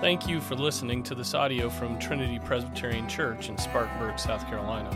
Thank 0.00 0.26
you 0.26 0.40
for 0.40 0.54
listening 0.54 1.02
to 1.02 1.14
this 1.14 1.34
audio 1.34 1.68
from 1.68 1.98
Trinity 1.98 2.38
Presbyterian 2.38 3.06
Church 3.06 3.50
in 3.50 3.58
Spartanburg, 3.58 4.18
South 4.18 4.46
Carolina. 4.46 4.90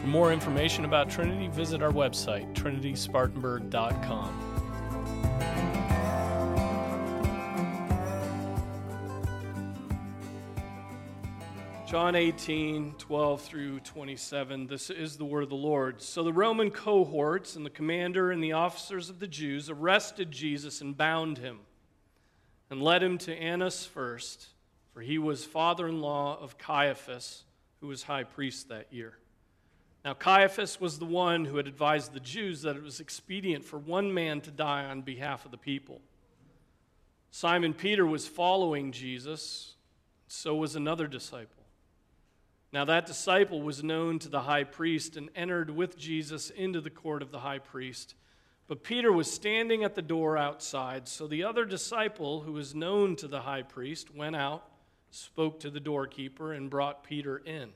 For 0.00 0.06
more 0.06 0.32
information 0.32 0.86
about 0.86 1.10
Trinity, 1.10 1.48
visit 1.48 1.82
our 1.82 1.90
website, 1.90 2.50
trinityspartanburg.com. 2.54 4.48
John 11.86 12.14
18, 12.14 12.94
12 12.96 13.42
through 13.42 13.80
27. 13.80 14.66
This 14.66 14.88
is 14.88 15.18
the 15.18 15.26
word 15.26 15.42
of 15.42 15.50
the 15.50 15.56
Lord. 15.56 16.00
So 16.00 16.22
the 16.22 16.32
Roman 16.32 16.70
cohorts 16.70 17.54
and 17.54 17.66
the 17.66 17.70
commander 17.70 18.30
and 18.30 18.42
the 18.42 18.52
officers 18.52 19.10
of 19.10 19.18
the 19.18 19.28
Jews 19.28 19.68
arrested 19.68 20.30
Jesus 20.30 20.80
and 20.80 20.96
bound 20.96 21.36
him 21.36 21.58
and 22.72 22.82
led 22.82 23.02
him 23.02 23.18
to 23.18 23.36
Annas 23.36 23.84
first, 23.84 24.46
for 24.94 25.02
he 25.02 25.18
was 25.18 25.44
father 25.44 25.88
in 25.88 26.00
law 26.00 26.38
of 26.40 26.56
Caiaphas, 26.56 27.44
who 27.82 27.88
was 27.88 28.04
high 28.04 28.24
priest 28.24 28.70
that 28.70 28.90
year. 28.90 29.18
Now, 30.06 30.14
Caiaphas 30.14 30.80
was 30.80 30.98
the 30.98 31.04
one 31.04 31.44
who 31.44 31.58
had 31.58 31.66
advised 31.66 32.14
the 32.14 32.20
Jews 32.20 32.62
that 32.62 32.74
it 32.74 32.82
was 32.82 32.98
expedient 32.98 33.62
for 33.62 33.78
one 33.78 34.14
man 34.14 34.40
to 34.40 34.50
die 34.50 34.86
on 34.86 35.02
behalf 35.02 35.44
of 35.44 35.50
the 35.50 35.58
people. 35.58 36.00
Simon 37.30 37.74
Peter 37.74 38.06
was 38.06 38.26
following 38.26 38.90
Jesus, 38.90 39.74
so 40.26 40.54
was 40.54 40.74
another 40.74 41.06
disciple. 41.06 41.64
Now, 42.72 42.86
that 42.86 43.04
disciple 43.04 43.60
was 43.60 43.84
known 43.84 44.18
to 44.20 44.30
the 44.30 44.40
high 44.40 44.64
priest 44.64 45.18
and 45.18 45.28
entered 45.36 45.68
with 45.68 45.98
Jesus 45.98 46.48
into 46.48 46.80
the 46.80 46.88
court 46.88 47.20
of 47.20 47.32
the 47.32 47.40
high 47.40 47.58
priest. 47.58 48.14
But 48.72 48.84
Peter 48.84 49.12
was 49.12 49.30
standing 49.30 49.84
at 49.84 49.94
the 49.94 50.00
door 50.00 50.38
outside, 50.38 51.06
so 51.06 51.26
the 51.26 51.44
other 51.44 51.66
disciple, 51.66 52.40
who 52.40 52.52
was 52.52 52.74
known 52.74 53.16
to 53.16 53.28
the 53.28 53.42
high 53.42 53.60
priest, 53.60 54.14
went 54.14 54.34
out, 54.34 54.66
spoke 55.10 55.60
to 55.60 55.68
the 55.68 55.78
doorkeeper, 55.78 56.54
and 56.54 56.70
brought 56.70 57.04
Peter 57.04 57.36
in. 57.36 57.68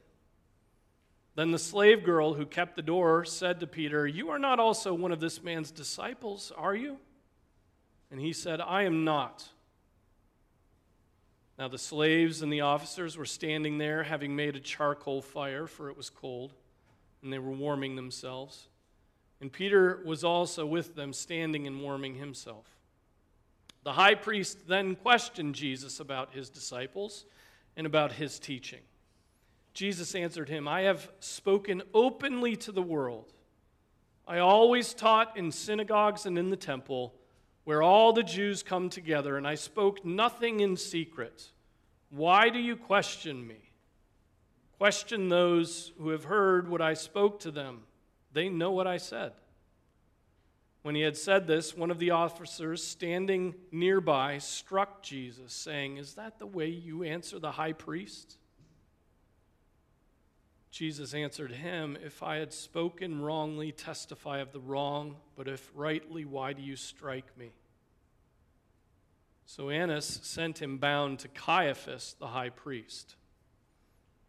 Then 1.35 1.51
the 1.51 1.59
slave 1.59 2.03
girl 2.03 2.33
who 2.33 2.47
kept 2.47 2.77
the 2.77 2.81
door 2.81 3.27
said 3.27 3.61
to 3.61 3.67
Peter, 3.67 4.07
You 4.07 4.31
are 4.31 4.39
not 4.39 4.59
also 4.59 4.95
one 4.95 5.13
of 5.13 5.21
this 5.21 5.43
man's 5.43 5.71
disciples, 5.71 6.51
are 6.57 6.75
you? 6.75 6.97
And 8.11 8.19
he 8.19 8.33
said, 8.33 8.63
I 8.63 8.85
am 8.85 9.05
not. 9.05 9.47
Now 11.59 11.69
the 11.69 11.77
slaves 11.77 12.41
and 12.41 12.51
the 12.51 12.63
officers 12.63 13.19
were 13.19 13.27
standing 13.27 13.77
there, 13.77 14.03
having 14.03 14.35
made 14.35 14.57
a 14.57 14.61
charcoal 14.61 15.21
fire, 15.21 15.67
for 15.67 15.91
it 15.91 15.97
was 15.99 16.09
cold, 16.09 16.55
and 17.23 17.31
they 17.31 17.39
were 17.39 17.53
warming 17.53 17.97
themselves. 17.97 18.69
And 19.41 19.53
Peter 19.53 20.01
was 20.05 20.25
also 20.25 20.65
with 20.65 20.95
them, 20.95 21.13
standing 21.13 21.67
and 21.67 21.81
warming 21.83 22.15
himself. 22.15 22.67
The 23.85 23.93
high 23.93 24.15
priest 24.15 24.67
then 24.67 24.97
questioned 24.97 25.55
Jesus 25.55 26.01
about 26.01 26.33
his 26.33 26.51
disciples 26.51 27.25
and 27.77 27.87
about 27.87 28.13
his 28.13 28.39
teaching. 28.39 28.81
Jesus 29.75 30.15
answered 30.15 30.49
him, 30.49 30.67
I 30.67 30.83
have 30.83 31.11
spoken 31.21 31.83
openly 31.93 32.57
to 32.57 32.73
the 32.73 32.83
world. 32.83 33.33
I 34.27 34.39
always 34.39 34.95
taught 34.95 35.37
in 35.37 35.53
synagogues 35.53 36.27
and 36.27 36.39
in 36.39 36.51
the 36.51 36.57
temple, 36.57 37.15
where 37.65 37.83
all 37.83 38.13
the 38.13 38.23
Jews 38.23 38.63
come 38.63 38.89
together, 38.89 39.37
and 39.37 39.47
I 39.47 39.55
spoke 39.55 40.05
nothing 40.05 40.61
in 40.61 40.77
secret. 40.77 41.51
Why 42.11 42.49
do 42.49 42.59
you 42.59 42.75
question 42.75 43.47
me? 43.47 43.71
Question 44.79 45.29
those 45.29 45.93
who 45.99 46.09
have 46.09 46.25
heard 46.25 46.69
what 46.69 46.81
I 46.81 46.95
spoke 46.95 47.41
to 47.41 47.51
them. 47.51 47.83
They 48.37 48.51
know 48.51 48.71
what 48.71 48.87
I 48.87 48.99
said. 48.99 49.33
When 50.83 50.95
he 50.95 51.01
had 51.01 51.17
said 51.17 51.47
this, 51.47 51.75
one 51.75 51.91
of 51.91 51.99
the 51.99 52.11
officers 52.11 52.85
standing 52.85 53.55
nearby 53.73 54.37
struck 54.37 55.03
Jesus, 55.03 55.55
saying, 55.55 55.97
Is 55.97 56.17
that 56.17 56.39
the 56.39 56.47
way 56.47 56.67
you 56.69 57.03
answer 57.03 57.39
the 57.39 57.53
high 57.53 57.73
priest? 57.73 58.37
Jesus 60.71 61.15
answered 61.15 61.51
him, 61.51 61.97
If 62.05 62.23
I 62.23 62.37
had 62.37 62.53
spoken 62.53 63.23
wrongly, 63.23 63.73
testify 63.73 64.41
of 64.41 64.53
the 64.53 64.61
wrong, 64.61 65.17
but 65.35 65.49
if 65.49 65.71
rightly, 65.75 66.27
why 66.27 66.53
do 66.53 66.61
you 66.61 66.77
strike 66.77 67.39
me? 67.39 67.53
So 69.47 69.71
Annas 69.71 70.21
sent 70.23 70.61
him 70.61 70.77
bound 70.77 71.21
to 71.21 71.29
Caiaphas, 71.29 72.17
the 72.19 72.27
high 72.27 72.51
priest. 72.51 73.17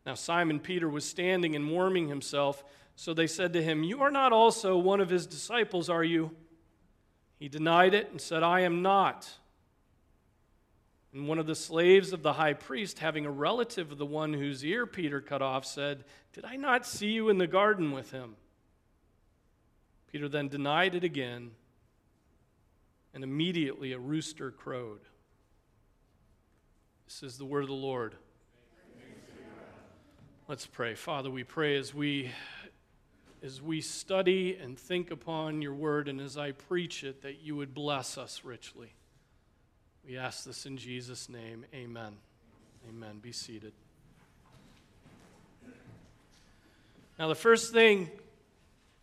Now 0.06 0.14
Simon 0.14 0.62
Peter 0.62 0.88
was 0.88 1.04
standing 1.04 1.58
and 1.58 1.70
warming 1.70 2.08
himself. 2.08 2.64
So 3.00 3.14
they 3.14 3.28
said 3.28 3.54
to 3.54 3.62
him, 3.62 3.84
You 3.84 4.02
are 4.02 4.10
not 4.10 4.34
also 4.34 4.76
one 4.76 5.00
of 5.00 5.10
his 5.10 5.28
disciples, 5.28 5.88
are 5.88 6.04
you? 6.04 6.32
He 7.38 7.48
denied 7.48 7.94
it 7.94 8.10
and 8.10 8.20
said, 8.20 8.42
I 8.42 8.62
am 8.62 8.82
not. 8.82 9.32
And 11.14 11.28
one 11.28 11.38
of 11.38 11.46
the 11.46 11.54
slaves 11.54 12.12
of 12.12 12.24
the 12.24 12.34
high 12.34 12.54
priest, 12.54 12.98
having 12.98 13.28
a 13.28 13.32
relative 13.32 13.92
of 13.92 14.00
the 14.00 14.06
one 14.06 14.34
whose 14.34 14.66
ear 14.66 14.88
Peter 14.88 15.22
cut 15.22 15.44
off, 15.44 15.64
said, 15.64 16.06
Did 16.34 16.44
I 16.44 16.56
not 16.56 16.88
see 16.88 17.12
you 17.12 17.30
in 17.30 17.38
the 17.38 17.46
garden 17.46 17.92
with 17.92 18.10
him? 18.10 18.36
Peter 20.12 20.28
then 20.28 20.48
denied 20.48 20.96
it 20.96 21.04
again, 21.04 21.52
and 23.14 23.24
immediately 23.24 23.92
a 23.94 24.00
rooster 24.00 24.50
crowed. 24.50 25.02
This 27.06 27.22
is 27.22 27.38
the 27.38 27.46
word 27.46 27.62
of 27.62 27.70
the 27.70 27.76
Lord. 27.76 28.16
Let's 30.48 30.66
pray. 30.66 30.96
Father, 30.96 31.30
we 31.30 31.44
pray 31.44 31.78
as 31.78 31.94
we 31.94 32.32
as 33.44 33.62
we 33.62 33.82
study 33.82 34.58
and 34.62 34.78
think 34.78 35.12
upon 35.12 35.62
your 35.62 35.74
word 35.74 36.08
and 36.08 36.20
as 36.20 36.38
I 36.38 36.52
preach 36.52 37.04
it, 37.04 37.22
that 37.22 37.42
you 37.42 37.56
would 37.56 37.74
bless 37.74 38.18
us 38.18 38.42
richly. 38.44 38.94
We 40.06 40.18
ask 40.18 40.44
this 40.44 40.66
in 40.66 40.78
Jesus' 40.78 41.30
name. 41.30 41.66
Amen. 41.74 42.14
Amen. 42.90 43.20
Be 43.20 43.32
seated. 43.32 43.74
Now, 47.20 47.28
the 47.28 47.36
first 47.36 47.74
thing 47.74 48.10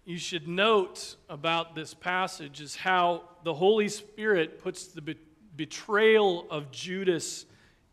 you 0.05 0.19
should 0.19 0.49
note 0.49 1.17
about 1.29 1.75
this 1.75 1.95
passage 1.95 2.61
is 2.61 2.77
how 2.77 3.25
the 3.43 3.55
Holy 3.55 3.89
Spirit 3.89 4.63
puts 4.63 4.87
the 4.87 5.01
be- 5.01 5.19
betrayal 5.57 6.47
of 6.51 6.71
Judas 6.71 7.47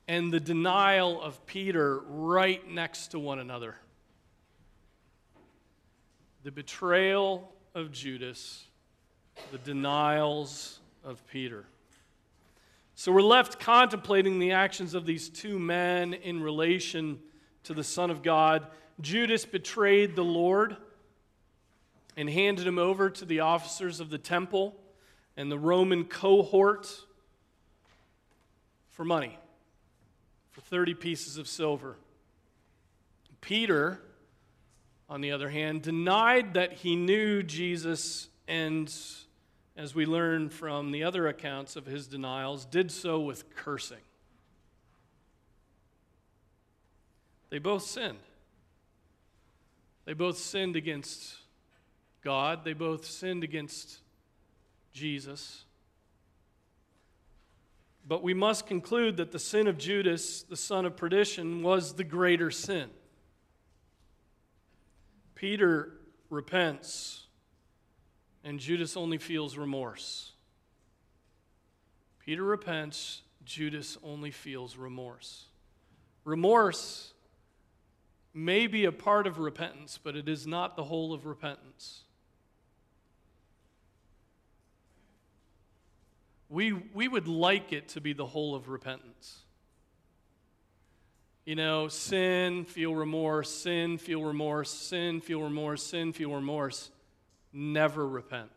and 0.08 0.32
the 0.32 0.40
denial 0.40 1.22
of 1.22 1.46
Peter 1.46 2.00
right 2.00 2.68
next 2.70 3.10
to 3.10 3.20
one 3.20 3.40
another 3.40 3.76
the 6.44 6.52
betrayal 6.52 7.52
of 7.76 7.92
Judas, 7.92 8.66
the 9.52 9.60
denials 9.60 10.80
of 11.04 11.26
Peter. 11.28 11.66
So 12.96 13.12
we're 13.12 13.22
left 13.22 13.60
contemplating 13.60 14.40
the 14.40 14.52
actions 14.52 14.94
of 14.94 15.06
these 15.06 15.30
two 15.30 15.60
men 15.60 16.14
in 16.14 16.42
relation 16.42 17.20
to 17.64 17.74
the 17.74 17.84
Son 17.84 18.10
of 18.10 18.24
God. 18.24 18.68
Judas 19.00 19.46
betrayed 19.46 20.16
the 20.16 20.24
Lord 20.24 20.78
and 22.18 22.30
handed 22.30 22.66
him 22.66 22.78
over 22.78 23.10
to 23.10 23.26
the 23.26 23.42
officers 23.42 24.00
of 24.00 24.10
the 24.10 24.18
temple 24.18 24.76
and 25.38 25.52
the 25.52 25.60
Roman 25.60 26.06
cohort 26.06 26.92
for 28.92 29.06
money, 29.06 29.38
for 30.52 30.62
30 30.62 30.96
pieces 30.96 31.38
of 31.38 31.48
silver. 31.48 31.98
Peter 33.42 34.02
on 35.12 35.20
the 35.20 35.34
other 35.34 35.50
hand, 35.50 35.82
denied 35.82 36.54
that 36.54 36.72
he 36.72 36.96
knew 36.96 37.44
Jesus 37.44 38.30
and, 38.48 38.92
as 39.76 39.94
we 39.94 40.06
learn 40.06 40.50
from 40.50 40.92
the 40.92 41.04
other 41.04 41.28
accounts 41.28 41.76
of 41.76 41.86
his 41.86 42.08
denials, 42.08 42.64
did 42.64 42.90
so 42.90 43.20
with 43.20 43.54
cursing. 43.54 43.98
They 47.50 47.60
both 47.60 47.84
sinned. 47.84 48.20
They 50.06 50.14
both 50.14 50.38
sinned 50.38 50.78
against 50.78 51.36
God, 52.24 52.64
they 52.64 52.74
both 52.74 53.06
sinned 53.06 53.44
against 53.44 54.00
Jesus. 54.94 55.66
But 58.08 58.24
we 58.24 58.34
must 58.34 58.66
conclude 58.66 59.18
that 59.18 59.34
the 59.34 59.40
sin 59.40 59.68
of 59.68 59.78
Judas, 59.78 60.44
the 60.44 60.56
son 60.56 60.86
of 60.86 60.96
perdition, 60.96 61.64
was 61.64 61.96
the 61.96 62.06
greater 62.06 62.50
sin. 62.50 62.90
Peter 65.42 65.94
repents, 66.30 67.26
and 68.44 68.60
Judas 68.60 68.96
only 68.96 69.18
feels 69.18 69.58
remorse. 69.58 70.34
Peter 72.20 72.44
repents, 72.44 73.24
Judas 73.44 73.98
only 74.04 74.30
feels 74.30 74.78
remorse. 74.78 75.46
Remorse 76.26 77.14
may 78.36 78.68
be 78.68 78.86
a 78.86 78.92
part 78.92 79.26
of 79.26 79.40
repentance, 79.40 79.98
but 79.98 80.16
it 80.16 80.30
is 80.30 80.46
not 80.46 80.76
the 80.76 80.84
whole 80.84 81.12
of 81.12 81.26
repentance. 81.26 82.04
We, 86.50 86.72
we 86.72 87.08
would 87.08 87.28
like 87.28 87.74
it 87.74 87.88
to 87.90 88.00
be 88.00 88.14
the 88.14 88.28
whole 88.28 88.54
of 88.54 88.70
repentance. 88.70 89.40
You 91.44 91.56
know, 91.56 91.88
sin, 91.88 92.66
feel 92.66 92.94
remorse, 92.94 93.50
sin, 93.50 93.98
feel 93.98 94.24
remorse, 94.24 94.70
sin, 94.70 95.22
feel 95.22 95.42
remorse, 95.42 95.84
sin, 95.84 96.14
feel 96.14 96.34
remorse. 96.36 96.92
Never 97.52 98.08
repent. 98.08 98.52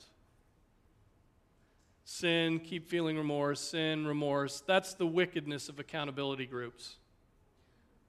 sin, 2.05 2.61
keep 2.61 2.87
feeling 2.89 3.17
remorse, 3.17 3.61
sin, 3.61 4.07
remorse. 4.07 4.63
That's 4.67 4.95
the 4.95 5.07
wickedness 5.07 5.69
of 5.69 5.79
accountability 5.79 6.47
groups. 6.47 6.97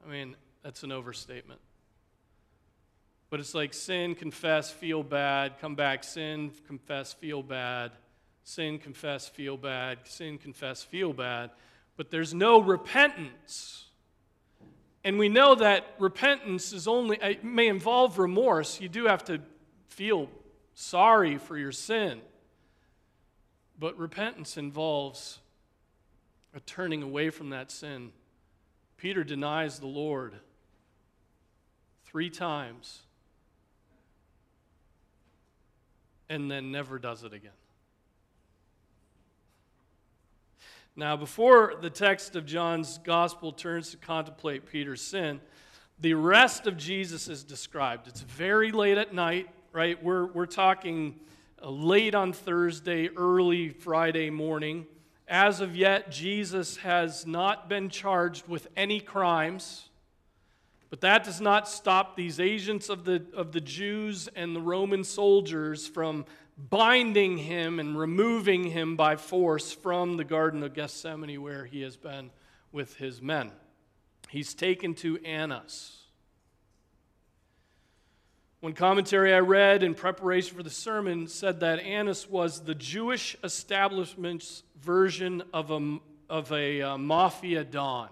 I 0.06 0.12
mean, 0.12 0.36
that's 0.64 0.84
an 0.84 0.92
overstatement. 0.92 1.62
But 3.30 3.40
it's 3.40 3.56
like 3.56 3.74
sin, 3.74 4.16
confess, 4.16 4.70
feel 4.70 5.02
bad, 5.02 5.60
come 5.60 5.76
back, 5.76 6.04
sin, 6.04 6.52
confess, 6.68 7.14
feel 7.14 7.42
bad, 7.42 7.92
sin, 8.44 8.78
confess, 8.78 9.28
feel 9.28 9.58
bad, 9.58 10.00
sin, 10.04 10.38
confess, 10.38 10.84
feel 10.84 11.12
bad. 11.12 11.50
But 11.98 12.12
there's 12.12 12.34
no 12.34 12.62
repentance. 12.62 13.86
And 15.06 15.20
we 15.20 15.30
know 15.30 15.54
that 15.54 15.86
repentance 16.00 16.74
is 16.74 16.88
only, 16.88 17.20
it 17.22 17.44
may 17.44 17.68
involve 17.68 18.18
remorse. 18.18 18.82
You 18.82 18.90
do 18.90 19.06
have 19.06 19.24
to 19.26 19.40
feel 19.88 20.32
sorry 20.74 21.38
for 21.38 21.56
your 21.56 21.72
sin. 21.72 22.22
But 23.80 24.00
repentance 24.00 24.58
involves 24.58 25.38
a 26.56 26.60
turning 26.60 27.04
away 27.04 27.30
from 27.30 27.52
that 27.52 27.70
sin. 27.70 28.14
Peter 28.98 29.24
denies 29.24 29.78
the 29.78 29.86
Lord 29.86 30.34
three 32.06 32.32
times 32.32 33.04
and 36.30 36.50
then 36.50 36.72
never 36.72 36.98
does 36.98 37.24
it 37.24 37.32
again. 37.32 37.52
Now, 40.98 41.18
before 41.18 41.74
the 41.82 41.90
text 41.90 42.38
of 42.38 42.46
John's 42.46 43.00
gospel 43.00 43.52
turns 43.52 43.92
to 43.92 43.98
contemplate 43.98 44.66
Peter's 44.66 45.02
sin, 45.02 45.42
the 46.00 46.14
rest 46.14 46.68
of 46.68 46.78
Jesus 46.78 47.28
is 47.28 47.44
described. 47.44 48.08
It's 48.08 48.22
very 48.22 48.72
late 48.72 48.98
at 48.98 49.14
night, 49.14 49.50
right? 49.74 50.02
We're, 50.02 50.28
we're 50.28 50.46
talking 50.46 51.20
uh, 51.62 51.70
late 51.70 52.16
on 52.16 52.32
Thursday, 52.32 53.10
early 53.10 53.68
Friday 53.68 54.30
morning. 54.30 54.86
As 55.28 55.60
of 55.60 55.76
yet, 55.76 56.12
Jesus 56.12 56.78
has 56.78 57.28
not 57.28 57.68
been 57.68 57.90
charged 57.90 58.48
with 58.48 58.70
any 58.78 59.02
crimes. 59.02 59.90
But 60.90 61.02
that 61.02 61.26
does 61.26 61.42
not 61.42 61.68
stop 61.68 62.16
these 62.16 62.40
agents 62.40 62.88
of 62.88 63.04
the, 63.04 63.26
of 63.36 63.52
the 63.52 63.60
Jews 63.60 64.30
and 64.34 64.56
the 64.56 64.62
Roman 64.62 65.04
soldiers 65.04 65.90
from 65.90 66.26
binding 66.58 67.38
him 67.38 67.80
and 67.80 67.98
removing 67.98 68.64
him 68.64 68.96
by 68.96 69.16
force 69.16 69.72
from 69.72 70.18
the 70.18 70.24
Garden 70.24 70.64
of 70.64 70.74
Gethsemane 70.74 71.42
where 71.42 71.66
he 71.66 71.82
has 71.82 71.98
been 71.98 72.32
with 72.72 72.96
his 72.96 73.22
men. 73.22 73.52
He's 74.30 74.54
taken 74.54 74.94
to 74.96 75.18
Annas. 75.20 76.02
One 78.62 78.74
commentary 78.74 79.34
I 79.34 79.40
read 79.40 79.84
in 79.84 79.94
preparation 79.94 80.58
for 80.58 80.64
the 80.64 80.70
sermon 80.70 81.28
said 81.28 81.60
that 81.60 81.80
Annas 81.80 82.30
was 82.30 82.62
the 82.62 82.74
Jewish 82.74 83.36
establishment's 83.44 84.64
version 84.82 85.44
of 85.54 85.72
a, 85.72 86.00
of 86.30 86.52
a 86.52 86.82
uh, 86.82 86.98
mafia 86.98 87.64
don 87.64 88.10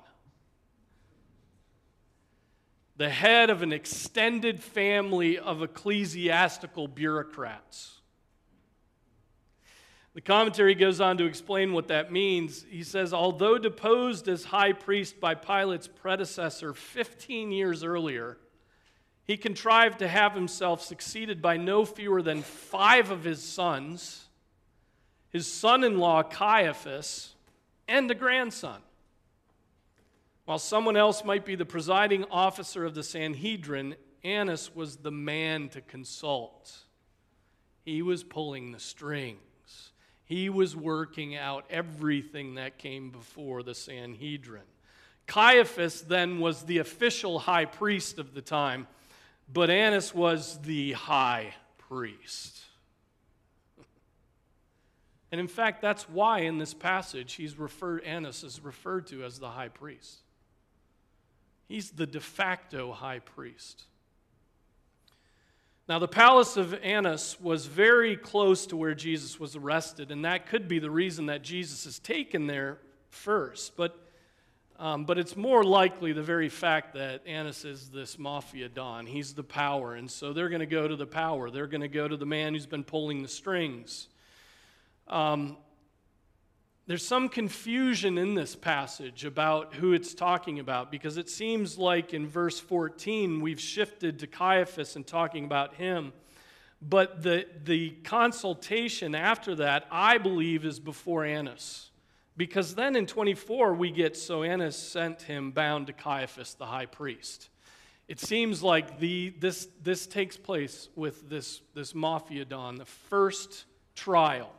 the 2.95 3.09
head 3.09 3.49
of 3.49 3.61
an 3.61 3.73
extended 3.73 4.61
family 4.61 5.39
of 5.39 5.63
ecclesiastical 5.63 6.87
bureaucrats. 6.87 8.01
The 10.13 10.21
commentary 10.21 10.75
goes 10.75 11.01
on 11.01 11.17
to 11.17 11.25
explain 11.25 11.73
what 11.73 11.87
that 11.87 12.11
means. 12.11 12.65
He 12.69 12.83
says, 12.83 13.13
although 13.13 13.57
deposed 13.57 14.27
as 14.27 14.45
high 14.45 14.73
priest 14.73 15.19
by 15.19 15.33
Pilate's 15.33 15.87
predecessor 15.87 16.73
15 16.73 17.51
years 17.51 17.83
earlier, 17.83 18.37
he 19.25 19.37
contrived 19.37 19.99
to 19.99 20.07
have 20.07 20.33
himself 20.33 20.83
succeeded 20.83 21.41
by 21.41 21.57
no 21.57 21.83
fewer 21.83 22.21
than 22.21 22.43
five 22.43 23.09
of 23.09 23.23
his 23.23 23.41
sons, 23.41 24.27
his 25.29 25.51
son 25.51 25.83
in 25.83 25.97
law 25.97 26.21
Caiaphas, 26.21 27.33
and 27.87 28.09
a 28.11 28.15
grandson. 28.15 28.81
While 30.45 30.59
someone 30.59 30.97
else 30.97 31.23
might 31.23 31.45
be 31.45 31.55
the 31.55 31.65
presiding 31.65 32.25
officer 32.29 32.85
of 32.85 32.93
the 32.93 33.03
Sanhedrin, 33.03 33.95
Annas 34.23 34.75
was 34.75 34.97
the 34.97 35.11
man 35.11 35.69
to 35.69 35.81
consult. 35.81 36.79
He 37.83 38.01
was 38.01 38.23
pulling 38.23 38.71
the 38.71 38.79
strings. 38.79 39.39
He 40.33 40.49
was 40.49 40.75
working 40.75 41.35
out 41.35 41.63
everything 41.69 42.55
that 42.55 42.79
came 42.79 43.11
before 43.11 43.61
the 43.61 43.75
Sanhedrin. 43.75 44.63
Caiaphas 45.27 46.01
then 46.01 46.39
was 46.39 46.63
the 46.63 46.79
official 46.79 47.37
high 47.37 47.65
priest 47.65 48.17
of 48.17 48.33
the 48.33 48.41
time, 48.41 48.87
but 49.47 49.69
Annas 49.69 50.11
was 50.11 50.59
the 50.63 50.93
high 50.93 51.53
priest. 51.77 52.63
And 55.31 55.39
in 55.39 55.47
fact, 55.47 55.83
that's 55.83 56.09
why 56.09 56.39
in 56.39 56.57
this 56.57 56.73
passage 56.73 57.33
he's 57.33 57.59
referred 57.59 58.03
Annas 58.03 58.43
is 58.43 58.59
referred 58.59 59.05
to 59.07 59.23
as 59.23 59.37
the 59.37 59.49
high 59.49 59.69
priest. 59.69 60.21
He's 61.67 61.91
the 61.91 62.07
de 62.07 62.19
facto 62.19 62.91
high 62.91 63.19
priest. 63.19 63.83
Now, 65.89 65.99
the 65.99 66.07
palace 66.07 66.55
of 66.55 66.73
Annas 66.75 67.37
was 67.41 67.65
very 67.65 68.15
close 68.15 68.65
to 68.67 68.77
where 68.77 68.95
Jesus 68.95 69.37
was 69.37 69.57
arrested, 69.57 70.11
and 70.11 70.23
that 70.23 70.45
could 70.45 70.69
be 70.69 70.79
the 70.79 70.89
reason 70.89 71.25
that 71.25 71.41
Jesus 71.41 71.85
is 71.85 71.99
taken 71.99 72.47
there 72.47 72.77
first. 73.09 73.75
But, 73.75 73.93
um, 74.79 75.03
but 75.03 75.17
it's 75.17 75.35
more 75.35 75.61
likely 75.61 76.13
the 76.13 76.23
very 76.23 76.47
fact 76.47 76.93
that 76.93 77.27
Annas 77.27 77.65
is 77.65 77.89
this 77.89 78.17
mafia 78.17 78.69
don. 78.69 79.05
He's 79.05 79.33
the 79.33 79.43
power, 79.43 79.95
and 79.95 80.09
so 80.09 80.31
they're 80.31 80.47
going 80.47 80.61
to 80.61 80.65
go 80.65 80.87
to 80.87 80.95
the 80.95 81.05
power. 81.05 81.51
They're 81.51 81.67
going 81.67 81.81
to 81.81 81.89
go 81.89 82.07
to 82.07 82.15
the 82.15 82.25
man 82.25 82.53
who's 82.53 82.65
been 82.65 82.85
pulling 82.85 83.21
the 83.21 83.27
strings. 83.27 84.07
Um, 85.09 85.57
there's 86.85 87.05
some 87.05 87.29
confusion 87.29 88.17
in 88.17 88.33
this 88.33 88.55
passage 88.55 89.23
about 89.23 89.75
who 89.75 89.93
it's 89.93 90.13
talking 90.13 90.59
about 90.59 90.91
because 90.91 91.17
it 91.17 91.29
seems 91.29 91.77
like 91.77 92.13
in 92.13 92.27
verse 92.27 92.59
14 92.59 93.39
we've 93.39 93.59
shifted 93.59 94.19
to 94.19 94.27
Caiaphas 94.27 94.97
and 94.97 95.07
talking 95.07 95.45
about 95.45 95.75
him. 95.75 96.11
But 96.81 97.23
the, 97.23 97.47
the 97.63 97.91
consultation 98.03 99.15
after 99.15 99.55
that, 99.55 99.87
I 99.89 100.17
believe, 100.17 100.65
is 100.65 100.81
before 100.81 101.23
Annas. 101.23 101.89
Because 102.35 102.75
then 102.75 102.97
in 102.97 103.05
24 103.05 103.75
we 103.75 103.89
get 103.89 104.17
so 104.17 104.43
Annas 104.43 104.75
sent 104.75 105.21
him 105.21 105.51
bound 105.51 105.87
to 105.87 105.93
Caiaphas, 105.93 106.55
the 106.55 106.65
high 106.65 106.87
priest. 106.87 107.47
It 108.09 108.19
seems 108.19 108.61
like 108.61 108.99
the, 108.99 109.33
this, 109.39 109.69
this 109.81 110.05
takes 110.05 110.35
place 110.35 110.89
with 110.97 111.29
this, 111.29 111.61
this 111.73 111.95
mafia 111.95 112.43
don, 112.43 112.75
the 112.75 112.85
first 112.85 113.63
trial, 113.95 114.51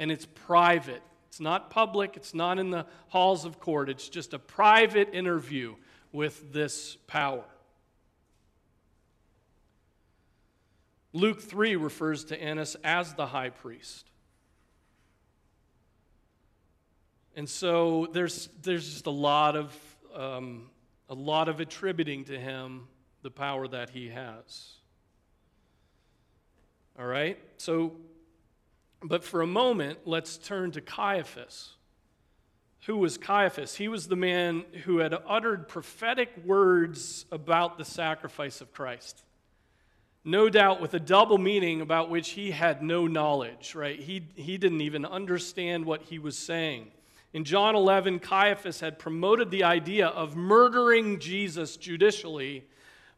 and 0.00 0.10
it's 0.10 0.26
private 0.26 1.02
it's 1.38 1.44
not 1.44 1.70
public, 1.70 2.16
it's 2.16 2.34
not 2.34 2.58
in 2.58 2.70
the 2.70 2.84
halls 3.10 3.44
of 3.44 3.60
court, 3.60 3.88
it's 3.88 4.08
just 4.08 4.34
a 4.34 4.40
private 4.40 5.10
interview 5.14 5.76
with 6.10 6.52
this 6.52 6.96
power. 7.06 7.44
Luke 11.12 11.40
3 11.40 11.76
refers 11.76 12.24
to 12.24 12.42
Annas 12.42 12.76
as 12.82 13.14
the 13.14 13.26
high 13.26 13.50
priest. 13.50 14.10
And 17.36 17.48
so 17.48 18.08
there's, 18.12 18.48
there's 18.62 18.90
just 18.90 19.06
a 19.06 19.10
lot 19.10 19.54
of 19.54 19.72
um, 20.16 20.70
a 21.08 21.14
lot 21.14 21.48
of 21.48 21.60
attributing 21.60 22.24
to 22.24 22.36
him 22.36 22.88
the 23.22 23.30
power 23.30 23.68
that 23.68 23.90
he 23.90 24.08
has. 24.08 24.72
All 26.98 27.06
right? 27.06 27.38
So 27.58 27.92
but 29.02 29.24
for 29.24 29.42
a 29.42 29.46
moment, 29.46 30.00
let's 30.04 30.38
turn 30.38 30.72
to 30.72 30.80
Caiaphas. 30.80 31.70
Who 32.86 32.96
was 32.96 33.18
Caiaphas? 33.18 33.74
He 33.74 33.88
was 33.88 34.08
the 34.08 34.16
man 34.16 34.64
who 34.84 34.98
had 34.98 35.14
uttered 35.26 35.68
prophetic 35.68 36.30
words 36.44 37.26
about 37.30 37.76
the 37.76 37.84
sacrifice 37.84 38.60
of 38.60 38.72
Christ. 38.72 39.24
No 40.24 40.48
doubt 40.48 40.80
with 40.80 40.94
a 40.94 41.00
double 41.00 41.38
meaning 41.38 41.80
about 41.80 42.10
which 42.10 42.30
he 42.30 42.50
had 42.50 42.82
no 42.82 43.06
knowledge, 43.06 43.74
right? 43.74 43.98
He, 43.98 44.26
he 44.34 44.58
didn't 44.58 44.80
even 44.80 45.04
understand 45.04 45.84
what 45.84 46.02
he 46.02 46.18
was 46.18 46.36
saying. 46.36 46.88
In 47.32 47.44
John 47.44 47.76
11, 47.76 48.20
Caiaphas 48.20 48.80
had 48.80 48.98
promoted 48.98 49.50
the 49.50 49.64
idea 49.64 50.08
of 50.08 50.34
murdering 50.34 51.18
Jesus 51.18 51.76
judicially 51.76 52.64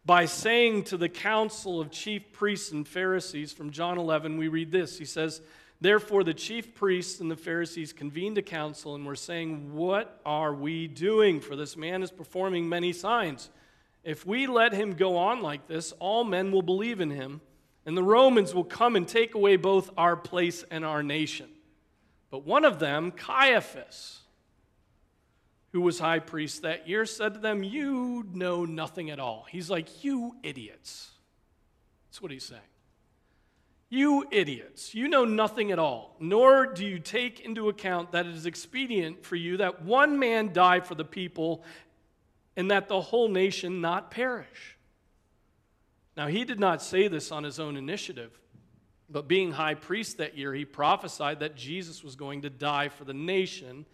by 0.04 0.24
saying 0.24 0.84
to 0.84 0.96
the 0.96 1.08
council 1.08 1.80
of 1.80 1.90
chief 1.90 2.32
priests 2.32 2.72
and 2.72 2.86
Pharisees 2.86 3.52
from 3.52 3.70
John 3.70 3.98
11, 3.98 4.36
we 4.36 4.48
read 4.48 4.72
this. 4.72 4.98
He 4.98 5.04
says, 5.04 5.40
Therefore, 5.80 6.24
the 6.24 6.34
chief 6.34 6.74
priests 6.74 7.20
and 7.20 7.30
the 7.30 7.36
Pharisees 7.36 7.92
convened 7.92 8.36
a 8.36 8.42
council 8.42 8.94
and 8.94 9.06
were 9.06 9.16
saying, 9.16 9.74
What 9.74 10.20
are 10.26 10.52
we 10.52 10.86
doing? 10.86 11.40
For 11.40 11.56
this 11.56 11.76
man 11.76 12.02
is 12.02 12.10
performing 12.10 12.68
many 12.68 12.92
signs. 12.92 13.50
If 14.04 14.26
we 14.26 14.46
let 14.46 14.72
him 14.72 14.94
go 14.94 15.16
on 15.16 15.42
like 15.42 15.66
this, 15.68 15.92
all 15.98 16.24
men 16.24 16.52
will 16.52 16.62
believe 16.62 17.00
in 17.00 17.10
him, 17.10 17.40
and 17.86 17.96
the 17.96 18.02
Romans 18.02 18.54
will 18.54 18.64
come 18.64 18.94
and 18.94 19.08
take 19.08 19.34
away 19.34 19.56
both 19.56 19.90
our 19.96 20.16
place 20.16 20.64
and 20.70 20.84
our 20.84 21.02
nation. 21.02 21.48
But 22.30 22.44
one 22.44 22.64
of 22.64 22.78
them, 22.78 23.10
Caiaphas, 23.10 24.20
who 25.72 25.80
was 25.80 25.98
high 25.98 26.18
priest 26.18 26.62
that 26.62 26.88
year, 26.88 27.06
said 27.06 27.34
to 27.34 27.40
them, 27.40 27.62
You 27.62 28.26
know 28.32 28.66
nothing 28.66 29.10
at 29.10 29.18
all. 29.18 29.46
He's 29.50 29.70
like, 29.70 30.04
You 30.04 30.36
idiots. 30.42 31.10
That's 32.08 32.20
what 32.20 32.32
he's 32.32 32.44
saying. 32.44 32.60
You 33.92 34.24
idiots, 34.30 34.94
you 34.94 35.08
know 35.08 35.24
nothing 35.24 35.72
at 35.72 35.80
all, 35.80 36.14
nor 36.20 36.64
do 36.64 36.86
you 36.86 37.00
take 37.00 37.40
into 37.40 37.68
account 37.68 38.12
that 38.12 38.24
it 38.24 38.36
is 38.36 38.46
expedient 38.46 39.24
for 39.26 39.34
you 39.34 39.56
that 39.56 39.82
one 39.82 40.16
man 40.16 40.52
die 40.52 40.78
for 40.78 40.94
the 40.94 41.04
people 41.04 41.64
and 42.56 42.70
that 42.70 42.86
the 42.86 43.00
whole 43.00 43.28
nation 43.28 43.80
not 43.80 44.12
perish. 44.12 44.78
Now, 46.16 46.28
he 46.28 46.44
did 46.44 46.60
not 46.60 46.82
say 46.82 47.08
this 47.08 47.32
on 47.32 47.42
his 47.42 47.58
own 47.58 47.76
initiative, 47.76 48.30
but 49.08 49.26
being 49.26 49.50
high 49.50 49.74
priest 49.74 50.18
that 50.18 50.38
year, 50.38 50.54
he 50.54 50.64
prophesied 50.64 51.40
that 51.40 51.56
Jesus 51.56 52.04
was 52.04 52.14
going 52.14 52.42
to 52.42 52.50
die 52.50 52.90
for 52.90 53.04
the 53.04 53.14
nation, 53.14 53.86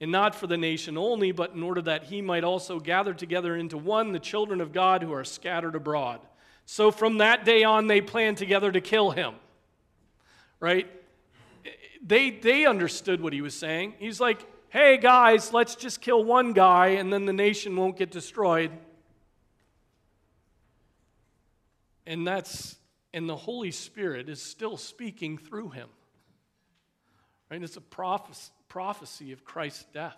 and 0.00 0.10
not 0.10 0.34
for 0.34 0.48
the 0.48 0.56
nation 0.56 0.98
only, 0.98 1.30
but 1.30 1.52
in 1.52 1.62
order 1.62 1.82
that 1.82 2.04
he 2.04 2.20
might 2.20 2.42
also 2.42 2.80
gather 2.80 3.14
together 3.14 3.54
into 3.54 3.78
one 3.78 4.10
the 4.10 4.18
children 4.18 4.60
of 4.60 4.72
God 4.72 5.04
who 5.04 5.12
are 5.12 5.22
scattered 5.22 5.76
abroad. 5.76 6.18
So 6.66 6.90
from 6.90 7.18
that 7.18 7.44
day 7.44 7.62
on, 7.62 7.86
they 7.86 8.00
planned 8.00 8.38
together 8.38 8.72
to 8.72 8.80
kill 8.80 9.12
him 9.12 9.34
right? 10.60 10.90
They, 12.06 12.30
they 12.30 12.66
understood 12.66 13.20
what 13.20 13.32
he 13.32 13.40
was 13.40 13.54
saying. 13.54 13.94
He's 13.98 14.20
like, 14.20 14.44
hey, 14.68 14.98
guys, 14.98 15.52
let's 15.52 15.74
just 15.74 16.00
kill 16.00 16.24
one 16.24 16.52
guy 16.52 16.88
and 16.88 17.12
then 17.12 17.26
the 17.26 17.32
nation 17.32 17.76
won't 17.76 17.96
get 17.96 18.10
destroyed. 18.10 18.70
And 22.06 22.26
that's, 22.26 22.76
and 23.14 23.28
the 23.28 23.36
Holy 23.36 23.70
Spirit 23.70 24.28
is 24.28 24.42
still 24.42 24.76
speaking 24.76 25.38
through 25.38 25.70
him. 25.70 25.88
Right? 27.50 27.62
It's 27.62 27.76
a 27.76 27.80
prophecy, 27.80 28.50
prophecy 28.68 29.32
of 29.32 29.44
Christ's 29.44 29.86
death. 29.92 30.16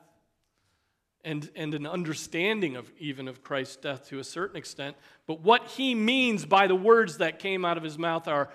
And, 1.24 1.50
and 1.56 1.74
an 1.74 1.86
understanding 1.86 2.76
of 2.76 2.90
even 2.98 3.26
of 3.26 3.42
Christ's 3.42 3.76
death 3.76 4.08
to 4.10 4.20
a 4.20 4.24
certain 4.24 4.56
extent. 4.56 4.96
But 5.26 5.40
what 5.40 5.66
he 5.66 5.94
means 5.94 6.46
by 6.46 6.68
the 6.68 6.76
words 6.76 7.18
that 7.18 7.40
came 7.40 7.64
out 7.64 7.76
of 7.76 7.82
his 7.82 7.98
mouth 7.98 8.28
are 8.28 8.48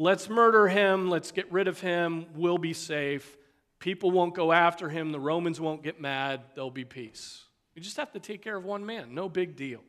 let's 0.00 0.30
murder 0.30 0.66
him, 0.66 1.10
let's 1.10 1.30
get 1.30 1.52
rid 1.52 1.68
of 1.68 1.78
him, 1.78 2.24
we'll 2.34 2.56
be 2.56 2.72
safe. 2.72 3.36
People 3.80 4.10
won't 4.10 4.34
go 4.34 4.50
after 4.50 4.88
him, 4.88 5.12
the 5.12 5.20
Romans 5.20 5.60
won't 5.60 5.82
get 5.82 6.00
mad, 6.00 6.40
there'll 6.54 6.70
be 6.70 6.86
peace. 6.86 7.44
You 7.74 7.82
just 7.82 7.98
have 7.98 8.10
to 8.12 8.18
take 8.18 8.40
care 8.40 8.56
of 8.56 8.64
one 8.64 8.86
man, 8.86 9.14
no 9.14 9.28
big 9.28 9.56
deal. 9.56 9.80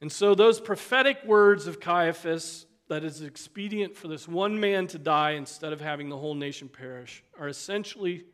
And 0.00 0.10
so, 0.10 0.34
those 0.34 0.60
prophetic 0.60 1.24
words 1.24 1.68
of 1.68 1.80
Caiaphas, 1.80 2.66
that 2.88 3.04
it's 3.04 3.20
expedient 3.20 3.96
for 3.96 4.08
this 4.08 4.26
one 4.28 4.58
man 4.58 4.88
to 4.88 4.98
die 4.98 5.32
instead 5.32 5.72
of 5.72 5.80
having 5.80 6.08
the 6.08 6.16
whole 6.16 6.34
nation 6.34 6.68
perish, 6.68 7.22
are 7.38 7.48
essentially 7.48 8.24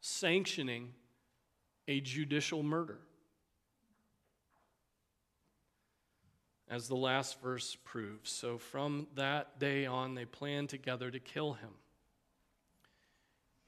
sanctioning 0.00 0.92
a 1.88 2.00
judicial 2.00 2.62
murder. 2.62 2.98
As 6.68 6.88
the 6.88 6.96
last 6.96 7.40
verse 7.40 7.76
proves. 7.84 8.30
So 8.30 8.58
from 8.58 9.06
that 9.14 9.58
day 9.58 9.86
on, 9.86 10.14
they 10.14 10.24
planned 10.24 10.68
together 10.68 11.10
to 11.10 11.20
kill 11.20 11.54
him. 11.54 11.70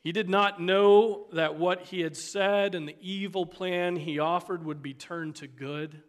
He 0.03 0.13
did 0.13 0.29
not 0.29 0.61
know 0.61 1.27
that 1.33 1.57
what 1.57 1.83
he 1.83 2.01
had 2.01 2.17
said 2.17 2.75
and 2.75 2.89
the 2.89 2.97
evil 3.01 3.47
plan 3.47 3.97
he 3.97 4.19
offered 4.19 4.65
would 4.65 4.83
be 4.83 4.95
turned 4.95 5.37
to 5.37 5.47
good. 5.47 6.03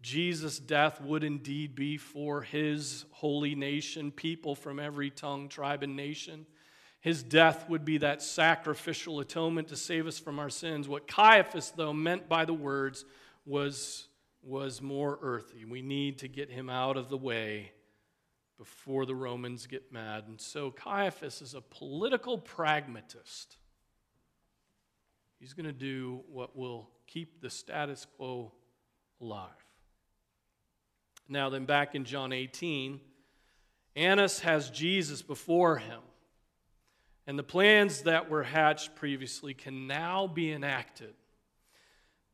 Jesus' 0.00 0.58
death 0.58 1.00
would 1.00 1.24
indeed 1.24 1.74
be 1.74 1.96
for 1.96 2.42
his 2.42 3.04
holy 3.10 3.54
nation, 3.54 4.12
people 4.12 4.54
from 4.54 4.78
every 4.78 5.10
tongue, 5.10 5.48
tribe, 5.48 5.82
and 5.82 5.96
nation. 5.96 6.46
His 7.00 7.22
death 7.22 7.68
would 7.68 7.84
be 7.84 7.98
that 7.98 8.22
sacrificial 8.22 9.20
atonement 9.20 9.68
to 9.68 9.76
save 9.76 10.06
us 10.06 10.18
from 10.18 10.38
our 10.38 10.50
sins. 10.50 10.88
What 10.88 11.06
Caiaphas, 11.06 11.72
though, 11.76 11.92
meant 11.92 12.28
by 12.28 12.44
the 12.44 12.54
words 12.54 13.04
was 13.44 14.07
was 14.42 14.80
more 14.80 15.18
earthy. 15.22 15.64
We 15.64 15.82
need 15.82 16.18
to 16.18 16.28
get 16.28 16.50
him 16.50 16.70
out 16.70 16.96
of 16.96 17.08
the 17.08 17.16
way 17.16 17.72
before 18.56 19.06
the 19.06 19.14
Romans 19.14 19.66
get 19.66 19.92
mad. 19.92 20.24
And 20.26 20.40
so 20.40 20.70
Caiaphas 20.70 21.42
is 21.42 21.54
a 21.54 21.60
political 21.60 22.38
pragmatist. 22.38 23.56
He's 25.38 25.52
going 25.52 25.66
to 25.66 25.72
do 25.72 26.22
what 26.30 26.56
will 26.56 26.90
keep 27.06 27.40
the 27.40 27.50
status 27.50 28.06
quo 28.16 28.52
alive. 29.20 29.48
Now, 31.28 31.50
then, 31.50 31.66
back 31.66 31.94
in 31.94 32.04
John 32.04 32.32
18, 32.32 33.00
Annas 33.94 34.40
has 34.40 34.70
Jesus 34.70 35.22
before 35.22 35.76
him. 35.76 36.00
And 37.26 37.38
the 37.38 37.42
plans 37.42 38.02
that 38.02 38.30
were 38.30 38.42
hatched 38.42 38.96
previously 38.96 39.52
can 39.52 39.86
now 39.86 40.26
be 40.26 40.50
enacted. 40.50 41.14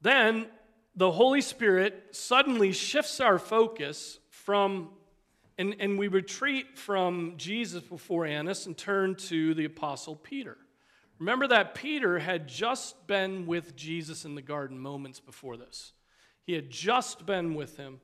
Then 0.01 0.47
the 0.97 1.11
Holy 1.11 1.41
Spirit 1.41 2.09
suddenly 2.13 2.73
shifts 2.73 3.19
our 3.21 3.39
focus 3.39 4.21
from, 4.31 4.91
and, 5.59 5.75
and 5.81 5.99
we 5.99 6.09
retreat 6.09 6.79
from 6.79 7.35
Jesus 7.37 7.83
before 7.83 8.27
Annas 8.27 8.67
and 8.67 8.77
turn 8.77 9.17
to 9.17 9.55
the 9.55 9.65
Apostle 9.65 10.15
Peter. 10.15 10.57
Remember 11.19 11.49
that 11.49 11.75
Peter 11.75 12.19
had 12.19 12.49
just 12.49 13.07
been 13.07 13.47
with 13.47 13.75
Jesus 13.75 14.25
in 14.25 14.35
the 14.35 14.43
garden 14.43 14.79
moments 14.79 15.19
before 15.19 15.57
this. 15.57 15.93
He 16.45 16.53
had 16.53 16.71
just 16.71 17.27
been 17.27 17.55
with 17.55 17.77
him, 17.77 18.01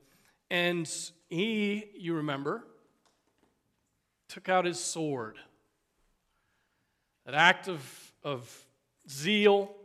and 0.49 0.89
he, 1.29 1.85
you 1.97 2.15
remember, 2.15 2.65
took 4.27 4.49
out 4.49 4.65
his 4.65 4.79
sword. 4.79 5.37
That 7.25 7.35
act 7.35 7.67
of, 7.69 8.13
of 8.23 8.65
zeal, 9.09 9.75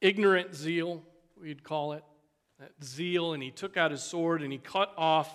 ignorant 0.00 0.54
zeal, 0.54 1.02
we'd 1.40 1.64
call 1.64 1.94
it 1.94 2.04
zeal, 2.82 3.32
and 3.32 3.42
he 3.42 3.50
took 3.50 3.76
out 3.76 3.90
his 3.90 4.02
sword 4.02 4.42
and 4.42 4.52
he 4.52 4.58
cut 4.58 4.92
off 4.96 5.34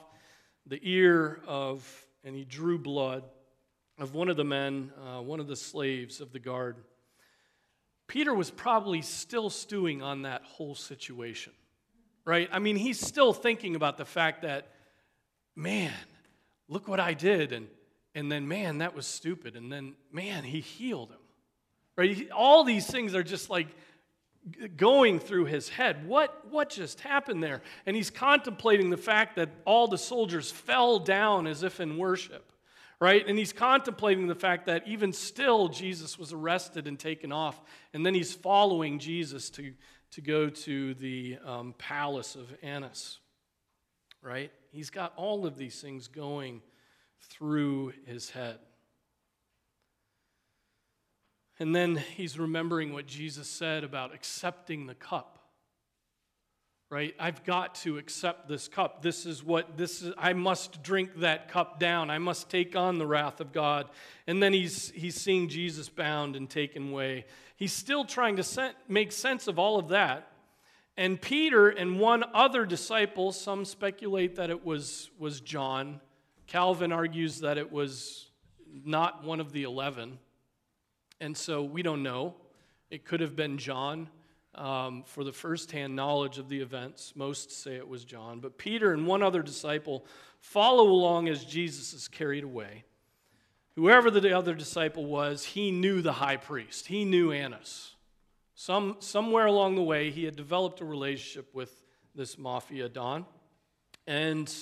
the 0.65 0.79
ear 0.81 1.41
of, 1.47 2.05
and 2.23 2.35
he 2.35 2.45
drew 2.45 2.77
blood 2.77 3.23
of 3.97 4.13
one 4.13 4.29
of 4.29 4.37
the 4.37 4.43
men, 4.43 4.91
uh, 5.05 5.21
one 5.21 5.39
of 5.39 5.47
the 5.47 5.55
slaves 5.55 6.21
of 6.21 6.31
the 6.31 6.39
guard. 6.39 6.77
Peter 8.07 8.33
was 8.33 8.49
probably 8.51 9.01
still 9.01 9.49
stewing 9.49 10.01
on 10.01 10.23
that 10.23 10.43
whole 10.43 10.75
situation, 10.75 11.53
right? 12.25 12.49
I 12.51 12.59
mean, 12.59 12.75
he's 12.75 12.99
still 12.99 13.33
thinking 13.33 13.75
about 13.75 13.97
the 13.97 14.05
fact 14.05 14.41
that, 14.41 14.67
man, 15.55 15.93
look 16.67 16.87
what 16.87 16.99
I 16.99 17.13
did, 17.13 17.51
and, 17.51 17.67
and 18.15 18.31
then, 18.31 18.47
man, 18.47 18.79
that 18.79 18.95
was 18.95 19.07
stupid, 19.07 19.55
and 19.55 19.71
then, 19.71 19.95
man, 20.11 20.43
he 20.43 20.59
healed 20.59 21.09
him, 21.09 21.17
right? 21.95 22.29
All 22.31 22.63
these 22.63 22.87
things 22.87 23.15
are 23.15 23.23
just 23.23 23.49
like 23.49 23.67
going 24.75 25.19
through 25.19 25.45
his 25.45 25.69
head. 25.69 26.07
What, 26.07 26.45
what 26.49 26.69
just 26.69 26.99
happened 27.01 27.41
there? 27.41 27.61
And 27.85 27.95
he's 27.95 28.09
contemplating 28.09 28.89
the 28.89 28.97
fact 28.97 29.35
that 29.37 29.49
all 29.65 29.87
the 29.87 29.97
soldiers 29.97 30.51
fell 30.51 30.99
down 30.99 31.47
as 31.47 31.63
if 31.63 31.79
in 31.79 31.97
worship, 31.97 32.51
right? 32.99 33.25
And 33.27 33.37
he's 33.37 33.53
contemplating 33.53 34.27
the 34.27 34.35
fact 34.35 34.65
that 34.65 34.87
even 34.87 35.13
still 35.13 35.69
Jesus 35.69 36.19
was 36.19 36.33
arrested 36.33 36.87
and 36.87 36.99
taken 36.99 37.31
off. 37.31 37.61
And 37.93 38.05
then 38.05 38.13
he's 38.13 38.33
following 38.33 38.99
Jesus 38.99 39.49
to, 39.51 39.73
to 40.11 40.21
go 40.21 40.49
to 40.49 40.93
the 40.95 41.37
um, 41.45 41.73
palace 41.77 42.35
of 42.35 42.53
Annas, 42.61 43.19
right? 44.21 44.51
He's 44.71 44.89
got 44.89 45.13
all 45.15 45.45
of 45.45 45.57
these 45.57 45.79
things 45.79 46.07
going 46.07 46.61
through 47.29 47.93
his 48.05 48.29
head. 48.29 48.59
And 51.59 51.75
then 51.75 51.97
he's 51.97 52.39
remembering 52.39 52.93
what 52.93 53.05
Jesus 53.05 53.47
said 53.47 53.83
about 53.83 54.13
accepting 54.13 54.87
the 54.87 54.95
cup. 54.95 55.39
Right? 56.89 57.15
I've 57.19 57.43
got 57.43 57.75
to 57.75 57.97
accept 57.97 58.47
this 58.47 58.67
cup. 58.67 59.01
This 59.01 59.25
is 59.25 59.43
what 59.43 59.77
this 59.77 60.03
is 60.03 60.13
I 60.15 60.33
must 60.33 60.83
drink 60.83 61.15
that 61.17 61.49
cup 61.49 61.79
down. 61.79 62.11
I 62.11 62.19
must 62.19 62.51
take 62.51 62.75
on 62.75 62.99
the 62.99 63.07
wrath 63.07 63.39
of 63.39 63.51
God. 63.51 63.89
And 64.27 64.43
then 64.43 64.53
he's 64.53 64.91
he's 64.91 65.15
seeing 65.15 65.49
Jesus 65.49 65.89
bound 65.89 66.35
and 66.35 66.47
taken 66.47 66.91
away. 66.91 67.25
He's 67.55 67.73
still 67.73 68.05
trying 68.05 68.35
to 68.35 68.73
make 68.87 69.11
sense 69.11 69.47
of 69.47 69.57
all 69.57 69.79
of 69.79 69.89
that. 69.89 70.33
And 70.95 71.19
Peter 71.19 71.69
and 71.69 71.99
one 71.99 72.23
other 72.33 72.65
disciple, 72.65 73.31
some 73.31 73.65
speculate 73.65 74.35
that 74.35 74.49
it 74.49 74.63
was, 74.63 75.09
was 75.17 75.41
John. 75.41 75.99
Calvin 76.45 76.91
argues 76.91 77.39
that 77.39 77.57
it 77.57 77.71
was 77.71 78.29
not 78.85 79.23
one 79.23 79.39
of 79.39 79.51
the 79.51 79.63
11. 79.63 80.19
And 81.19 81.35
so 81.35 81.63
we 81.63 81.81
don't 81.81 82.03
know. 82.03 82.35
It 82.89 83.05
could 83.05 83.21
have 83.21 83.35
been 83.35 83.57
John 83.57 84.09
um, 84.55 85.03
for 85.05 85.23
the 85.23 85.31
firsthand 85.31 85.95
knowledge 85.95 86.37
of 86.37 86.49
the 86.49 86.59
events. 86.59 87.13
Most 87.15 87.51
say 87.51 87.75
it 87.75 87.87
was 87.87 88.05
John. 88.05 88.39
But 88.39 88.57
Peter 88.57 88.93
and 88.93 89.07
one 89.07 89.23
other 89.23 89.41
disciple 89.41 90.05
follow 90.39 90.89
along 90.89 91.29
as 91.29 91.45
Jesus 91.45 91.93
is 91.93 92.07
carried 92.07 92.43
away. 92.43 92.83
Whoever 93.75 94.11
the 94.11 94.37
other 94.37 94.53
disciple 94.53 95.05
was, 95.05 95.43
he 95.43 95.71
knew 95.71 96.01
the 96.01 96.13
high 96.13 96.37
priest, 96.37 96.87
he 96.87 97.05
knew 97.05 97.31
Annas. 97.31 97.91
Some, 98.55 98.97
somewhere 98.99 99.47
along 99.47 99.75
the 99.75 99.81
way, 99.81 100.11
he 100.11 100.25
had 100.25 100.35
developed 100.35 100.79
a 100.79 100.85
relationship 100.85 101.53
with 101.55 101.81
this 102.13 102.37
mafia 102.37 102.87
Don. 102.87 103.25
And 104.05 104.53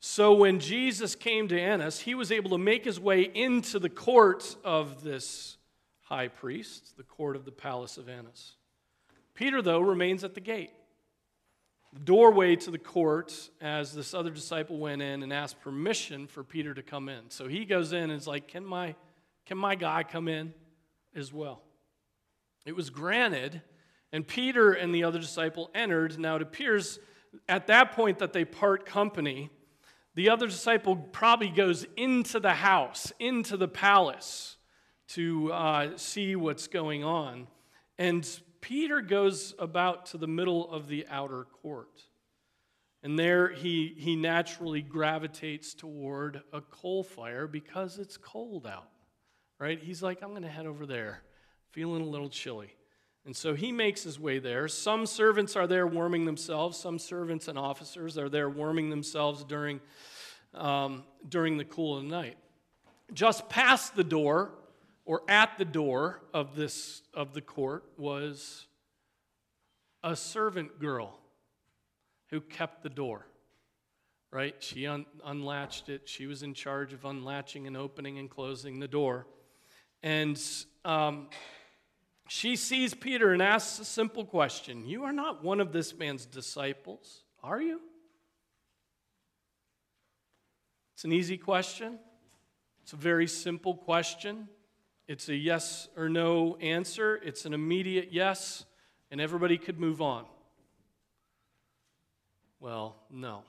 so 0.00 0.34
when 0.34 0.58
Jesus 0.58 1.14
came 1.14 1.46
to 1.48 1.60
Annas, 1.60 2.00
he 2.00 2.16
was 2.16 2.32
able 2.32 2.50
to 2.50 2.58
make 2.58 2.84
his 2.84 2.98
way 2.98 3.22
into 3.22 3.78
the 3.78 3.88
court 3.88 4.56
of 4.64 5.04
this 5.04 5.56
high 6.04 6.28
priest, 6.28 6.96
the 6.96 7.02
court 7.02 7.34
of 7.34 7.44
the 7.44 7.50
palace 7.50 7.96
of 7.96 8.08
Annas. 8.08 8.52
Peter, 9.34 9.60
though, 9.60 9.80
remains 9.80 10.22
at 10.22 10.34
the 10.34 10.40
gate. 10.40 10.70
the 11.92 12.00
doorway 12.00 12.56
to 12.56 12.70
the 12.70 12.78
court 12.78 13.50
as 13.60 13.94
this 13.94 14.14
other 14.14 14.30
disciple 14.30 14.78
went 14.78 15.00
in 15.00 15.22
and 15.22 15.32
asked 15.32 15.60
permission 15.60 16.26
for 16.26 16.42
Peter 16.44 16.74
to 16.74 16.82
come 16.82 17.08
in. 17.08 17.30
So 17.30 17.48
he 17.48 17.64
goes 17.64 17.92
in 17.92 18.10
and 18.10 18.12
is 18.12 18.26
like, 18.26 18.48
Can 18.48 18.64
my, 18.64 18.94
can 19.46 19.56
my 19.56 19.74
guy 19.74 20.02
come 20.02 20.28
in 20.28 20.52
as 21.14 21.32
well? 21.32 21.62
It 22.66 22.74
was 22.74 22.90
granted, 22.90 23.62
and 24.12 24.26
Peter 24.26 24.72
and 24.72 24.94
the 24.94 25.04
other 25.04 25.18
disciple 25.18 25.70
entered. 25.74 26.18
Now 26.18 26.36
it 26.36 26.42
appears 26.42 26.98
at 27.48 27.66
that 27.68 27.92
point 27.92 28.18
that 28.18 28.32
they 28.32 28.44
part 28.44 28.86
company. 28.86 29.50
The 30.14 30.30
other 30.30 30.46
disciple 30.46 30.96
probably 30.96 31.48
goes 31.48 31.86
into 31.96 32.40
the 32.40 32.54
house, 32.54 33.12
into 33.18 33.56
the 33.56 33.68
palace 33.68 34.56
to 35.08 35.52
uh, 35.52 35.96
see 35.96 36.36
what's 36.36 36.66
going 36.66 37.04
on. 37.04 37.46
And 37.98 38.28
Peter 38.60 39.00
goes 39.00 39.54
about 39.58 40.06
to 40.06 40.18
the 40.18 40.26
middle 40.26 40.70
of 40.70 40.88
the 40.88 41.06
outer 41.10 41.44
court. 41.62 42.02
And 43.02 43.18
there 43.18 43.50
he, 43.50 43.94
he 43.98 44.16
naturally 44.16 44.80
gravitates 44.80 45.74
toward 45.74 46.42
a 46.52 46.62
coal 46.62 47.04
fire 47.04 47.46
because 47.46 47.98
it's 47.98 48.16
cold 48.16 48.66
out, 48.66 48.88
right? 49.58 49.78
He's 49.78 50.02
like, 50.02 50.22
I'm 50.22 50.30
going 50.30 50.42
to 50.42 50.48
head 50.48 50.64
over 50.64 50.86
there, 50.86 51.22
feeling 51.70 52.00
a 52.00 52.06
little 52.06 52.30
chilly. 52.30 52.74
And 53.26 53.36
so 53.36 53.54
he 53.54 53.72
makes 53.72 54.02
his 54.02 54.18
way 54.18 54.38
there. 54.38 54.68
Some 54.68 55.04
servants 55.04 55.56
are 55.56 55.66
there 55.66 55.86
warming 55.86 56.24
themselves. 56.24 56.78
Some 56.78 56.98
servants 56.98 57.48
and 57.48 57.58
officers 57.58 58.16
are 58.16 58.30
there 58.30 58.48
warming 58.48 58.88
themselves 58.88 59.44
during, 59.44 59.80
um, 60.54 61.04
during 61.28 61.58
the 61.58 61.64
cool 61.64 61.98
of 61.98 62.04
the 62.04 62.08
night. 62.08 62.38
Just 63.12 63.50
past 63.50 63.94
the 63.94 64.04
door 64.04 64.52
or 65.04 65.22
at 65.28 65.58
the 65.58 65.64
door 65.64 66.22
of 66.32 66.56
this 66.56 67.02
of 67.12 67.34
the 67.34 67.40
court 67.40 67.84
was 67.96 68.66
a 70.02 70.16
servant 70.16 70.80
girl 70.80 71.18
who 72.30 72.40
kept 72.40 72.82
the 72.82 72.88
door 72.88 73.26
right? 74.34 74.56
She 74.58 74.84
un- 74.88 75.06
unlatched 75.24 75.88
it. 75.88 76.08
She 76.08 76.26
was 76.26 76.42
in 76.42 76.54
charge 76.54 76.92
of 76.92 77.04
unlatching 77.04 77.68
and 77.68 77.76
opening 77.76 78.18
and 78.18 78.28
closing 78.28 78.80
the 78.80 78.88
door. 78.88 79.28
And 80.02 80.38
um, 80.84 81.28
she 82.28 82.56
sees 82.56 82.94
peter 82.94 83.32
and 83.32 83.40
asks 83.40 83.78
a 83.78 83.84
simple 83.84 84.24
question. 84.24 84.86
You 84.86 85.04
are 85.04 85.12
not 85.12 85.44
one 85.44 85.60
of 85.60 85.72
this 85.72 85.96
man's 85.96 86.26
disciples 86.26 87.22
are 87.44 87.60
you? 87.60 87.78
It's 90.94 91.04
an 91.04 91.12
easy 91.12 91.36
question. 91.36 91.98
It's 92.82 92.94
a 92.94 92.96
very 92.96 93.26
simple 93.26 93.74
question 93.74 94.48
it's 95.06 95.28
a 95.28 95.34
yes 95.34 95.88
or 95.96 96.08
no 96.08 96.56
answer, 96.56 97.16
it's 97.16 97.44
an 97.44 97.52
immediate 97.52 98.08
yes, 98.10 98.64
and 99.10 99.20
everybody 99.20 99.58
could 99.58 99.78
move 99.78 100.00
on. 100.00 100.24
Well, 102.60 102.96
no, 103.10 103.42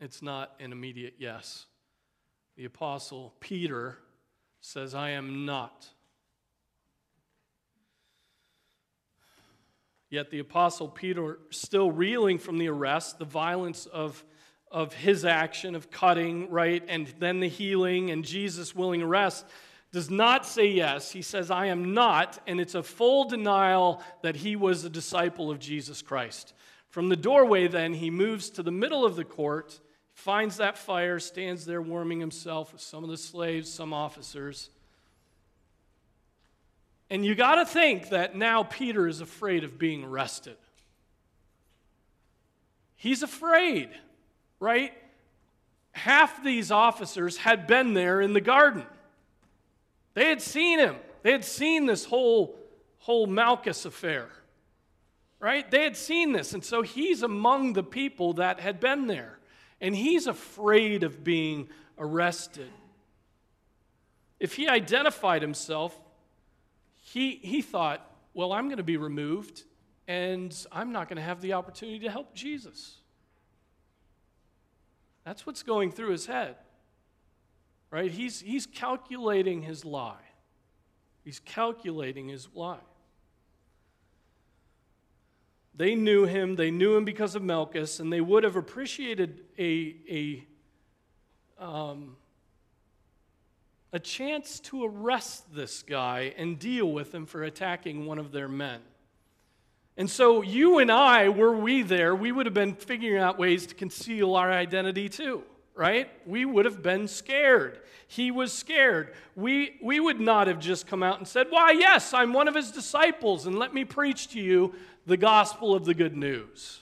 it's 0.00 0.22
not 0.22 0.52
an 0.60 0.72
immediate 0.72 1.14
yes. 1.18 1.66
The 2.56 2.64
Apostle 2.64 3.34
Peter 3.40 3.98
says, 4.60 4.94
I 4.94 5.10
am 5.10 5.44
not. 5.44 5.88
Yet 10.10 10.30
the 10.30 10.38
Apostle 10.38 10.88
Peter, 10.88 11.38
still 11.50 11.90
reeling 11.92 12.38
from 12.38 12.56
the 12.56 12.68
arrest, 12.68 13.18
the 13.18 13.26
violence 13.26 13.84
of, 13.84 14.24
of 14.70 14.94
his 14.94 15.26
action 15.26 15.74
of 15.74 15.90
cutting, 15.90 16.50
right, 16.50 16.82
and 16.88 17.12
then 17.18 17.40
the 17.40 17.48
healing 17.48 18.10
and 18.10 18.24
Jesus' 18.24 18.74
willing 18.74 19.02
arrest, 19.02 19.44
does 19.92 20.10
not 20.10 20.44
say 20.44 20.66
yes. 20.68 21.12
He 21.12 21.22
says, 21.22 21.50
I 21.50 21.66
am 21.66 21.94
not, 21.94 22.38
and 22.46 22.60
it's 22.60 22.74
a 22.74 22.82
full 22.82 23.24
denial 23.24 24.02
that 24.22 24.36
he 24.36 24.54
was 24.54 24.84
a 24.84 24.90
disciple 24.90 25.50
of 25.50 25.58
Jesus 25.58 26.02
Christ. 26.02 26.52
From 26.88 27.08
the 27.08 27.16
doorway, 27.16 27.68
then, 27.68 27.94
he 27.94 28.10
moves 28.10 28.50
to 28.50 28.62
the 28.62 28.70
middle 28.70 29.04
of 29.04 29.16
the 29.16 29.24
court, 29.24 29.80
finds 30.12 30.58
that 30.58 30.76
fire, 30.76 31.18
stands 31.18 31.64
there 31.64 31.80
warming 31.80 32.20
himself 32.20 32.72
with 32.72 32.82
some 32.82 33.04
of 33.04 33.10
the 33.10 33.16
slaves, 33.16 33.72
some 33.72 33.94
officers. 33.94 34.70
And 37.10 37.24
you 37.24 37.34
got 37.34 37.56
to 37.56 37.64
think 37.64 38.10
that 38.10 38.36
now 38.36 38.64
Peter 38.64 39.06
is 39.06 39.20
afraid 39.20 39.64
of 39.64 39.78
being 39.78 40.04
arrested. 40.04 40.56
He's 42.96 43.22
afraid, 43.22 43.88
right? 44.60 44.92
Half 45.92 46.44
these 46.44 46.70
officers 46.70 47.38
had 47.38 47.66
been 47.66 47.94
there 47.94 48.20
in 48.20 48.34
the 48.34 48.40
garden. 48.40 48.84
They 50.18 50.30
had 50.30 50.42
seen 50.42 50.80
him. 50.80 50.96
They 51.22 51.30
had 51.30 51.44
seen 51.44 51.86
this 51.86 52.04
whole, 52.04 52.58
whole 52.98 53.28
Malchus 53.28 53.84
affair, 53.84 54.28
right? 55.38 55.70
They 55.70 55.84
had 55.84 55.96
seen 55.96 56.32
this. 56.32 56.54
And 56.54 56.64
so 56.64 56.82
he's 56.82 57.22
among 57.22 57.74
the 57.74 57.84
people 57.84 58.32
that 58.32 58.58
had 58.58 58.80
been 58.80 59.06
there. 59.06 59.38
And 59.80 59.94
he's 59.94 60.26
afraid 60.26 61.04
of 61.04 61.22
being 61.22 61.68
arrested. 61.96 62.68
If 64.40 64.54
he 64.54 64.66
identified 64.66 65.40
himself, 65.40 65.96
he, 66.96 67.36
he 67.36 67.62
thought, 67.62 68.04
well, 68.34 68.52
I'm 68.52 68.64
going 68.64 68.78
to 68.78 68.82
be 68.82 68.96
removed 68.96 69.62
and 70.08 70.52
I'm 70.72 70.90
not 70.90 71.08
going 71.08 71.18
to 71.18 71.22
have 71.22 71.40
the 71.40 71.52
opportunity 71.52 72.00
to 72.00 72.10
help 72.10 72.34
Jesus. 72.34 72.96
That's 75.24 75.46
what's 75.46 75.62
going 75.62 75.92
through 75.92 76.10
his 76.10 76.26
head 76.26 76.56
right? 77.90 78.10
He's, 78.10 78.40
he's 78.40 78.66
calculating 78.66 79.62
his 79.62 79.84
lie. 79.84 80.16
He's 81.24 81.40
calculating 81.40 82.28
his 82.28 82.48
lie. 82.54 82.78
They 85.74 85.94
knew 85.94 86.24
him, 86.24 86.56
they 86.56 86.70
knew 86.70 86.96
him 86.96 87.04
because 87.04 87.34
of 87.34 87.42
Malchus, 87.42 88.00
and 88.00 88.12
they 88.12 88.20
would 88.20 88.42
have 88.42 88.56
appreciated 88.56 89.44
a, 89.58 89.94
a, 90.10 90.44
um, 91.62 92.16
a 93.92 94.00
chance 94.00 94.58
to 94.60 94.84
arrest 94.84 95.54
this 95.54 95.82
guy 95.82 96.34
and 96.36 96.58
deal 96.58 96.90
with 96.90 97.14
him 97.14 97.26
for 97.26 97.44
attacking 97.44 98.06
one 98.06 98.18
of 98.18 98.32
their 98.32 98.48
men. 98.48 98.80
And 99.96 100.10
so, 100.10 100.42
you 100.42 100.78
and 100.78 100.90
I, 100.90 101.28
were 101.28 101.56
we 101.56 101.82
there, 101.82 102.14
we 102.14 102.32
would 102.32 102.46
have 102.46 102.54
been 102.54 102.74
figuring 102.74 103.22
out 103.22 103.38
ways 103.38 103.66
to 103.66 103.74
conceal 103.74 104.34
our 104.34 104.50
identity 104.50 105.08
too 105.08 105.44
right? 105.78 106.10
We 106.26 106.44
would 106.44 106.64
have 106.64 106.82
been 106.82 107.06
scared. 107.06 107.78
He 108.08 108.30
was 108.30 108.52
scared. 108.52 109.14
We, 109.36 109.76
we 109.80 110.00
would 110.00 110.20
not 110.20 110.48
have 110.48 110.58
just 110.58 110.88
come 110.88 111.02
out 111.04 111.18
and 111.18 111.28
said, 111.28 111.46
Why, 111.50 111.70
yes, 111.70 112.12
I'm 112.12 112.32
one 112.32 112.48
of 112.48 112.54
his 112.54 112.72
disciples, 112.72 113.46
and 113.46 113.58
let 113.58 113.72
me 113.72 113.84
preach 113.84 114.28
to 114.30 114.40
you 114.40 114.74
the 115.06 115.16
gospel 115.16 115.74
of 115.74 115.84
the 115.84 115.94
good 115.94 116.16
news. 116.16 116.80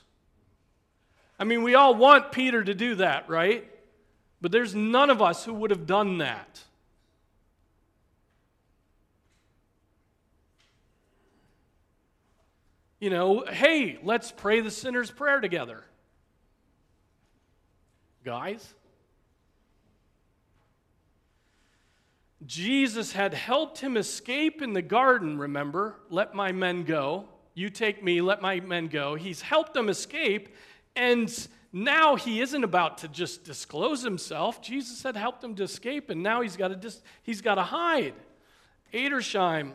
I 1.38 1.44
mean, 1.44 1.62
we 1.62 1.74
all 1.74 1.94
want 1.94 2.32
Peter 2.32 2.64
to 2.64 2.74
do 2.74 2.94
that, 2.96 3.28
right? 3.28 3.70
But 4.40 4.50
there's 4.50 4.74
none 4.74 5.10
of 5.10 5.20
us 5.20 5.44
who 5.44 5.52
would 5.52 5.70
have 5.70 5.86
done 5.86 6.18
that. 6.18 6.62
You 12.98 13.10
know, 13.10 13.44
hey, 13.46 13.98
let's 14.02 14.32
pray 14.32 14.60
the 14.60 14.70
sinner's 14.70 15.10
prayer 15.10 15.40
together. 15.40 15.84
Guys, 18.24 18.74
Jesus 22.46 23.12
had 23.12 23.34
helped 23.34 23.80
him 23.80 23.96
escape 23.96 24.62
in 24.62 24.72
the 24.72 24.82
garden, 24.82 25.38
remember? 25.38 25.96
Let 26.10 26.34
my 26.34 26.52
men 26.52 26.84
go. 26.84 27.28
You 27.54 27.70
take 27.70 28.04
me, 28.04 28.20
let 28.20 28.40
my 28.40 28.60
men 28.60 28.86
go. 28.88 29.14
He's 29.14 29.40
helped 29.40 29.74
them 29.74 29.88
escape, 29.88 30.54
and 30.94 31.48
now 31.72 32.14
he 32.16 32.40
isn't 32.40 32.62
about 32.62 32.98
to 32.98 33.08
just 33.08 33.44
disclose 33.44 34.02
himself. 34.02 34.62
Jesus 34.62 35.02
had 35.02 35.16
helped 35.16 35.42
him 35.42 35.54
to 35.56 35.62
escape, 35.62 36.10
and 36.10 36.22
now 36.22 36.42
he's 36.42 36.56
got 36.56 36.68
to, 36.68 36.76
dis- 36.76 37.02
he's 37.22 37.40
got 37.40 37.56
to 37.56 37.62
hide. 37.62 38.14
Edersheim 38.92 39.72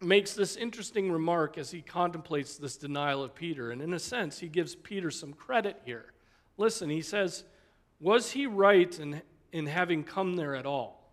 makes 0.00 0.34
this 0.34 0.56
interesting 0.56 1.10
remark 1.10 1.56
as 1.56 1.70
he 1.70 1.80
contemplates 1.80 2.56
this 2.56 2.76
denial 2.76 3.22
of 3.22 3.34
Peter, 3.34 3.70
and 3.70 3.80
in 3.80 3.94
a 3.94 3.98
sense, 3.98 4.38
he 4.38 4.48
gives 4.48 4.74
Peter 4.74 5.10
some 5.10 5.32
credit 5.32 5.80
here. 5.84 6.12
Listen, 6.58 6.90
he 6.90 7.02
says, 7.02 7.44
Was 8.00 8.32
he 8.32 8.46
right 8.46 8.98
in, 8.98 9.22
in 9.52 9.66
having 9.66 10.04
come 10.04 10.36
there 10.36 10.54
at 10.54 10.66
all? 10.66 11.03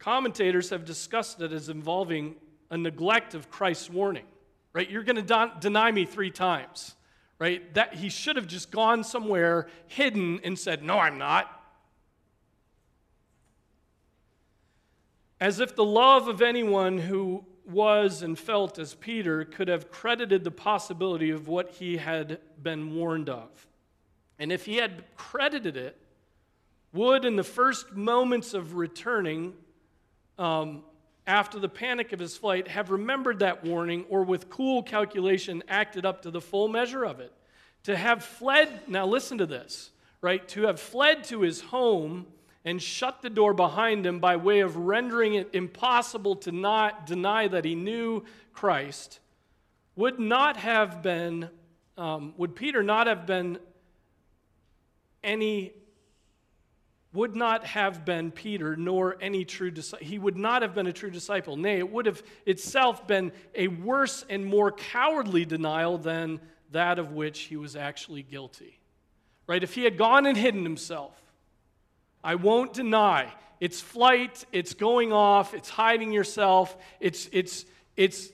Commentators 0.00 0.70
have 0.70 0.84
discussed 0.84 1.40
it 1.40 1.52
as 1.52 1.68
involving 1.68 2.34
a 2.70 2.76
neglect 2.76 3.34
of 3.34 3.50
Christ's 3.50 3.90
warning, 3.90 4.24
right? 4.72 4.90
You're 4.90 5.04
going 5.04 5.24
to 5.24 5.52
deny 5.60 5.92
me 5.92 6.06
three 6.06 6.30
times, 6.30 6.96
right? 7.38 7.72
That 7.74 7.94
he 7.94 8.08
should 8.08 8.36
have 8.36 8.46
just 8.46 8.70
gone 8.70 9.04
somewhere 9.04 9.68
hidden 9.86 10.40
and 10.42 10.58
said, 10.58 10.82
"No, 10.82 10.98
I'm 10.98 11.18
not." 11.18 11.54
As 15.38 15.60
if 15.60 15.76
the 15.76 15.84
love 15.84 16.28
of 16.28 16.40
anyone 16.40 16.98
who 16.98 17.44
was 17.66 18.22
and 18.22 18.38
felt 18.38 18.78
as 18.78 18.94
Peter 18.94 19.44
could 19.44 19.68
have 19.68 19.90
credited 19.90 20.44
the 20.44 20.50
possibility 20.50 21.30
of 21.30 21.46
what 21.46 21.70
he 21.72 21.98
had 21.98 22.40
been 22.62 22.94
warned 22.94 23.28
of. 23.28 23.66
And 24.38 24.50
if 24.50 24.64
he 24.64 24.76
had 24.76 25.04
credited 25.16 25.76
it, 25.76 25.96
would, 26.92 27.24
in 27.24 27.36
the 27.36 27.44
first 27.44 27.92
moments 27.92 28.54
of 28.54 28.74
returning, 28.74 29.54
um, 30.40 30.82
after 31.26 31.60
the 31.60 31.68
panic 31.68 32.12
of 32.12 32.18
his 32.18 32.36
flight, 32.36 32.66
have 32.66 32.90
remembered 32.90 33.38
that 33.40 33.62
warning 33.62 34.06
or 34.08 34.24
with 34.24 34.48
cool 34.48 34.82
calculation 34.82 35.62
acted 35.68 36.06
up 36.06 36.22
to 36.22 36.30
the 36.30 36.40
full 36.40 36.66
measure 36.66 37.04
of 37.04 37.20
it. 37.20 37.32
To 37.84 37.96
have 37.96 38.24
fled, 38.24 38.88
now 38.88 39.06
listen 39.06 39.38
to 39.38 39.46
this, 39.46 39.90
right? 40.22 40.46
To 40.48 40.62
have 40.62 40.80
fled 40.80 41.24
to 41.24 41.42
his 41.42 41.60
home 41.60 42.26
and 42.64 42.82
shut 42.82 43.22
the 43.22 43.30
door 43.30 43.54
behind 43.54 44.06
him 44.06 44.18
by 44.18 44.36
way 44.36 44.60
of 44.60 44.76
rendering 44.76 45.34
it 45.34 45.50
impossible 45.52 46.36
to 46.36 46.52
not 46.52 47.06
deny 47.06 47.46
that 47.48 47.64
he 47.64 47.74
knew 47.74 48.24
Christ 48.52 49.20
would 49.96 50.18
not 50.18 50.56
have 50.56 51.02
been, 51.02 51.50
um, 51.96 52.34
would 52.38 52.56
Peter 52.56 52.82
not 52.82 53.06
have 53.06 53.26
been 53.26 53.58
any, 55.22 55.72
would 57.12 57.34
not 57.34 57.64
have 57.64 58.04
been 58.04 58.30
Peter 58.30 58.76
nor 58.76 59.16
any 59.20 59.44
true 59.44 59.70
disciple. 59.70 60.06
He 60.06 60.18
would 60.18 60.36
not 60.36 60.62
have 60.62 60.74
been 60.74 60.86
a 60.86 60.92
true 60.92 61.10
disciple. 61.10 61.56
Nay, 61.56 61.78
it 61.78 61.90
would 61.90 62.06
have 62.06 62.22
itself 62.46 63.06
been 63.06 63.32
a 63.54 63.68
worse 63.68 64.24
and 64.28 64.46
more 64.46 64.70
cowardly 64.70 65.44
denial 65.44 65.98
than 65.98 66.40
that 66.70 66.98
of 66.98 67.12
which 67.12 67.40
he 67.40 67.56
was 67.56 67.74
actually 67.74 68.22
guilty. 68.22 68.78
Right? 69.48 69.62
If 69.62 69.74
he 69.74 69.82
had 69.82 69.98
gone 69.98 70.26
and 70.26 70.36
hidden 70.36 70.62
himself, 70.62 71.20
I 72.22 72.36
won't 72.36 72.72
deny. 72.72 73.32
It's 73.58 73.80
flight, 73.80 74.44
it's 74.52 74.74
going 74.74 75.12
off, 75.12 75.52
it's 75.52 75.68
hiding 75.68 76.12
yourself, 76.12 76.76
it's, 77.00 77.28
it's, 77.32 77.64
it's 77.96 78.30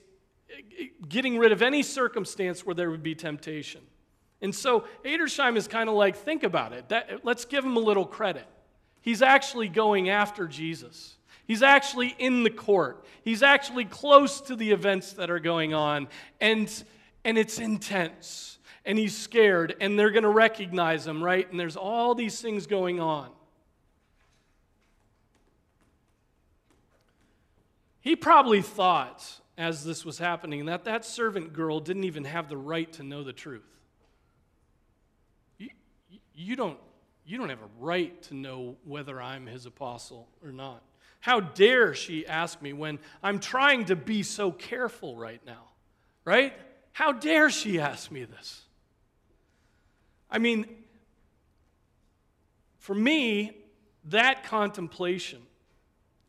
getting 1.09 1.37
rid 1.39 1.51
of 1.51 1.61
any 1.63 1.81
circumstance 1.81 2.65
where 2.65 2.75
there 2.75 2.91
would 2.91 3.03
be 3.03 3.15
temptation. 3.15 3.81
And 4.41 4.53
so 4.53 4.85
Edersheim 5.03 5.57
is 5.57 5.67
kind 5.67 5.89
of 5.89 5.95
like, 5.95 6.15
think 6.15 6.43
about 6.43 6.73
it. 6.73 6.89
That, 6.89 7.25
let's 7.25 7.45
give 7.45 7.65
him 7.65 7.75
a 7.75 7.79
little 7.79 8.05
credit. 8.05 8.45
He's 9.07 9.21
actually 9.21 9.69
going 9.69 10.09
after 10.09 10.49
Jesus. 10.49 11.15
He's 11.45 11.63
actually 11.63 12.13
in 12.19 12.43
the 12.43 12.49
court. 12.49 13.05
He's 13.23 13.41
actually 13.41 13.85
close 13.85 14.41
to 14.41 14.55
the 14.57 14.71
events 14.71 15.13
that 15.13 15.29
are 15.29 15.39
going 15.39 15.73
on. 15.73 16.09
And, 16.41 16.69
and 17.23 17.37
it's 17.37 17.57
intense. 17.57 18.59
And 18.83 18.97
he's 18.97 19.17
scared. 19.17 19.77
And 19.79 19.97
they're 19.97 20.11
going 20.11 20.23
to 20.23 20.29
recognize 20.29 21.07
him, 21.07 21.23
right? 21.23 21.49
And 21.49 21.57
there's 21.57 21.77
all 21.77 22.15
these 22.15 22.41
things 22.41 22.67
going 22.67 22.99
on. 22.99 23.29
He 28.01 28.17
probably 28.17 28.61
thought, 28.61 29.39
as 29.57 29.85
this 29.85 30.03
was 30.03 30.17
happening, 30.17 30.65
that 30.65 30.83
that 30.83 31.05
servant 31.05 31.53
girl 31.53 31.79
didn't 31.79 32.03
even 32.03 32.25
have 32.25 32.49
the 32.49 32.57
right 32.57 32.91
to 32.91 33.03
know 33.03 33.23
the 33.23 33.31
truth. 33.31 33.63
You, 35.57 35.69
you, 36.35 36.57
don't, 36.57 36.77
you 37.27 37.37
don't 37.37 37.49
have 37.49 37.61
a 37.61 37.69
right 37.79 38.19
to 38.23 38.33
know 38.33 38.77
whether 38.85 39.21
I'm 39.21 39.45
his 39.45 39.65
apostle 39.65 40.29
or 40.41 40.53
not. 40.53 40.81
How 41.19 41.41
dare 41.41 41.93
she 41.93 42.25
ask 42.25 42.61
me 42.61 42.71
when 42.71 42.99
I'm 43.21 43.39
trying 43.39 43.85
to 43.85 43.97
be 43.97 44.23
so 44.23 44.49
careful 44.49 45.17
right 45.17 45.41
now, 45.45 45.63
right? 46.23 46.53
How 46.93 47.11
dare 47.11 47.49
she 47.49 47.81
ask 47.81 48.09
me 48.11 48.23
this? 48.23 48.61
I 50.31 50.39
mean, 50.39 50.67
for 52.79 52.95
me, 52.95 53.57
that 54.05 54.45
contemplation, 54.45 55.41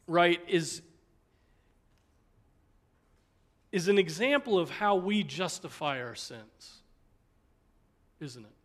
right, 0.09 0.41
is, 0.49 0.83
is 3.71 3.87
an 3.87 3.99
example 3.99 4.59
of 4.59 4.69
how 4.69 4.97
we 4.97 5.23
justify 5.23 6.03
our 6.03 6.17
sins, 6.17 6.81
isn't 8.19 8.45
it? 8.45 8.58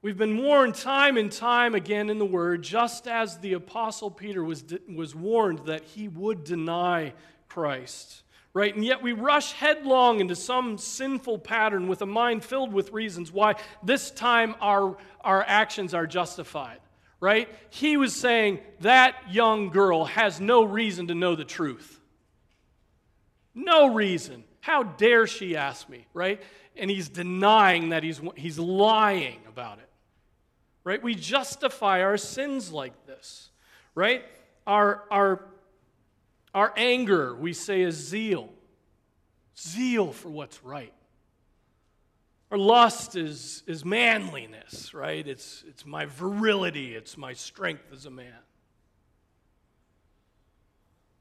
We've 0.00 0.16
been 0.16 0.36
warned 0.38 0.76
time 0.76 1.16
and 1.16 1.30
time 1.30 1.74
again 1.74 2.08
in 2.08 2.18
the 2.18 2.24
Word, 2.24 2.62
just 2.62 3.08
as 3.08 3.38
the 3.38 3.54
Apostle 3.54 4.10
Peter 4.10 4.44
was, 4.44 4.64
was 4.88 5.14
warned 5.14 5.66
that 5.66 5.82
he 5.84 6.06
would 6.06 6.44
deny 6.44 7.14
Christ. 7.48 8.22
Right? 8.54 8.74
And 8.74 8.84
yet 8.84 9.02
we 9.02 9.12
rush 9.12 9.52
headlong 9.52 10.20
into 10.20 10.34
some 10.36 10.78
sinful 10.78 11.40
pattern 11.40 11.88
with 11.88 12.02
a 12.02 12.06
mind 12.06 12.44
filled 12.44 12.72
with 12.72 12.92
reasons 12.92 13.30
why 13.30 13.56
this 13.82 14.10
time 14.10 14.54
our, 14.60 14.96
our 15.20 15.44
actions 15.46 15.94
are 15.94 16.06
justified. 16.06 16.78
Right? 17.20 17.48
He 17.70 17.96
was 17.96 18.14
saying 18.14 18.60
that 18.80 19.16
young 19.30 19.70
girl 19.70 20.04
has 20.04 20.40
no 20.40 20.62
reason 20.62 21.08
to 21.08 21.14
know 21.14 21.34
the 21.34 21.44
truth. 21.44 22.00
No 23.54 23.92
reason. 23.92 24.44
How 24.60 24.84
dare 24.84 25.26
she 25.26 25.56
ask 25.56 25.88
me, 25.88 26.06
right? 26.14 26.40
And 26.76 26.90
he's 26.90 27.08
denying 27.08 27.88
that 27.88 28.04
he's, 28.04 28.20
he's 28.36 28.58
lying 28.58 29.40
about 29.48 29.78
it, 29.78 29.87
right? 30.88 31.02
We 31.02 31.14
justify 31.14 32.02
our 32.02 32.16
sins 32.16 32.72
like 32.72 33.06
this, 33.06 33.50
right? 33.94 34.24
Our, 34.66 35.04
our, 35.10 35.44
our 36.54 36.72
anger, 36.78 37.36
we 37.36 37.52
say, 37.52 37.82
is 37.82 37.94
zeal. 37.94 38.48
Zeal 39.54 40.12
for 40.12 40.30
what's 40.30 40.64
right. 40.64 40.94
Our 42.50 42.56
lust 42.56 43.16
is, 43.16 43.62
is 43.66 43.84
manliness, 43.84 44.94
right? 44.94 45.28
It's, 45.28 45.62
it's 45.68 45.84
my 45.84 46.06
virility, 46.06 46.94
it's 46.94 47.18
my 47.18 47.34
strength 47.34 47.92
as 47.92 48.06
a 48.06 48.10
man 48.10 48.32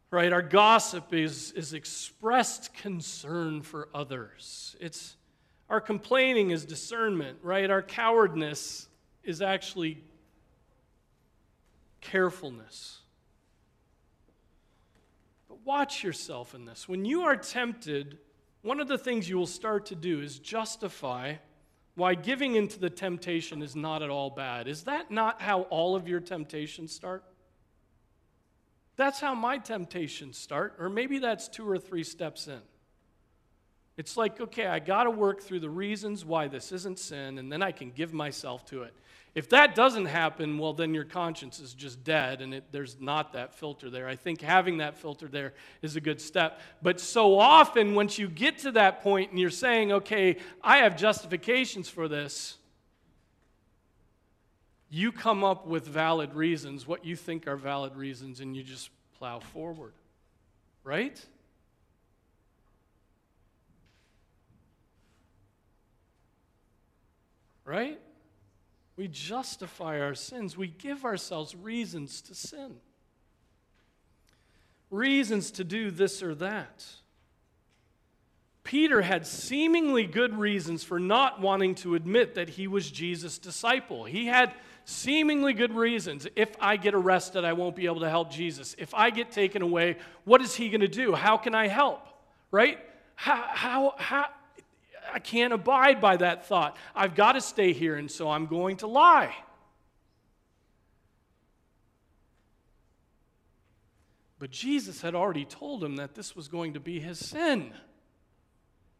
right? 0.09 0.31
Our 0.31 0.41
gossip 0.41 1.13
is, 1.13 1.51
is 1.51 1.73
expressed 1.73 2.73
concern 2.73 3.61
for 3.61 3.89
others. 3.93 4.73
It's 4.79 5.17
our 5.69 5.81
complaining 5.81 6.51
is 6.51 6.63
discernment, 6.63 7.39
right? 7.43 7.69
Our 7.69 7.81
cowardness 7.81 8.86
is 9.27 9.41
actually 9.41 10.01
carefulness. 12.01 13.01
But 15.47 15.65
watch 15.65 16.03
yourself 16.03 16.55
in 16.55 16.65
this. 16.65 16.87
When 16.87 17.05
you 17.05 17.23
are 17.23 17.35
tempted, 17.35 18.17
one 18.61 18.79
of 18.79 18.87
the 18.87 18.97
things 18.97 19.29
you 19.29 19.37
will 19.37 19.45
start 19.45 19.85
to 19.87 19.95
do 19.95 20.21
is 20.21 20.39
justify 20.39 21.35
why 21.95 22.15
giving 22.15 22.55
into 22.55 22.79
the 22.79 22.89
temptation 22.89 23.61
is 23.61 23.75
not 23.75 24.01
at 24.01 24.09
all 24.09 24.29
bad. 24.29 24.67
Is 24.67 24.83
that 24.83 25.11
not 25.11 25.41
how 25.41 25.63
all 25.63 25.95
of 25.95 26.07
your 26.07 26.19
temptations 26.19 26.93
start? 26.93 27.23
That's 28.95 29.19
how 29.19 29.35
my 29.35 29.57
temptations 29.57 30.37
start, 30.37 30.75
or 30.79 30.89
maybe 30.89 31.19
that's 31.19 31.47
two 31.47 31.69
or 31.69 31.77
three 31.77 32.03
steps 32.03 32.47
in. 32.47 32.61
It's 33.97 34.15
like, 34.15 34.39
okay, 34.39 34.67
I 34.67 34.77
got 34.77 35.05
to 35.05 35.11
work 35.11 35.41
through 35.41 35.59
the 35.59 35.69
reasons 35.69 36.23
why 36.23 36.47
this 36.47 36.71
isn't 36.71 36.99
sin, 36.99 37.39
and 37.39 37.51
then 37.51 37.63
I 37.63 37.71
can 37.71 37.89
give 37.89 38.13
myself 38.13 38.63
to 38.67 38.83
it. 38.83 38.93
If 39.37 39.49
that 39.49 39.75
doesn't 39.75 40.05
happen, 40.05 40.57
well, 40.57 40.73
then 40.73 40.95
your 40.95 41.03
conscience 41.03 41.59
is 41.59 41.75
just 41.75 42.03
dead, 42.03 42.41
and 42.41 42.55
it, 42.55 42.63
there's 42.71 42.99
not 42.99 43.33
that 43.33 43.53
filter 43.53 43.87
there. 43.87 44.07
I 44.07 44.15
think 44.15 44.41
having 44.41 44.77
that 44.79 44.97
filter 44.97 45.27
there 45.27 45.53
is 45.83 45.95
a 45.95 46.01
good 46.01 46.19
step. 46.19 46.59
But 46.81 46.99
so 46.99 47.37
often, 47.37 47.93
once 47.93 48.17
you 48.17 48.29
get 48.29 48.57
to 48.57 48.71
that 48.71 49.03
point 49.03 49.29
and 49.29 49.39
you're 49.39 49.51
saying, 49.51 49.91
okay, 49.91 50.37
I 50.63 50.77
have 50.77 50.97
justifications 50.97 51.87
for 51.87 52.07
this, 52.07 52.57
you 54.89 55.11
come 55.11 55.43
up 55.43 55.67
with 55.67 55.85
valid 55.85 56.33
reasons, 56.33 56.87
what 56.87 57.05
you 57.05 57.15
think 57.15 57.45
are 57.45 57.57
valid 57.57 57.95
reasons, 57.95 58.39
and 58.39 58.57
you 58.57 58.63
just 58.63 58.89
plow 59.19 59.37
forward. 59.37 59.93
Right? 60.83 61.23
Right? 67.65 67.99
We 68.97 69.07
justify 69.07 70.01
our 70.01 70.15
sins. 70.15 70.57
We 70.57 70.67
give 70.67 71.05
ourselves 71.05 71.55
reasons 71.55 72.21
to 72.23 72.35
sin, 72.35 72.75
reasons 74.89 75.51
to 75.51 75.63
do 75.63 75.91
this 75.91 76.23
or 76.23 76.35
that. 76.35 76.85
Peter 78.63 79.01
had 79.01 79.25
seemingly 79.25 80.05
good 80.05 80.37
reasons 80.37 80.83
for 80.83 80.99
not 80.99 81.39
wanting 81.39 81.73
to 81.73 81.95
admit 81.95 82.35
that 82.35 82.49
he 82.49 82.67
was 82.67 82.91
Jesus' 82.91 83.37
disciple. 83.37 84.03
He 84.03 84.25
had 84.25 84.53
seemingly 84.83 85.53
good 85.53 85.73
reasons. 85.73 86.27
If 86.35 86.53
I 86.59 86.75
get 86.75 86.93
arrested, 86.93 87.45
I 87.45 87.53
won't 87.53 87.77
be 87.77 87.85
able 87.85 88.01
to 88.01 88.09
help 88.09 88.29
Jesus. 88.29 88.75
If 88.77 88.93
I 88.93 89.09
get 89.09 89.31
taken 89.31 89.61
away, 89.61 89.95
what 90.25 90.41
is 90.41 90.53
he 90.53 90.67
going 90.67 90.81
to 90.81 90.89
do? 90.89 91.13
How 91.13 91.37
can 91.37 91.55
I 91.55 91.67
help? 91.67 92.01
Right? 92.51 92.77
How, 93.15 93.45
how, 93.49 93.93
how, 93.97 94.25
I 95.13 95.19
can't 95.19 95.53
abide 95.53 96.01
by 96.01 96.17
that 96.17 96.47
thought. 96.47 96.77
I've 96.95 97.15
got 97.15 97.33
to 97.33 97.41
stay 97.41 97.73
here, 97.73 97.95
and 97.95 98.09
so 98.09 98.29
I'm 98.29 98.47
going 98.47 98.77
to 98.77 98.87
lie. 98.87 99.33
But 104.39 104.51
Jesus 104.51 105.01
had 105.01 105.15
already 105.15 105.45
told 105.45 105.83
him 105.83 105.95
that 105.95 106.13
this 106.13 106.35
was 106.35 106.47
going 106.47 106.73
to 106.73 106.79
be 106.79 106.99
his 106.99 107.17
sin. 107.17 107.71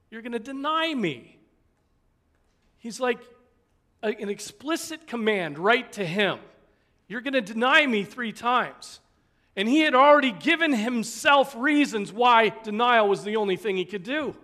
You're 0.09 0.21
going 0.21 0.31
to 0.31 0.39
deny 0.39 0.93
me. 0.93 1.37
He's 2.77 2.99
like 2.99 3.19
an 4.01 4.29
explicit 4.29 5.07
command 5.07 5.59
right 5.59 5.91
to 5.93 6.05
him. 6.05 6.39
You're 7.07 7.21
going 7.21 7.33
to 7.33 7.41
deny 7.41 7.85
me 7.85 8.03
three 8.03 8.31
times. 8.31 8.99
And 9.55 9.67
he 9.67 9.79
had 9.79 9.95
already 9.95 10.31
given 10.31 10.73
himself 10.73 11.55
reasons 11.55 12.13
why 12.13 12.53
denial 12.63 13.09
was 13.09 13.23
the 13.23 13.37
only 13.37 13.57
thing 13.57 13.77
he 13.77 13.85
could 13.85 14.03
do. 14.03 14.35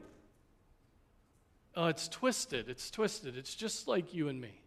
Oh, 1.75 1.87
it's 1.87 2.07
twisted. 2.07 2.69
It's 2.69 2.91
twisted. 2.91 3.37
It's 3.37 3.55
just 3.55 3.87
like 3.87 4.13
you 4.13 4.27
and 4.29 4.39
me. 4.39 4.61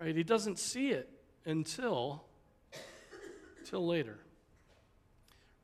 Right? 0.00 0.14
He 0.14 0.22
doesn't 0.22 0.58
see 0.58 0.90
it 0.90 1.08
until, 1.44 2.24
until 3.58 3.86
later. 3.86 4.18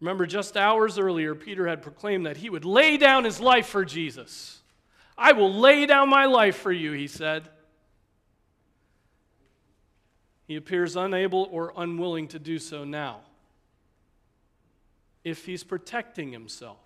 Remember, 0.01 0.27
just 0.27 0.57
hours 0.57 0.99
earlier, 0.99 1.35
Peter 1.35 1.69
had 1.69 1.81
proclaimed 1.81 2.27
that 2.27 2.37
he 2.37 2.51
would 2.51 2.65
lay 2.65 2.97
down 2.97 3.25
his 3.25 3.39
life 3.39 3.67
for 3.67 3.85
Jesus. 3.85 4.61
I 5.17 5.33
will 5.33 5.53
lay 5.53 5.87
down 5.87 6.09
my 6.09 6.25
life 6.25 6.57
for 6.57 6.73
you, 6.73 6.93
he 6.93 7.07
said. 7.07 7.49
He 10.49 10.57
appears 10.57 10.97
unable 10.97 11.49
or 11.53 11.73
unwilling 11.77 12.29
to 12.29 12.39
do 12.39 12.59
so 12.59 12.85
now. 12.85 13.21
If 15.23 15.47
he's 15.47 15.63
protecting 15.63 16.33
himself. 16.33 16.79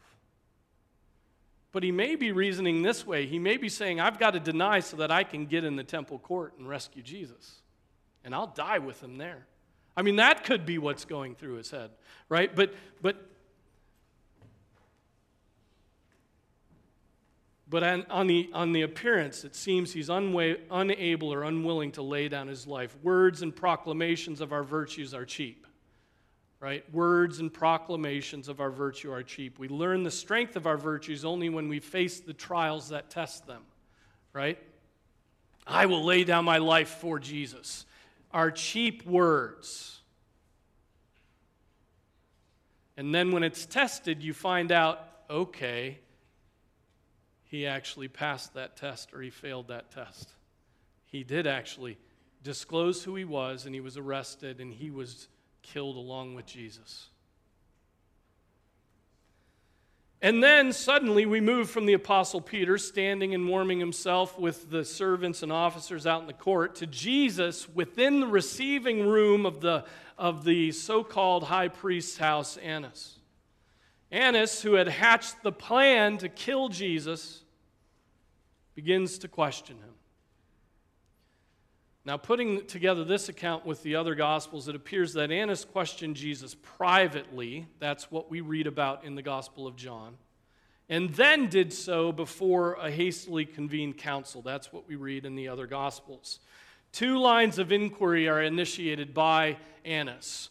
But 1.76 1.82
he 1.82 1.92
may 1.92 2.16
be 2.16 2.32
reasoning 2.32 2.80
this 2.80 3.06
way. 3.06 3.26
He 3.26 3.38
may 3.38 3.58
be 3.58 3.68
saying, 3.68 4.00
I've 4.00 4.18
got 4.18 4.30
to 4.30 4.40
deny 4.40 4.80
so 4.80 4.96
that 4.96 5.10
I 5.10 5.24
can 5.24 5.44
get 5.44 5.62
in 5.62 5.76
the 5.76 5.84
temple 5.84 6.18
court 6.18 6.54
and 6.56 6.66
rescue 6.66 7.02
Jesus. 7.02 7.56
And 8.24 8.34
I'll 8.34 8.46
die 8.46 8.78
with 8.78 9.02
him 9.02 9.18
there. 9.18 9.46
I 9.94 10.00
mean, 10.00 10.16
that 10.16 10.44
could 10.44 10.64
be 10.64 10.78
what's 10.78 11.04
going 11.04 11.34
through 11.34 11.56
his 11.56 11.70
head, 11.70 11.90
right? 12.30 12.56
But, 12.56 12.72
but 13.02 13.16
But 17.68 17.82
on, 17.82 18.06
on, 18.08 18.26
the, 18.26 18.48
on 18.54 18.72
the 18.72 18.80
appearance, 18.80 19.44
it 19.44 19.54
seems 19.54 19.92
he's 19.92 20.08
unwa- 20.08 20.58
unable 20.70 21.30
or 21.30 21.42
unwilling 21.42 21.92
to 21.92 22.02
lay 22.02 22.30
down 22.30 22.48
his 22.48 22.66
life. 22.66 22.96
Words 23.02 23.42
and 23.42 23.54
proclamations 23.54 24.40
of 24.40 24.50
our 24.50 24.62
virtues 24.62 25.12
are 25.12 25.26
cheap, 25.26 25.66
right? 26.66 26.84
Words 26.92 27.38
and 27.38 27.54
proclamations 27.54 28.48
of 28.48 28.58
our 28.58 28.72
virtue 28.72 29.12
are 29.12 29.22
cheap. 29.22 29.56
We 29.56 29.68
learn 29.68 30.02
the 30.02 30.10
strength 30.10 30.56
of 30.56 30.66
our 30.66 30.76
virtues 30.76 31.24
only 31.24 31.48
when 31.48 31.68
we 31.68 31.78
face 31.78 32.18
the 32.18 32.32
trials 32.32 32.88
that 32.88 33.08
test 33.08 33.46
them, 33.46 33.62
right? 34.32 34.58
I 35.64 35.86
will 35.86 36.04
lay 36.04 36.24
down 36.24 36.44
my 36.44 36.58
life 36.58 36.88
for 36.88 37.20
Jesus. 37.20 37.86
Are 38.32 38.50
cheap 38.50 39.06
words. 39.06 40.00
And 42.96 43.14
then 43.14 43.30
when 43.30 43.44
it's 43.44 43.64
tested, 43.64 44.24
you 44.24 44.34
find 44.34 44.72
out, 44.72 45.06
okay, 45.30 46.00
he 47.44 47.68
actually 47.68 48.08
passed 48.08 48.54
that 48.54 48.76
test 48.76 49.14
or 49.14 49.22
he 49.22 49.30
failed 49.30 49.68
that 49.68 49.92
test. 49.92 50.30
He 51.04 51.22
did 51.22 51.46
actually 51.46 51.96
disclose 52.42 53.04
who 53.04 53.14
he 53.14 53.24
was, 53.24 53.66
and 53.66 53.74
he 53.74 53.80
was 53.80 53.96
arrested, 53.96 54.60
and 54.60 54.74
he 54.74 54.90
was 54.90 55.28
killed 55.72 55.96
along 55.96 56.34
with 56.34 56.46
Jesus. 56.46 57.08
And 60.22 60.42
then 60.42 60.72
suddenly 60.72 61.26
we 61.26 61.40
move 61.40 61.68
from 61.68 61.86
the 61.86 61.92
Apostle 61.92 62.40
Peter 62.40 62.78
standing 62.78 63.34
and 63.34 63.48
warming 63.48 63.78
himself 63.78 64.38
with 64.38 64.70
the 64.70 64.84
servants 64.84 65.42
and 65.42 65.52
officers 65.52 66.06
out 66.06 66.22
in 66.22 66.26
the 66.26 66.32
court 66.32 66.76
to 66.76 66.86
Jesus 66.86 67.68
within 67.68 68.20
the 68.20 68.26
receiving 68.26 69.06
room 69.06 69.44
of 69.44 69.60
the, 69.60 69.84
of 70.16 70.44
the 70.44 70.72
so 70.72 71.04
called 71.04 71.44
high 71.44 71.68
priest's 71.68 72.16
house, 72.16 72.56
Annas. 72.56 73.18
Annas, 74.10 74.62
who 74.62 74.74
had 74.74 74.88
hatched 74.88 75.42
the 75.42 75.52
plan 75.52 76.16
to 76.18 76.28
kill 76.28 76.70
Jesus, 76.70 77.42
begins 78.74 79.18
to 79.18 79.28
question 79.28 79.76
him. 79.76 79.95
Now, 82.06 82.16
putting 82.16 82.64
together 82.66 83.02
this 83.02 83.28
account 83.28 83.66
with 83.66 83.82
the 83.82 83.96
other 83.96 84.14
Gospels, 84.14 84.68
it 84.68 84.76
appears 84.76 85.14
that 85.14 85.32
Annas 85.32 85.64
questioned 85.64 86.14
Jesus 86.14 86.54
privately. 86.54 87.66
That's 87.80 88.12
what 88.12 88.30
we 88.30 88.40
read 88.40 88.68
about 88.68 89.02
in 89.02 89.16
the 89.16 89.22
Gospel 89.22 89.66
of 89.66 89.74
John. 89.74 90.16
And 90.88 91.10
then 91.14 91.48
did 91.48 91.72
so 91.72 92.12
before 92.12 92.74
a 92.74 92.92
hastily 92.92 93.44
convened 93.44 93.98
council. 93.98 94.40
That's 94.40 94.72
what 94.72 94.86
we 94.86 94.94
read 94.94 95.26
in 95.26 95.34
the 95.34 95.48
other 95.48 95.66
Gospels. 95.66 96.38
Two 96.92 97.18
lines 97.18 97.58
of 97.58 97.72
inquiry 97.72 98.28
are 98.28 98.40
initiated 98.40 99.12
by 99.12 99.56
Annas. 99.84 100.50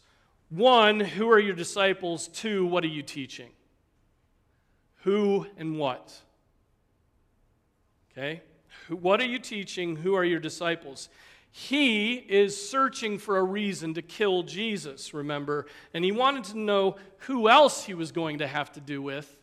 One, 0.50 1.00
who 1.00 1.30
are 1.30 1.38
your 1.38 1.56
disciples? 1.56 2.28
Two, 2.28 2.66
what 2.66 2.84
are 2.84 2.88
you 2.88 3.02
teaching? 3.02 3.48
Who 5.04 5.46
and 5.56 5.78
what? 5.78 6.14
Okay? 8.12 8.42
What 8.90 9.22
are 9.22 9.26
you 9.26 9.38
teaching? 9.38 9.96
Who 9.96 10.14
are 10.14 10.24
your 10.24 10.38
disciples? 10.38 11.08
He 11.58 12.16
is 12.16 12.68
searching 12.68 13.16
for 13.16 13.38
a 13.38 13.42
reason 13.42 13.94
to 13.94 14.02
kill 14.02 14.42
Jesus, 14.42 15.14
remember? 15.14 15.64
And 15.94 16.04
he 16.04 16.12
wanted 16.12 16.44
to 16.44 16.58
know 16.58 16.96
who 17.20 17.48
else 17.48 17.82
he 17.82 17.94
was 17.94 18.12
going 18.12 18.38
to 18.38 18.46
have 18.46 18.72
to 18.72 18.80
do 18.80 19.00
with 19.00 19.38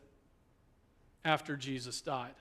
after 1.26 1.58
Jesus 1.58 2.02
died. 2.02 2.36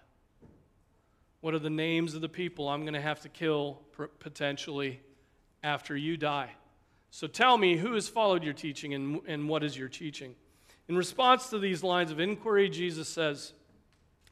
What 1.41 1.55
are 1.55 1.59
the 1.59 1.71
names 1.71 2.15
of 2.15 2.21
the 2.21 2.29
people 2.29 2.69
I'm 2.69 2.83
going 2.83 2.93
to 2.93 3.01
have 3.01 3.23
to 3.23 3.31
kill 3.31 3.81
potentially 4.19 5.01
after 5.65 5.97
you 5.97 6.19
die? 6.19 6.51
So 7.11 7.27
tell 7.27 7.57
me 7.57 7.79
who 7.79 7.95
has 7.95 8.11
followed 8.11 8.45
your 8.45 8.53
teaching 8.53 8.93
and, 8.93 9.23
and 9.27 9.49
what 9.49 9.65
is 9.65 9.75
your 9.75 9.89
teaching? 9.89 10.35
In 10.87 10.99
response 10.99 11.49
to 11.49 11.59
these 11.59 11.83
lines 11.83 12.11
of 12.11 12.21
inquiry, 12.21 12.69
Jesus 12.69 13.09
says, 13.09 13.55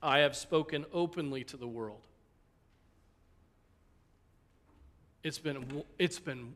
I 0.03 0.19
have 0.19 0.37
spoken 0.37 0.85
openly 0.93 1.45
to 1.45 1.57
the 1.57 1.67
world. 1.67 2.03
It's 5.23 5.39
been, 5.39 5.83
it's 5.99 6.19
been 6.19 6.55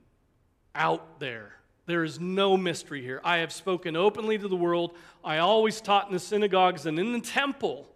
out 0.75 1.21
there. 1.21 1.53
There 1.87 2.03
is 2.03 2.19
no 2.19 2.57
mystery 2.57 3.03
here. 3.03 3.21
I 3.25 3.39
have 3.39 3.53
spoken 3.53 3.95
openly 3.95 4.39
to 4.39 4.49
the 4.49 4.57
world. 4.57 4.97
I 5.23 5.39
always 5.39 5.81
taught 5.81 6.07
in 6.07 6.13
the 6.13 6.19
synagogues 6.19 6.87
and 6.87 6.99
in 6.99 7.13
the 7.13 7.21
temple 7.21 7.89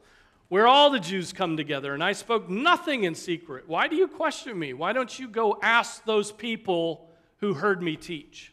where 0.49 0.67
all 0.67 0.91
the 0.91 1.01
Jews 1.01 1.33
come 1.33 1.57
together, 1.59 1.93
and 1.93 2.03
I 2.03 2.13
spoke 2.13 2.49
nothing 2.49 3.05
in 3.05 3.15
secret. 3.15 3.69
Why 3.69 3.87
do 3.87 3.97
you 3.97 4.09
question 4.09 4.59
me? 4.59 4.73
Why 4.73 4.95
don't 4.95 5.19
you 5.19 5.29
go 5.29 5.59
ask 5.63 6.05
those 6.05 6.33
people 6.33 7.11
who 7.39 7.53
heard 7.53 7.83
me 7.83 7.97
teach? 7.97 8.53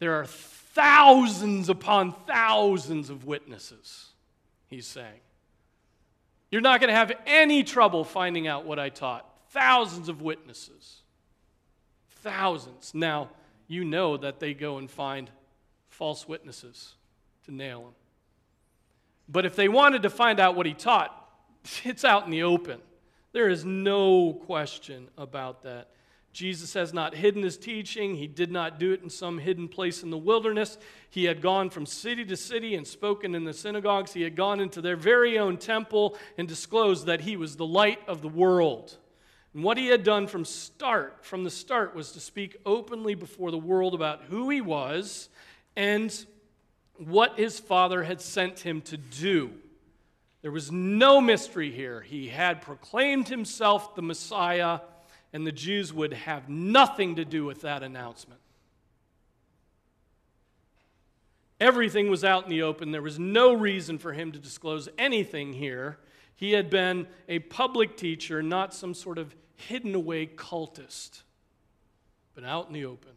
There 0.00 0.14
are 0.20 0.26
thousands 0.26 1.68
upon 1.68 2.12
thousands 2.26 3.08
of 3.08 3.24
witnesses, 3.24 4.10
he's 4.66 4.86
saying. 4.86 5.20
You're 6.52 6.60
not 6.60 6.80
going 6.80 6.88
to 6.88 6.94
have 6.94 7.12
any 7.26 7.64
trouble 7.64 8.04
finding 8.04 8.46
out 8.46 8.66
what 8.66 8.78
I 8.78 8.90
taught. 8.90 9.26
Thousands 9.48 10.10
of 10.10 10.20
witnesses. 10.20 11.00
Thousands. 12.20 12.92
Now, 12.94 13.30
you 13.66 13.84
know 13.84 14.18
that 14.18 14.38
they 14.38 14.52
go 14.52 14.76
and 14.76 14.88
find 14.90 15.30
false 15.88 16.28
witnesses 16.28 16.94
to 17.46 17.54
nail 17.54 17.80
him. 17.80 17.94
But 19.30 19.46
if 19.46 19.56
they 19.56 19.68
wanted 19.68 20.02
to 20.02 20.10
find 20.10 20.38
out 20.38 20.54
what 20.54 20.66
he 20.66 20.74
taught, 20.74 21.16
it's 21.84 22.04
out 22.04 22.26
in 22.26 22.30
the 22.30 22.42
open. 22.42 22.80
There 23.32 23.48
is 23.48 23.64
no 23.64 24.34
question 24.44 25.08
about 25.16 25.62
that. 25.62 25.88
Jesus 26.32 26.72
has 26.72 26.94
not 26.94 27.14
hidden 27.14 27.42
his 27.42 27.58
teaching. 27.58 28.14
He 28.14 28.26
did 28.26 28.50
not 28.50 28.78
do 28.78 28.92
it 28.92 29.02
in 29.02 29.10
some 29.10 29.38
hidden 29.38 29.68
place 29.68 30.02
in 30.02 30.10
the 30.10 30.16
wilderness. 30.16 30.78
He 31.10 31.24
had 31.24 31.42
gone 31.42 31.68
from 31.68 31.84
city 31.84 32.24
to 32.24 32.36
city 32.36 32.74
and 32.74 32.86
spoken 32.86 33.34
in 33.34 33.44
the 33.44 33.52
synagogues. 33.52 34.14
He 34.14 34.22
had 34.22 34.34
gone 34.34 34.58
into 34.58 34.80
their 34.80 34.96
very 34.96 35.38
own 35.38 35.58
temple 35.58 36.16
and 36.38 36.48
disclosed 36.48 37.06
that 37.06 37.20
he 37.20 37.36
was 37.36 37.56
the 37.56 37.66
light 37.66 38.00
of 38.08 38.22
the 38.22 38.28
world. 38.28 38.96
And 39.52 39.62
what 39.62 39.76
he 39.76 39.88
had 39.88 40.04
done 40.04 40.26
from 40.26 40.46
start, 40.46 41.24
from 41.24 41.44
the 41.44 41.50
start, 41.50 41.94
was 41.94 42.12
to 42.12 42.20
speak 42.20 42.56
openly 42.64 43.14
before 43.14 43.50
the 43.50 43.58
world 43.58 43.94
about 43.94 44.22
who 44.22 44.48
he 44.48 44.62
was 44.62 45.28
and 45.76 46.26
what 46.96 47.38
his 47.38 47.60
father 47.60 48.02
had 48.02 48.22
sent 48.22 48.60
him 48.60 48.80
to 48.82 48.96
do. 48.96 49.50
There 50.40 50.50
was 50.50 50.72
no 50.72 51.20
mystery 51.20 51.70
here. 51.70 52.00
He 52.00 52.28
had 52.28 52.62
proclaimed 52.62 53.28
himself 53.28 53.94
the 53.94 54.02
Messiah 54.02 54.80
and 55.32 55.46
the 55.46 55.52
Jews 55.52 55.92
would 55.92 56.12
have 56.12 56.48
nothing 56.48 57.16
to 57.16 57.24
do 57.24 57.44
with 57.44 57.62
that 57.62 57.82
announcement. 57.82 58.40
Everything 61.60 62.10
was 62.10 62.24
out 62.24 62.44
in 62.44 62.50
the 62.50 62.62
open. 62.62 62.90
There 62.90 63.00
was 63.00 63.18
no 63.18 63.52
reason 63.52 63.98
for 63.98 64.12
him 64.12 64.32
to 64.32 64.38
disclose 64.38 64.88
anything 64.98 65.52
here. 65.52 65.98
He 66.34 66.52
had 66.52 66.70
been 66.70 67.06
a 67.28 67.38
public 67.38 67.96
teacher, 67.96 68.42
not 68.42 68.74
some 68.74 68.94
sort 68.94 69.16
of 69.16 69.34
hidden 69.54 69.94
away 69.94 70.26
cultist, 70.26 71.22
but 72.34 72.42
out 72.42 72.66
in 72.66 72.72
the 72.72 72.84
open. 72.84 73.12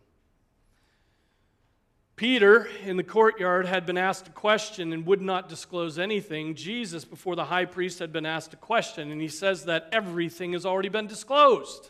Peter 2.16 2.70
in 2.86 2.96
the 2.96 3.04
courtyard 3.04 3.66
had 3.66 3.86
been 3.86 3.98
asked 3.98 4.28
a 4.28 4.32
question 4.32 4.94
and 4.94 5.06
would 5.06 5.22
not 5.22 5.50
disclose 5.50 6.00
anything. 6.00 6.56
Jesus, 6.56 7.04
before 7.04 7.36
the 7.36 7.46
high 7.46 7.66
priest, 7.66 8.00
had 8.00 8.14
been 8.14 8.26
asked 8.26 8.54
a 8.54 8.58
question, 8.58 9.12
and 9.12 9.20
he 9.20 9.28
says 9.28 9.66
that 9.66 9.90
everything 9.92 10.54
has 10.54 10.66
already 10.66 10.88
been 10.88 11.08
disclosed. 11.08 11.90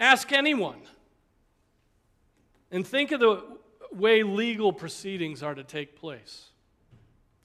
Ask 0.00 0.32
anyone. 0.32 0.80
And 2.72 2.86
think 2.86 3.12
of 3.12 3.20
the 3.20 3.42
way 3.92 4.22
legal 4.22 4.72
proceedings 4.72 5.42
are 5.42 5.54
to 5.54 5.62
take 5.62 5.94
place. 5.94 6.46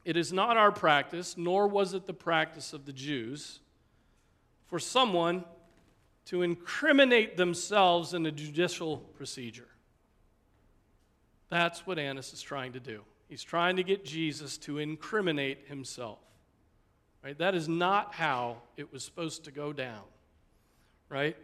It 0.06 0.16
is 0.16 0.32
not 0.32 0.56
our 0.56 0.72
practice, 0.72 1.36
nor 1.36 1.68
was 1.68 1.94
it 1.94 2.06
the 2.06 2.14
practice 2.14 2.72
of 2.72 2.86
the 2.86 2.94
Jews, 2.94 3.60
for 4.68 4.80
someone 4.80 5.44
to 6.26 6.44
incriminate 6.44 7.38
themselves 7.38 8.14
in 8.14 8.26
a 8.26 8.32
judicial 8.32 8.98
procedure. 8.98 9.68
That's 11.50 11.86
what 11.86 12.00
Annas 12.00 12.34
is 12.34 12.42
trying 12.42 12.74
to 12.74 12.80
do. 12.80 13.02
He's 13.28 13.44
trying 13.44 13.76
to 13.76 13.84
get 13.84 14.06
Jesus 14.06 14.58
to 14.60 14.78
incriminate 14.78 15.66
himself. 15.68 16.20
Right? 17.24 17.38
That 17.38 17.56
is 17.56 17.68
not 17.68 18.14
how 18.14 18.58
it 18.78 18.94
was 18.94 19.04
supposed 19.04 19.46
to 19.46 19.52
go 19.52 19.74
down. 19.74 20.04
Right? 21.10 21.36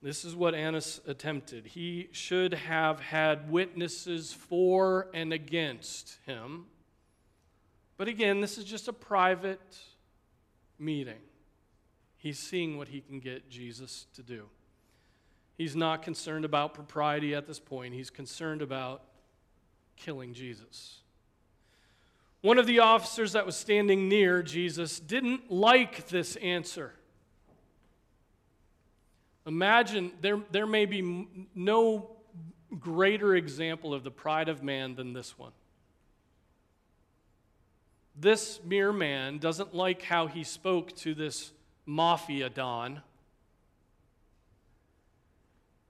This 0.00 0.24
is 0.24 0.36
what 0.36 0.54
Annas 0.54 1.00
attempted. 1.06 1.66
He 1.66 2.08
should 2.12 2.54
have 2.54 3.00
had 3.00 3.50
witnesses 3.50 4.32
for 4.32 5.08
and 5.12 5.32
against 5.32 6.18
him, 6.24 6.66
But 7.96 8.06
again, 8.06 8.40
this 8.40 8.58
is 8.58 8.64
just 8.64 8.86
a 8.86 8.92
private 8.92 9.76
meeting. 10.78 11.18
He's 12.16 12.38
seeing 12.38 12.78
what 12.78 12.88
he 12.88 13.00
can 13.00 13.18
get 13.18 13.50
Jesus 13.50 14.06
to 14.14 14.22
do. 14.22 14.44
He's 15.56 15.74
not 15.74 16.02
concerned 16.02 16.44
about 16.44 16.74
propriety 16.74 17.34
at 17.34 17.48
this 17.48 17.58
point, 17.58 17.94
he's 17.94 18.10
concerned 18.10 18.62
about 18.62 19.02
killing 19.96 20.32
Jesus. 20.32 21.00
One 22.40 22.58
of 22.58 22.66
the 22.66 22.78
officers 22.78 23.32
that 23.32 23.44
was 23.44 23.56
standing 23.56 24.08
near 24.08 24.44
Jesus 24.44 25.00
didn't 25.00 25.50
like 25.50 26.06
this 26.06 26.36
answer. 26.36 26.94
Imagine 29.48 30.12
there, 30.20 30.40
there 30.52 30.66
may 30.66 30.84
be 30.84 31.26
no 31.54 32.10
greater 32.78 33.34
example 33.34 33.94
of 33.94 34.04
the 34.04 34.10
pride 34.10 34.50
of 34.50 34.62
man 34.62 34.94
than 34.94 35.14
this 35.14 35.38
one. 35.38 35.52
This 38.14 38.60
mere 38.62 38.92
man 38.92 39.38
doesn't 39.38 39.74
like 39.74 40.02
how 40.02 40.26
he 40.26 40.44
spoke 40.44 40.94
to 40.96 41.14
this 41.14 41.50
mafia 41.86 42.50
don. 42.50 43.00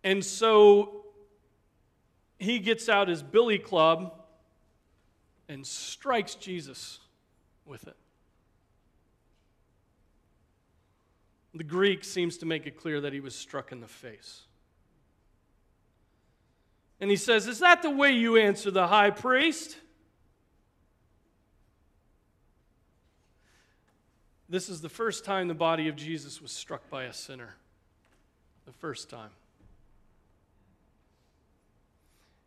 And 0.04 0.24
so 0.24 1.06
he 2.38 2.60
gets 2.60 2.88
out 2.88 3.08
his 3.08 3.24
billy 3.24 3.58
club 3.58 4.14
and 5.48 5.66
strikes 5.66 6.36
Jesus 6.36 7.00
with 7.66 7.88
it. 7.88 7.96
The 11.58 11.64
Greek 11.64 12.04
seems 12.04 12.38
to 12.38 12.46
make 12.46 12.68
it 12.68 12.76
clear 12.76 13.00
that 13.00 13.12
he 13.12 13.18
was 13.18 13.34
struck 13.34 13.72
in 13.72 13.80
the 13.80 13.88
face. 13.88 14.42
And 17.00 17.10
he 17.10 17.16
says, 17.16 17.48
Is 17.48 17.58
that 17.58 17.82
the 17.82 17.90
way 17.90 18.12
you 18.12 18.36
answer 18.36 18.70
the 18.70 18.86
high 18.86 19.10
priest? 19.10 19.76
This 24.48 24.68
is 24.68 24.80
the 24.82 24.88
first 24.88 25.24
time 25.24 25.48
the 25.48 25.54
body 25.54 25.88
of 25.88 25.96
Jesus 25.96 26.40
was 26.40 26.52
struck 26.52 26.88
by 26.88 27.04
a 27.04 27.12
sinner. 27.12 27.56
The 28.64 28.72
first 28.72 29.10
time. 29.10 29.30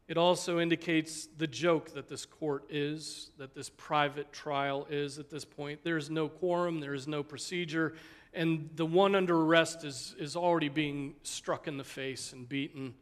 It 0.07 0.17
also 0.17 0.59
indicates 0.59 1.27
the 1.37 1.47
joke 1.47 1.93
that 1.95 2.07
this 2.07 2.25
court 2.25 2.63
is, 2.69 3.31
that 3.37 3.55
this 3.55 3.69
private 3.69 4.31
trial 4.31 4.87
is 4.89 5.19
at 5.19 5.29
this 5.29 5.43
point. 5.43 5.83
There 5.83 5.97
is 5.97 6.09
no 6.09 6.29
quorum, 6.29 6.79
there 6.79 6.93
is 6.93 7.09
no 7.09 7.23
procedure, 7.23 7.93
and 8.33 8.69
the 8.75 8.85
one 8.85 9.15
under 9.15 9.35
arrest 9.35 9.83
is, 9.83 10.15
is 10.17 10.35
already 10.35 10.69
being 10.69 11.15
struck 11.23 11.67
in 11.67 11.77
the 11.77 11.83
face 11.83 12.33
and 12.33 12.47
beaten. 12.47 12.93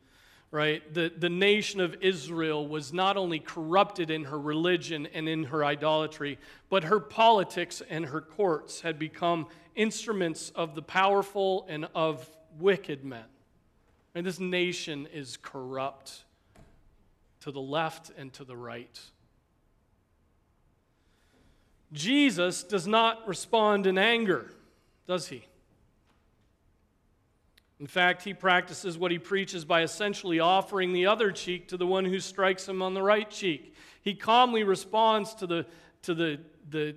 Right? 0.52 0.92
The, 0.92 1.14
the 1.16 1.30
nation 1.30 1.80
of 1.80 1.96
Israel 2.02 2.68
was 2.68 2.92
not 2.92 3.18
only 3.18 3.38
corrupted 3.38 4.10
in 4.10 4.24
her 4.24 4.40
religion 4.40 5.08
and 5.14 5.30
in 5.30 5.44
her 5.44 5.64
idolatry, 5.64 6.40
but 6.70 6.86
her 6.86 7.00
politics 7.00 7.84
and 7.88 8.08
her 8.08 8.20
courts 8.20 8.82
had 8.82 8.98
become 8.98 9.46
instruments 9.76 10.52
of 10.56 10.74
the 10.74 10.82
powerful 10.82 11.68
and 11.70 11.88
of 11.94 12.28
wicked 12.60 13.06
men. 13.06 13.26
And 14.16 14.26
this 14.26 14.40
nation 14.40 15.08
is 15.14 15.38
corrupt 15.38 16.24
to 17.42 17.52
the 17.52 17.62
left 17.62 18.12
and 18.18 18.34
to 18.34 18.44
the 18.44 18.58
right. 18.58 19.00
Jesus 21.92 22.64
does 22.64 22.88
not 22.88 23.28
respond 23.28 23.88
in 23.88 23.98
anger, 23.98 24.52
does 25.10 25.28
he? 25.28 25.44
In 27.80 27.88
fact, 27.88 28.24
he 28.24 28.36
practices 28.36 28.96
what 28.96 29.10
he 29.10 29.18
preaches 29.18 29.66
by 29.66 29.82
essentially 29.82 30.40
offering 30.40 30.94
the 30.94 31.08
other 31.08 31.32
cheek 31.32 31.70
to 31.70 31.78
the 31.78 31.88
one 31.88 32.06
who 32.06 32.20
strikes 32.20 32.70
him 32.70 32.84
on 32.84 32.94
the 32.94 33.02
right 33.02 33.28
cheek. 33.28 33.74
He 34.04 34.14
calmly 34.14 34.64
responds 34.64 35.34
to 35.36 35.48
the, 35.48 35.66
to 36.04 36.14
the, 36.14 36.40
the 36.70 36.96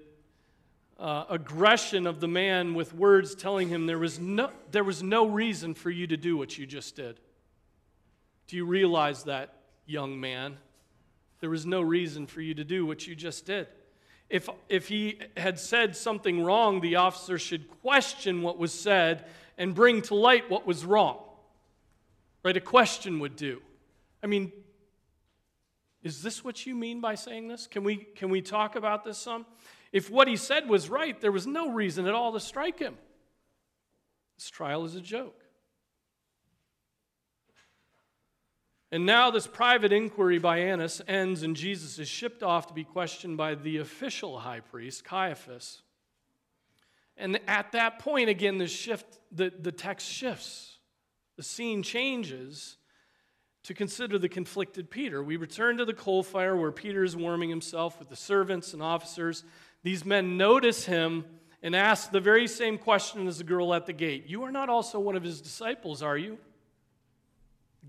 uh, 1.01 1.25
aggression 1.31 2.07
of 2.07 2.20
the 2.20 2.29
man 2.29 2.75
with 2.75 2.92
words 2.94 3.35
telling 3.35 3.70
him 3.70 3.87
there 3.87 3.98
was, 3.98 4.20
no, 4.20 4.51
there 4.70 4.85
was 4.85 5.03
no 5.03 5.27
reason 5.27 5.72
for 5.72 5.88
you 5.88 6.07
to 6.07 6.18
do 6.18 6.37
what 6.37 6.59
you 6.59 6.66
just 6.66 6.94
did. 6.94 7.18
Do 8.46 8.57
you 8.57 8.66
realize 8.66 9.25
that, 9.25 9.55
young 9.87 10.20
man. 10.20 10.59
There 11.40 11.48
was 11.48 11.64
no 11.64 11.81
reason 11.81 12.27
for 12.27 12.42
you 12.42 12.53
to 12.57 12.64
do 12.64 12.85
what 12.85 13.07
you 13.07 13.14
just 13.14 13.46
did. 13.46 13.68
If, 14.32 14.48
if 14.70 14.88
he 14.88 15.18
had 15.36 15.60
said 15.60 15.94
something 15.94 16.42
wrong, 16.42 16.80
the 16.80 16.96
officer 16.96 17.38
should 17.38 17.68
question 17.82 18.40
what 18.40 18.56
was 18.56 18.72
said 18.72 19.26
and 19.58 19.74
bring 19.74 20.00
to 20.02 20.14
light 20.14 20.50
what 20.50 20.66
was 20.66 20.86
wrong. 20.86 21.18
Right? 22.42 22.56
A 22.56 22.60
question 22.60 23.20
would 23.20 23.36
do. 23.36 23.60
I 24.22 24.28
mean, 24.28 24.50
is 26.02 26.22
this 26.22 26.42
what 26.42 26.64
you 26.64 26.74
mean 26.74 27.02
by 27.02 27.14
saying 27.14 27.48
this? 27.48 27.66
Can 27.66 27.84
we, 27.84 27.96
can 28.16 28.30
we 28.30 28.40
talk 28.40 28.74
about 28.74 29.04
this 29.04 29.18
some? 29.18 29.44
If 29.92 30.08
what 30.08 30.28
he 30.28 30.36
said 30.36 30.66
was 30.66 30.88
right, 30.88 31.20
there 31.20 31.30
was 31.30 31.46
no 31.46 31.70
reason 31.70 32.06
at 32.06 32.14
all 32.14 32.32
to 32.32 32.40
strike 32.40 32.78
him. 32.78 32.96
This 34.38 34.48
trial 34.48 34.86
is 34.86 34.94
a 34.94 35.02
joke. 35.02 35.41
And 38.92 39.07
now 39.07 39.31
this 39.31 39.46
private 39.46 39.90
inquiry 39.90 40.38
by 40.38 40.59
Annas 40.59 41.00
ends, 41.09 41.42
and 41.42 41.57
Jesus 41.57 41.98
is 41.98 42.09
shipped 42.09 42.42
off 42.42 42.66
to 42.66 42.74
be 42.74 42.85
questioned 42.85 43.38
by 43.38 43.55
the 43.55 43.78
official 43.78 44.38
high 44.38 44.61
priest, 44.61 45.02
Caiaphas. 45.02 45.81
And 47.16 47.40
at 47.48 47.72
that 47.72 48.00
point, 48.00 48.28
again, 48.28 48.59
the 48.59 48.66
shift, 48.66 49.18
the, 49.33 49.50
the 49.59 49.72
text 49.72 50.07
shifts. 50.07 50.76
The 51.38 51.42
scene 51.42 51.83
changes 51.83 52.76
to 53.62 53.72
consider 53.72 54.18
the 54.18 54.28
conflicted 54.28 54.90
Peter. 54.90 55.22
We 55.22 55.37
return 55.37 55.78
to 55.78 55.87
the 55.87 55.94
coal 55.94 56.22
fire 56.22 56.55
where 56.55 56.70
Peter 56.70 57.02
is 57.02 57.16
warming 57.16 57.48
himself 57.48 57.98
with 57.98 58.11
the 58.11 58.16
servants 58.16 58.74
and 58.74 58.83
officers. 58.83 59.42
These 59.83 60.05
men 60.05 60.37
notice 60.37 60.85
him 60.85 61.24
and 61.62 61.74
ask 61.74 62.11
the 62.11 62.20
very 62.20 62.46
same 62.46 62.76
question 62.76 63.26
as 63.26 63.38
the 63.38 63.44
girl 63.44 63.72
at 63.72 63.87
the 63.87 63.92
gate 63.94 64.26
You 64.26 64.42
are 64.42 64.52
not 64.52 64.68
also 64.68 65.00
one 65.00 65.16
of 65.16 65.22
his 65.22 65.40
disciples, 65.40 66.02
are 66.02 66.18
you? 66.18 66.37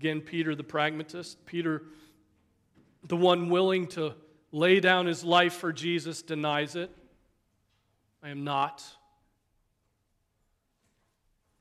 Again, 0.04 0.20
Peter 0.20 0.54
the 0.54 0.62
pragmatist, 0.62 1.46
Peter 1.46 1.84
the 3.08 3.16
one 3.16 3.48
willing 3.48 3.86
to 3.86 4.12
lay 4.52 4.78
down 4.78 5.06
his 5.06 5.24
life 5.24 5.54
for 5.54 5.72
Jesus, 5.72 6.20
denies 6.20 6.76
it. 6.76 6.94
I 8.22 8.28
am 8.28 8.44
not. 8.44 8.84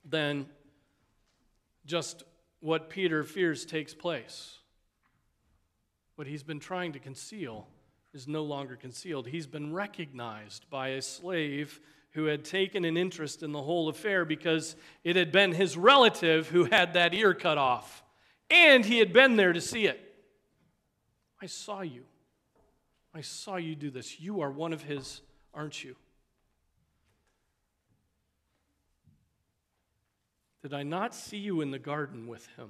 Then 0.03 0.47
just 1.85 2.23
what 2.59 2.89
Peter 2.89 3.23
fears 3.23 3.65
takes 3.65 3.93
place. 3.93 4.57
What 6.15 6.27
he's 6.27 6.43
been 6.43 6.59
trying 6.59 6.91
to 6.91 6.99
conceal 6.99 7.65
is 8.13 8.27
no 8.27 8.43
longer 8.43 8.75
concealed. 8.75 9.27
He's 9.27 9.47
been 9.47 9.71
recognized 9.71 10.69
by 10.69 10.89
a 10.89 11.01
slave 11.01 11.79
who 12.11 12.25
had 12.25 12.43
taken 12.43 12.83
an 12.83 12.97
interest 12.97 13.41
in 13.41 13.53
the 13.53 13.61
whole 13.61 13.87
affair 13.87 14.25
because 14.25 14.75
it 15.05 15.15
had 15.15 15.31
been 15.31 15.53
his 15.53 15.77
relative 15.77 16.49
who 16.49 16.65
had 16.65 16.95
that 16.95 17.13
ear 17.13 17.33
cut 17.33 17.57
off 17.57 18.02
and 18.53 18.85
he 18.85 18.99
had 18.99 19.11
been 19.11 19.35
there 19.35 19.51
to 19.51 19.59
see 19.59 19.87
it. 19.87 19.99
I 21.41 21.47
saw 21.47 21.81
you. 21.81 22.03
I 23.13 23.21
saw 23.21 23.55
you 23.55 23.75
do 23.75 23.89
this. 23.89 24.19
You 24.19 24.41
are 24.41 24.51
one 24.51 24.73
of 24.73 24.83
his, 24.83 25.21
aren't 25.53 25.83
you? 25.83 25.95
Did 30.61 30.73
I 30.73 30.83
not 30.83 31.13
see 31.13 31.37
you 31.37 31.61
in 31.61 31.71
the 31.71 31.79
garden 31.79 32.27
with 32.27 32.47
him? 32.55 32.69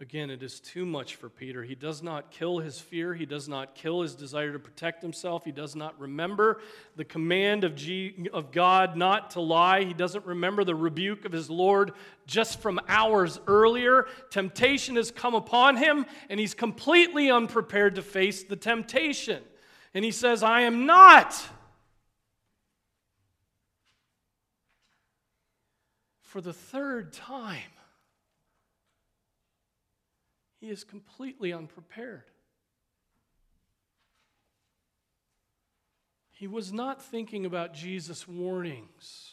Again, 0.00 0.30
it 0.30 0.44
is 0.44 0.60
too 0.60 0.86
much 0.86 1.16
for 1.16 1.28
Peter. 1.28 1.64
He 1.64 1.74
does 1.74 2.04
not 2.04 2.30
kill 2.30 2.60
his 2.60 2.78
fear. 2.78 3.14
He 3.14 3.26
does 3.26 3.48
not 3.48 3.74
kill 3.74 4.02
his 4.02 4.14
desire 4.14 4.52
to 4.52 4.58
protect 4.60 5.02
himself. 5.02 5.44
He 5.44 5.50
does 5.50 5.74
not 5.74 5.98
remember 5.98 6.60
the 6.94 7.04
command 7.04 7.64
of, 7.64 7.74
G- 7.74 8.28
of 8.32 8.52
God 8.52 8.96
not 8.96 9.32
to 9.32 9.40
lie. 9.40 9.82
He 9.82 9.94
doesn't 9.94 10.24
remember 10.24 10.62
the 10.62 10.76
rebuke 10.76 11.24
of 11.24 11.32
his 11.32 11.50
Lord 11.50 11.94
just 12.28 12.60
from 12.60 12.78
hours 12.86 13.40
earlier. 13.48 14.06
Temptation 14.30 14.94
has 14.94 15.10
come 15.10 15.34
upon 15.34 15.76
him, 15.76 16.06
and 16.30 16.38
he's 16.38 16.54
completely 16.54 17.28
unprepared 17.28 17.96
to 17.96 18.02
face 18.02 18.44
the 18.44 18.54
temptation. 18.54 19.42
And 19.94 20.04
he 20.04 20.12
says, 20.12 20.44
I 20.44 20.60
am 20.60 20.86
not. 20.86 21.34
For 26.20 26.40
the 26.40 26.52
third 26.52 27.12
time. 27.12 27.62
He 30.60 30.70
is 30.70 30.84
completely 30.84 31.52
unprepared. 31.52 32.24
He 36.32 36.46
was 36.46 36.72
not 36.72 37.02
thinking 37.02 37.46
about 37.46 37.74
Jesus' 37.74 38.28
warnings, 38.28 39.32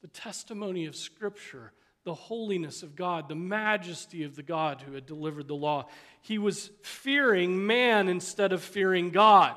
the 0.00 0.08
testimony 0.08 0.86
of 0.86 0.94
Scripture, 0.94 1.72
the 2.04 2.14
holiness 2.14 2.82
of 2.82 2.94
God, 2.94 3.28
the 3.28 3.34
majesty 3.34 4.22
of 4.22 4.36
the 4.36 4.42
God 4.42 4.80
who 4.80 4.92
had 4.92 5.06
delivered 5.06 5.48
the 5.48 5.56
law. 5.56 5.86
He 6.22 6.38
was 6.38 6.70
fearing 6.82 7.66
man 7.66 8.08
instead 8.08 8.52
of 8.52 8.62
fearing 8.62 9.10
God. 9.10 9.56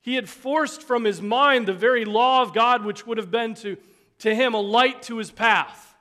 He 0.00 0.14
had 0.14 0.28
forced 0.28 0.82
from 0.82 1.04
his 1.04 1.22
mind 1.22 1.66
the 1.66 1.72
very 1.72 2.04
law 2.04 2.42
of 2.42 2.52
God, 2.52 2.84
which 2.84 3.06
would 3.06 3.18
have 3.18 3.30
been 3.30 3.54
to, 3.54 3.76
to 4.18 4.34
him 4.34 4.54
a 4.54 4.60
light 4.60 5.02
to 5.02 5.18
his 5.18 5.30
path. 5.30 5.94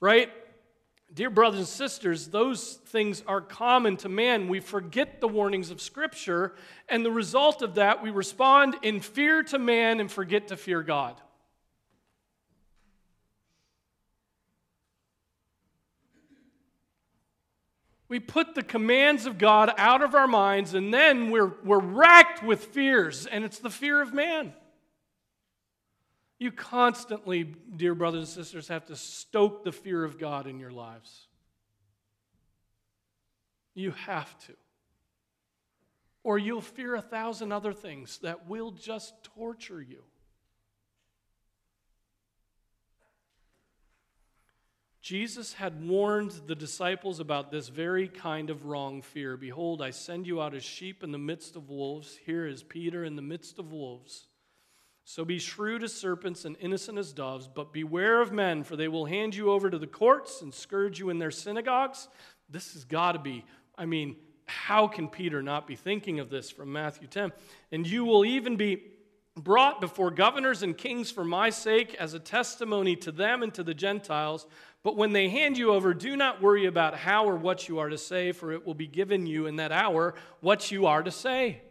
Right? 0.00 0.30
Dear 1.14 1.30
brothers 1.30 1.60
and 1.60 1.68
sisters, 1.68 2.26
those 2.26 2.74
things 2.86 3.22
are 3.28 3.40
common 3.40 3.96
to 3.98 4.08
man. 4.08 4.48
We 4.48 4.58
forget 4.58 5.20
the 5.20 5.28
warnings 5.28 5.70
of 5.70 5.80
Scripture, 5.80 6.54
and 6.88 7.04
the 7.04 7.12
result 7.12 7.62
of 7.62 7.76
that, 7.76 8.02
we 8.02 8.10
respond 8.10 8.76
in 8.82 9.00
fear 9.00 9.44
to 9.44 9.58
man 9.60 10.00
and 10.00 10.10
forget 10.10 10.48
to 10.48 10.56
fear 10.56 10.82
God. 10.82 11.20
We 18.08 18.18
put 18.18 18.56
the 18.56 18.62
commands 18.64 19.24
of 19.24 19.38
God 19.38 19.72
out 19.78 20.02
of 20.02 20.16
our 20.16 20.26
minds, 20.26 20.74
and 20.74 20.92
then 20.92 21.30
we're, 21.30 21.52
we're 21.64 21.80
racked 21.80 22.42
with 22.42 22.64
fears, 22.66 23.26
and 23.26 23.44
it's 23.44 23.60
the 23.60 23.70
fear 23.70 24.02
of 24.02 24.12
man. 24.12 24.52
You 26.44 26.52
constantly, 26.52 27.44
dear 27.44 27.94
brothers 27.94 28.36
and 28.36 28.44
sisters, 28.44 28.68
have 28.68 28.84
to 28.88 28.96
stoke 28.96 29.64
the 29.64 29.72
fear 29.72 30.04
of 30.04 30.18
God 30.18 30.46
in 30.46 30.58
your 30.58 30.72
lives. 30.72 31.26
You 33.72 33.92
have 33.92 34.38
to. 34.40 34.52
Or 36.22 36.36
you'll 36.36 36.60
fear 36.60 36.96
a 36.96 37.00
thousand 37.00 37.50
other 37.50 37.72
things 37.72 38.18
that 38.18 38.46
will 38.46 38.72
just 38.72 39.14
torture 39.24 39.80
you. 39.80 40.02
Jesus 45.00 45.54
had 45.54 45.82
warned 45.82 46.32
the 46.46 46.54
disciples 46.54 47.20
about 47.20 47.50
this 47.50 47.68
very 47.68 48.06
kind 48.06 48.50
of 48.50 48.66
wrong 48.66 49.00
fear. 49.00 49.38
Behold, 49.38 49.80
I 49.80 49.92
send 49.92 50.26
you 50.26 50.42
out 50.42 50.54
as 50.54 50.62
sheep 50.62 51.02
in 51.02 51.10
the 51.10 51.16
midst 51.16 51.56
of 51.56 51.70
wolves. 51.70 52.18
Here 52.26 52.46
is 52.46 52.62
Peter 52.62 53.02
in 53.02 53.16
the 53.16 53.22
midst 53.22 53.58
of 53.58 53.72
wolves. 53.72 54.26
So 55.04 55.24
be 55.24 55.38
shrewd 55.38 55.82
as 55.82 55.92
serpents 55.92 56.44
and 56.46 56.56
innocent 56.60 56.98
as 56.98 57.12
doves, 57.12 57.46
but 57.46 57.72
beware 57.72 58.22
of 58.22 58.32
men, 58.32 58.64
for 58.64 58.74
they 58.74 58.88
will 58.88 59.04
hand 59.04 59.34
you 59.34 59.50
over 59.50 59.68
to 59.68 59.78
the 59.78 59.86
courts 59.86 60.40
and 60.40 60.52
scourge 60.52 60.98
you 60.98 61.10
in 61.10 61.18
their 61.18 61.30
synagogues. 61.30 62.08
This 62.48 62.72
has 62.72 62.84
got 62.84 63.12
to 63.12 63.18
be, 63.18 63.44
I 63.76 63.84
mean, 63.84 64.16
how 64.46 64.88
can 64.88 65.08
Peter 65.08 65.42
not 65.42 65.66
be 65.66 65.76
thinking 65.76 66.20
of 66.20 66.30
this 66.30 66.50
from 66.50 66.72
Matthew 66.72 67.06
10? 67.06 67.32
And 67.70 67.86
you 67.86 68.04
will 68.04 68.24
even 68.24 68.56
be 68.56 68.82
brought 69.36 69.80
before 69.80 70.10
governors 70.10 70.62
and 70.62 70.76
kings 70.76 71.10
for 71.10 71.24
my 71.24 71.50
sake 71.50 71.94
as 71.94 72.14
a 72.14 72.18
testimony 72.18 72.96
to 72.96 73.12
them 73.12 73.42
and 73.42 73.52
to 73.54 73.62
the 73.62 73.74
Gentiles. 73.74 74.46
But 74.82 74.96
when 74.96 75.12
they 75.12 75.28
hand 75.28 75.58
you 75.58 75.72
over, 75.72 75.92
do 75.92 76.16
not 76.16 76.40
worry 76.40 76.66
about 76.66 76.94
how 76.94 77.26
or 77.26 77.36
what 77.36 77.68
you 77.68 77.78
are 77.78 77.88
to 77.88 77.98
say, 77.98 78.32
for 78.32 78.52
it 78.52 78.66
will 78.66 78.74
be 78.74 78.86
given 78.86 79.26
you 79.26 79.46
in 79.46 79.56
that 79.56 79.72
hour 79.72 80.14
what 80.40 80.70
you 80.70 80.86
are 80.86 81.02
to 81.02 81.10
say. 81.10 81.62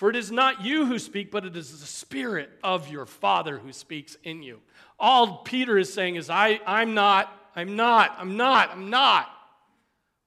For 0.00 0.08
it 0.08 0.16
is 0.16 0.32
not 0.32 0.64
you 0.64 0.86
who 0.86 0.98
speak, 0.98 1.30
but 1.30 1.44
it 1.44 1.54
is 1.54 1.78
the 1.78 1.86
Spirit 1.86 2.48
of 2.64 2.88
your 2.88 3.04
Father 3.04 3.58
who 3.58 3.70
speaks 3.70 4.16
in 4.24 4.42
you. 4.42 4.60
All 4.98 5.42
Peter 5.42 5.76
is 5.76 5.92
saying 5.92 6.14
is, 6.14 6.30
I, 6.30 6.58
I'm 6.66 6.94
not, 6.94 7.30
I'm 7.54 7.76
not, 7.76 8.16
I'm 8.16 8.38
not, 8.38 8.70
I'm 8.70 8.88
not. 8.88 9.28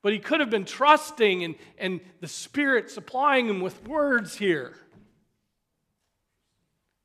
But 0.03 0.13
he 0.13 0.19
could 0.19 0.41
have 0.41 0.51
been 0.51 0.65
trusting 0.65 1.43
and, 1.43 1.55
and 1.79 2.01
the 2.19 2.27
Spirit 2.27 2.91
supplying 2.91 3.47
him 3.47 3.61
with 3.61 3.87
words 3.87 4.35
here. 4.35 4.75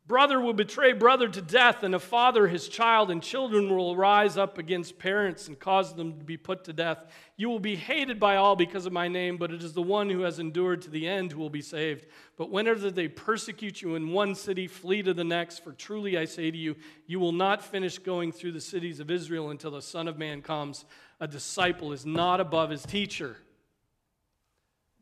Brother 0.09 0.41
will 0.41 0.55
betray 0.55 0.95
brother 0.95 1.29
to 1.29 1.43
death, 1.43 1.83
and 1.83 1.95
a 1.95 1.99
father 1.99 2.49
his 2.49 2.67
child, 2.67 3.11
and 3.11 3.23
children 3.23 3.69
will 3.69 3.95
rise 3.95 4.39
up 4.39 4.57
against 4.57 4.99
parents 4.99 5.49
and 5.49 5.59
cause 5.59 5.95
them 5.95 6.19
to 6.19 6.25
be 6.25 6.39
put 6.39 6.65
to 6.65 6.73
death. 6.73 7.05
You 7.37 7.51
will 7.51 7.61
be 7.61 7.77
hated 7.77 8.19
by 8.19 8.37
all 8.37 8.57
because 8.57 8.87
of 8.87 8.93
my 8.95 9.07
name, 9.07 9.37
but 9.37 9.51
it 9.51 9.63
is 9.63 9.75
the 9.75 9.83
one 9.83 10.09
who 10.09 10.23
has 10.23 10.39
endured 10.39 10.81
to 10.83 10.91
the 10.91 11.07
end 11.07 11.31
who 11.31 11.39
will 11.39 11.51
be 11.51 11.61
saved. 11.61 12.07
But 12.39 12.51
whenever 12.51 12.91
they 12.91 13.07
persecute 13.07 13.83
you 13.83 13.97
in 13.97 14.11
one 14.11 14.35
city, 14.35 14.67
flee 14.67 15.03
to 15.03 15.13
the 15.13 15.25
next, 15.25 15.63
for 15.63 15.73
truly 15.73 16.17
I 16.17 16.25
say 16.25 16.51
to 16.51 16.57
you, 16.57 16.77
you 17.07 17.21
will 17.21 17.33
not 17.33 17.63
finish 17.63 17.99
going 17.99 18.33
through 18.33 18.53
the 18.53 18.63
cities 18.63 19.01
of 19.01 19.11
Israel 19.11 19.51
until 19.51 19.73
the 19.73 19.83
Son 19.83 20.09
of 20.09 20.17
Man 20.17 20.41
comes. 20.41 20.87
A 21.21 21.29
disciple 21.29 21.93
is 21.93 22.07
not 22.07 22.41
above 22.41 22.71
his 22.71 22.83
teacher 22.83 23.37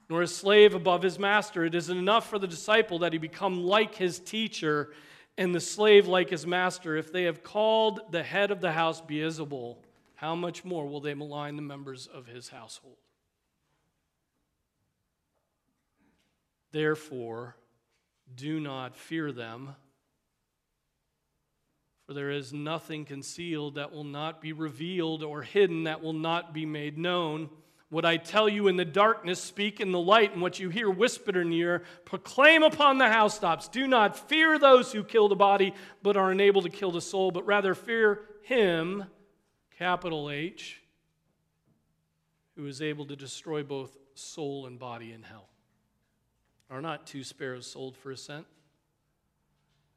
nor 0.09 0.23
a 0.23 0.27
slave 0.27 0.75
above 0.75 1.03
his 1.03 1.19
master. 1.19 1.65
It 1.65 1.75
isn't 1.75 1.97
enough 1.97 2.29
for 2.29 2.39
the 2.39 2.47
disciple 2.47 3.01
that 3.01 3.13
he 3.13 3.19
become 3.19 3.65
like 3.65 3.95
his 3.95 4.19
teacher 4.19 4.93
and 5.37 5.55
the 5.55 5.61
slave 5.61 6.07
like 6.07 6.31
his 6.31 6.47
master. 6.47 6.97
If 6.97 7.13
they 7.13 7.25
have 7.25 7.43
called 7.43 8.01
the 8.11 8.23
head 8.23 8.51
of 8.51 8.61
the 8.61 8.73
house 8.73 9.01
Beelzebul, 9.01 9.77
how 10.15 10.35
much 10.35 10.65
more 10.65 10.89
will 10.89 11.01
they 11.01 11.15
malign 11.15 11.57
the 11.57 11.63
members 11.63 12.07
of 12.07 12.27
his 12.27 12.49
household? 12.49 12.97
Therefore, 16.73 17.57
do 18.35 18.61
not 18.61 18.97
fear 18.97 19.33
them, 19.33 19.77
for 22.07 22.15
there 22.15 22.31
is 22.31 22.53
nothing 22.53 23.05
concealed 23.05 23.75
that 23.75 23.93
will 23.93 24.05
not 24.05 24.41
be 24.41 24.53
revealed 24.53 25.23
or 25.23 25.43
hidden 25.43 25.85
that 25.85 26.03
will 26.03 26.13
not 26.13 26.55
be 26.55 26.67
made 26.67 26.97
known. 26.97 27.51
What 27.89 28.05
I 28.05 28.17
tell 28.17 28.49
you 28.49 28.67
in 28.67 28.77
the 28.77 28.85
darkness, 28.85 29.41
speak 29.41 29.81
in 29.81 29.93
the 29.93 30.01
light, 30.01 30.33
and 30.33 30.43
what 30.43 30.59
you 30.59 30.71
hear 30.71 30.91
whispered 30.91 31.37
in 31.37 31.53
your 31.53 31.75
ear, 31.75 31.83
proclaim 32.05 32.65
upon 32.65 32.99
the 32.99 33.09
housetops. 33.09 33.69
Do 33.69 33.87
not 33.87 34.29
fear 34.29 34.59
those 34.59 34.93
who 34.93 35.05
kill 35.05 35.29
the 35.29 35.37
body, 35.37 35.73
but 36.03 36.17
are 36.17 36.33
unable 36.33 36.63
to 36.63 36.69
kill 36.69 36.91
the 36.91 37.01
soul, 37.01 37.31
but 37.31 37.47
rather 37.47 37.75
fear 37.75 38.23
him, 38.43 39.05
capital 39.79 40.31
H, 40.31 40.83
who 42.57 42.67
is 42.67 42.83
able 42.83 43.07
to 43.07 43.15
destroy 43.15 43.63
both 43.63 43.97
soul 44.15 44.67
and 44.67 44.81
body 44.81 45.13
in 45.13 45.23
hell. 45.23 45.49
Are 46.69 46.83
not 46.83 47.07
two 47.07 47.23
sparrows 47.23 47.69
sold 47.69 47.97
for 47.97 48.11
a 48.11 48.17
cent? 48.17 48.47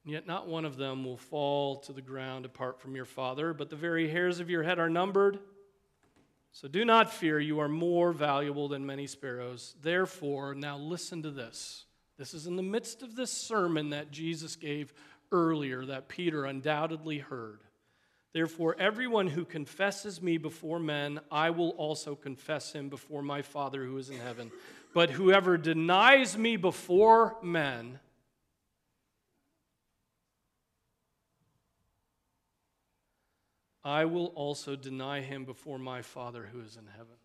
Yet 0.06 0.28
not 0.28 0.48
one 0.48 0.66
of 0.66 0.78
them 0.78 1.04
will 1.04 1.18
fall 1.18 1.78
to 1.78 1.94
the 1.94 2.02
ground 2.02 2.46
apart 2.46 2.80
from 2.80 2.96
your 2.96 3.06
Father, 3.06 3.54
but 3.54 3.72
the 3.72 3.76
very 3.76 4.10
hairs 4.10 4.40
of 4.40 4.50
your 4.50 4.62
head 4.62 4.78
are 4.78 4.90
numbered. 4.90 5.40
So 6.52 6.68
do 6.68 6.84
not 6.84 7.14
fear, 7.14 7.39
you 7.39 7.60
are 7.60 7.70
more 7.70 8.12
valuable 8.12 8.68
than 8.68 8.86
many 8.86 9.08
sparrows. 9.08 9.76
Therefore, 9.82 10.56
now 10.56 10.78
listen 10.78 11.24
to 11.24 11.32
this. 11.32 11.86
This 12.18 12.34
is 12.34 12.47
in 12.47 12.56
the 12.56 12.64
midst 12.64 13.02
of 13.02 13.16
this 13.16 13.32
sermon 13.32 13.91
that 13.91 14.12
Jesus 14.12 14.56
gave 14.56 14.93
earlier 15.32 15.86
that 15.86 16.10
Peter 16.10 16.45
undoubtedly 16.45 17.20
heard. 17.20 17.60
Therefore, 18.34 18.76
everyone 18.78 19.28
who 19.28 19.45
confesses 19.45 20.22
me 20.22 20.38
before 20.38 20.80
men, 20.80 21.20
I 21.32 21.50
will 21.50 21.70
also 21.72 22.16
confess 22.16 22.74
him 22.74 22.89
before 22.89 23.24
my 23.24 23.41
Father 23.41 23.84
who 23.86 23.97
is 23.97 24.10
in 24.10 24.20
heaven. 24.20 24.52
But 24.93 25.10
whoever 25.10 25.58
denies 25.58 26.38
me 26.38 26.58
before 26.58 27.38
men, 27.41 28.00
I 33.90 34.06
will 34.06 34.28
also 34.36 34.76
deny 34.76 35.22
him 35.22 35.46
before 35.46 35.80
my 35.80 36.04
Father 36.04 36.48
who 36.54 36.62
is 36.62 36.78
in 36.78 36.86
heaven. 36.86 37.16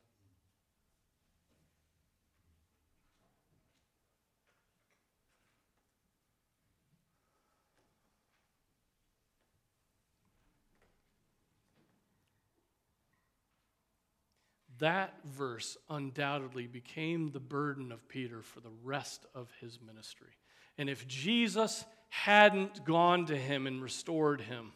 That 14.78 15.12
verse 15.26 15.76
undoubtedly 15.90 16.66
became 16.66 17.30
the 17.30 17.40
burden 17.40 17.92
of 17.92 18.08
Peter 18.08 18.40
for 18.40 18.60
the 18.60 18.72
rest 18.82 19.26
of 19.34 19.50
his 19.60 19.78
ministry. 19.86 20.32
And 20.78 20.88
if 20.88 21.06
Jesus 21.06 21.84
hadn't 22.08 22.86
gone 22.86 23.26
to 23.26 23.36
him 23.36 23.66
and 23.66 23.82
restored 23.82 24.40
him, 24.40 24.72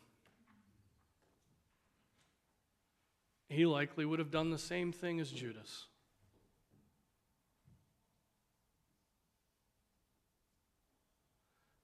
he 3.48 3.66
likely 3.66 4.04
would 4.04 4.18
have 4.18 4.30
done 4.30 4.50
the 4.50 4.58
same 4.58 4.92
thing 4.92 5.20
as 5.20 5.30
Judas. 5.30 5.86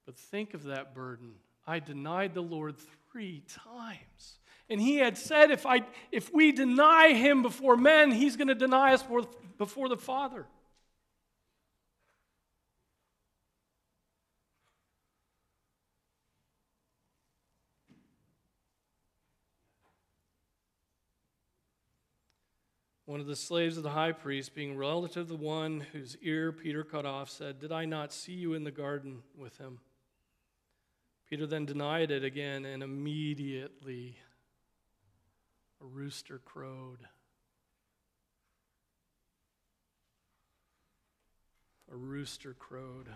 But 0.07 0.19
think 0.19 0.55
of 0.55 0.65
that 0.65 0.95
burden. 0.95 1.35
I 1.67 1.79
denied 1.79 2.35
the 2.35 2.43
Lord 2.43 2.77
three 3.11 3.43
times. 3.49 4.39
And 4.69 4.81
he 4.81 4.97
had 4.97 5.17
said, 5.17 5.51
if, 5.51 5.67
I, 5.67 5.83
if 6.12 6.33
we 6.33 6.53
deny 6.53 7.15
him 7.15 7.43
before 7.43 7.77
men, 7.77 8.11
he's 8.11 8.37
going 8.37 8.49
to 8.49 8.55
deny 8.55 8.93
us 8.93 9.05
before 9.59 9.89
the 9.89 9.97
Father. 9.97 10.47
One 23.15 23.21
of 23.21 23.29
the 23.29 23.37
slaves 23.37 23.77
of 23.77 23.85
the 23.85 23.91
high 23.91 24.11
priest, 24.11 24.57
being 24.57 24.77
relative 24.77 25.29
to 25.29 25.35
the 25.35 25.37
one 25.37 25.87
whose 25.93 26.17
ear 26.21 26.51
Peter 26.51 26.83
cut 26.83 27.07
off, 27.07 27.31
said, 27.31 27.61
Did 27.61 27.71
I 27.71 27.85
not 27.85 28.12
see 28.12 28.33
you 28.33 28.55
in 28.55 28.65
the 28.65 28.73
garden 28.73 29.23
with 29.39 29.57
him? 29.57 29.79
Peter 31.31 31.47
then 31.47 31.65
denied 31.65 32.11
it 32.11 32.25
again, 32.25 32.65
and 32.65 32.83
immediately 32.83 34.17
a 35.81 35.85
rooster 35.85 36.41
crowed. 36.45 37.07
A 41.93 41.95
rooster 41.95 42.53
crowed. 42.53 43.11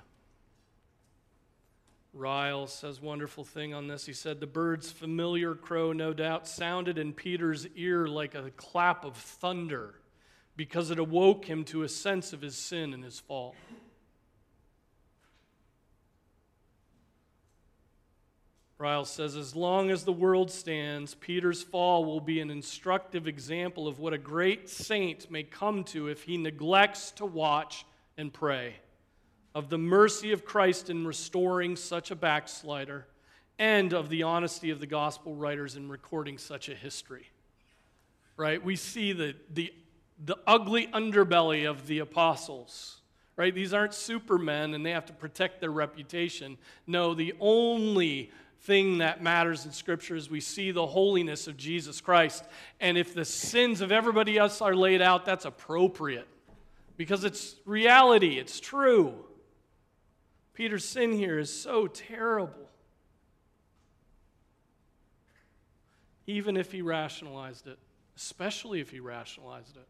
Ryle 2.14 2.66
says 2.66 3.00
wonderful 3.00 3.44
thing 3.44 3.74
on 3.74 3.86
this. 3.86 4.06
He 4.06 4.12
said 4.12 4.40
the 4.40 4.46
bird's 4.46 4.90
familiar 4.90 5.54
crow 5.54 5.92
no 5.92 6.12
doubt 6.12 6.48
sounded 6.48 6.98
in 6.98 7.12
Peter's 7.12 7.66
ear 7.76 8.08
like 8.08 8.34
a 8.34 8.50
clap 8.56 9.04
of 9.04 9.16
thunder 9.16 9.94
because 10.56 10.90
it 10.90 10.98
awoke 10.98 11.44
him 11.44 11.64
to 11.64 11.82
a 11.82 11.88
sense 11.88 12.32
of 12.32 12.40
his 12.40 12.56
sin 12.56 12.92
and 12.92 13.04
his 13.04 13.20
fall. 13.20 13.54
Ryle 18.78 19.04
says, 19.04 19.34
as 19.34 19.56
long 19.56 19.90
as 19.90 20.04
the 20.04 20.12
world 20.12 20.52
stands, 20.52 21.14
Peter's 21.16 21.64
fall 21.64 22.04
will 22.04 22.20
be 22.20 22.40
an 22.40 22.48
instructive 22.48 23.26
example 23.26 23.88
of 23.88 23.98
what 23.98 24.12
a 24.12 24.18
great 24.18 24.70
saint 24.70 25.28
may 25.32 25.42
come 25.42 25.82
to 25.84 26.06
if 26.06 26.22
he 26.22 26.36
neglects 26.36 27.10
to 27.12 27.26
watch 27.26 27.84
and 28.16 28.32
pray, 28.32 28.76
of 29.58 29.70
the 29.70 29.76
mercy 29.76 30.30
of 30.30 30.44
Christ 30.44 30.88
in 30.88 31.04
restoring 31.04 31.74
such 31.74 32.12
a 32.12 32.14
backslider, 32.14 33.08
and 33.58 33.92
of 33.92 34.08
the 34.08 34.22
honesty 34.22 34.70
of 34.70 34.78
the 34.78 34.86
gospel 34.86 35.34
writers 35.34 35.74
in 35.74 35.88
recording 35.88 36.38
such 36.38 36.68
a 36.68 36.76
history. 36.76 37.26
Right? 38.36 38.64
We 38.64 38.76
see 38.76 39.12
the, 39.12 39.34
the, 39.52 39.72
the 40.24 40.36
ugly 40.46 40.86
underbelly 40.86 41.68
of 41.68 41.88
the 41.88 41.98
apostles. 41.98 43.00
Right? 43.36 43.52
These 43.52 43.74
aren't 43.74 43.94
supermen 43.94 44.74
and 44.74 44.86
they 44.86 44.92
have 44.92 45.06
to 45.06 45.12
protect 45.12 45.60
their 45.60 45.72
reputation. 45.72 46.56
No, 46.86 47.12
the 47.12 47.34
only 47.40 48.30
thing 48.60 48.98
that 48.98 49.24
matters 49.24 49.64
in 49.64 49.72
Scripture 49.72 50.14
is 50.14 50.30
we 50.30 50.40
see 50.40 50.70
the 50.70 50.86
holiness 50.86 51.48
of 51.48 51.56
Jesus 51.56 52.00
Christ. 52.00 52.44
And 52.78 52.96
if 52.96 53.12
the 53.12 53.24
sins 53.24 53.80
of 53.80 53.90
everybody 53.90 54.38
else 54.38 54.62
are 54.62 54.76
laid 54.76 55.02
out, 55.02 55.24
that's 55.24 55.46
appropriate 55.46 56.28
because 56.96 57.24
it's 57.24 57.56
reality, 57.64 58.38
it's 58.38 58.60
true. 58.60 59.24
Peter's 60.58 60.84
sin 60.84 61.12
here 61.12 61.38
is 61.38 61.54
so 61.54 61.86
terrible. 61.86 62.68
Even 66.26 66.56
if 66.56 66.72
he 66.72 66.82
rationalized 66.82 67.68
it, 67.68 67.78
especially 68.16 68.80
if 68.80 68.90
he 68.90 68.98
rationalized 68.98 69.76
it. 69.76 69.86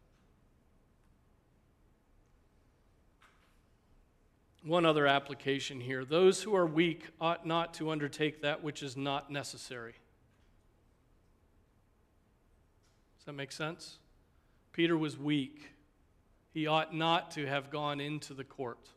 One 4.62 4.84
other 4.84 5.06
application 5.06 5.80
here 5.80 6.04
those 6.04 6.42
who 6.42 6.54
are 6.54 6.66
weak 6.66 7.06
ought 7.18 7.46
not 7.46 7.72
to 7.74 7.88
undertake 7.88 8.42
that 8.42 8.62
which 8.62 8.82
is 8.82 8.94
not 8.94 9.30
necessary. 9.30 9.94
Does 13.16 13.24
that 13.24 13.32
make 13.32 13.52
sense? 13.52 13.96
Peter 14.74 14.98
was 14.98 15.16
weak. 15.18 15.70
He 16.52 16.66
ought 16.66 16.94
not 16.94 17.30
to 17.30 17.46
have 17.46 17.70
gone 17.70 18.02
into 18.02 18.34
the 18.34 18.44
court. 18.44 18.90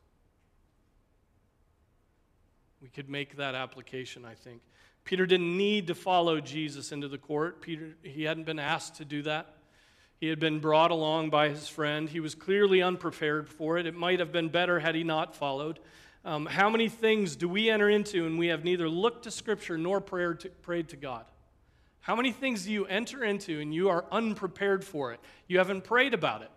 We 2.81 2.89
could 2.89 3.09
make 3.09 3.37
that 3.37 3.53
application, 3.55 4.25
I 4.25 4.33
think. 4.33 4.61
Peter 5.03 5.25
didn't 5.25 5.55
need 5.55 5.87
to 5.87 5.95
follow 5.95 6.39
Jesus 6.39 6.91
into 6.91 7.07
the 7.07 7.17
court. 7.17 7.61
Peter, 7.61 7.95
he 8.03 8.23
hadn't 8.23 8.45
been 8.45 8.59
asked 8.59 8.95
to 8.95 9.05
do 9.05 9.21
that. 9.23 9.53
He 10.19 10.27
had 10.27 10.39
been 10.39 10.59
brought 10.59 10.91
along 10.91 11.31
by 11.31 11.49
his 11.49 11.67
friend. 11.67 12.07
He 12.07 12.19
was 12.19 12.35
clearly 12.35 12.81
unprepared 12.81 13.49
for 13.49 13.77
it. 13.77 13.87
It 13.87 13.95
might 13.95 14.19
have 14.19 14.31
been 14.31 14.49
better 14.49 14.79
had 14.79 14.93
he 14.93 15.03
not 15.03 15.35
followed. 15.35 15.79
Um, 16.23 16.45
how 16.45 16.69
many 16.69 16.89
things 16.89 17.35
do 17.35 17.49
we 17.49 17.69
enter 17.69 17.89
into 17.89 18.27
and 18.27 18.37
we 18.37 18.47
have 18.47 18.63
neither 18.63 18.87
looked 18.87 19.23
to 19.23 19.31
Scripture 19.31 19.77
nor 19.77 19.99
prayer 19.99 20.35
to, 20.35 20.49
prayed 20.49 20.89
to 20.89 20.95
God? 20.95 21.25
How 22.01 22.15
many 22.15 22.31
things 22.31 22.65
do 22.65 22.71
you 22.71 22.85
enter 22.85 23.23
into 23.23 23.59
and 23.59 23.73
you 23.73 23.89
are 23.89 24.05
unprepared 24.11 24.83
for 24.83 25.13
it? 25.13 25.19
You 25.47 25.57
haven't 25.59 25.83
prayed 25.83 26.13
about 26.13 26.41
it. 26.41 26.51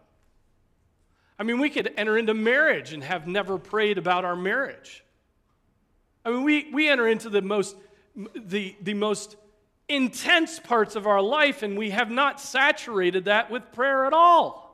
I 1.38 1.42
mean, 1.42 1.58
we 1.58 1.70
could 1.70 1.92
enter 1.96 2.16
into 2.16 2.34
marriage 2.34 2.92
and 2.92 3.02
have 3.02 3.26
never 3.26 3.58
prayed 3.58 3.98
about 3.98 4.24
our 4.24 4.36
marriage. 4.36 5.03
I 6.24 6.30
mean, 6.30 6.42
we, 6.42 6.70
we 6.72 6.88
enter 6.88 7.06
into 7.06 7.28
the 7.28 7.42
most, 7.42 7.76
the, 8.34 8.74
the 8.80 8.94
most 8.94 9.36
intense 9.88 10.58
parts 10.58 10.96
of 10.96 11.06
our 11.06 11.20
life, 11.20 11.62
and 11.62 11.76
we 11.76 11.90
have 11.90 12.10
not 12.10 12.40
saturated 12.40 13.26
that 13.26 13.50
with 13.50 13.72
prayer 13.72 14.06
at 14.06 14.12
all. 14.12 14.64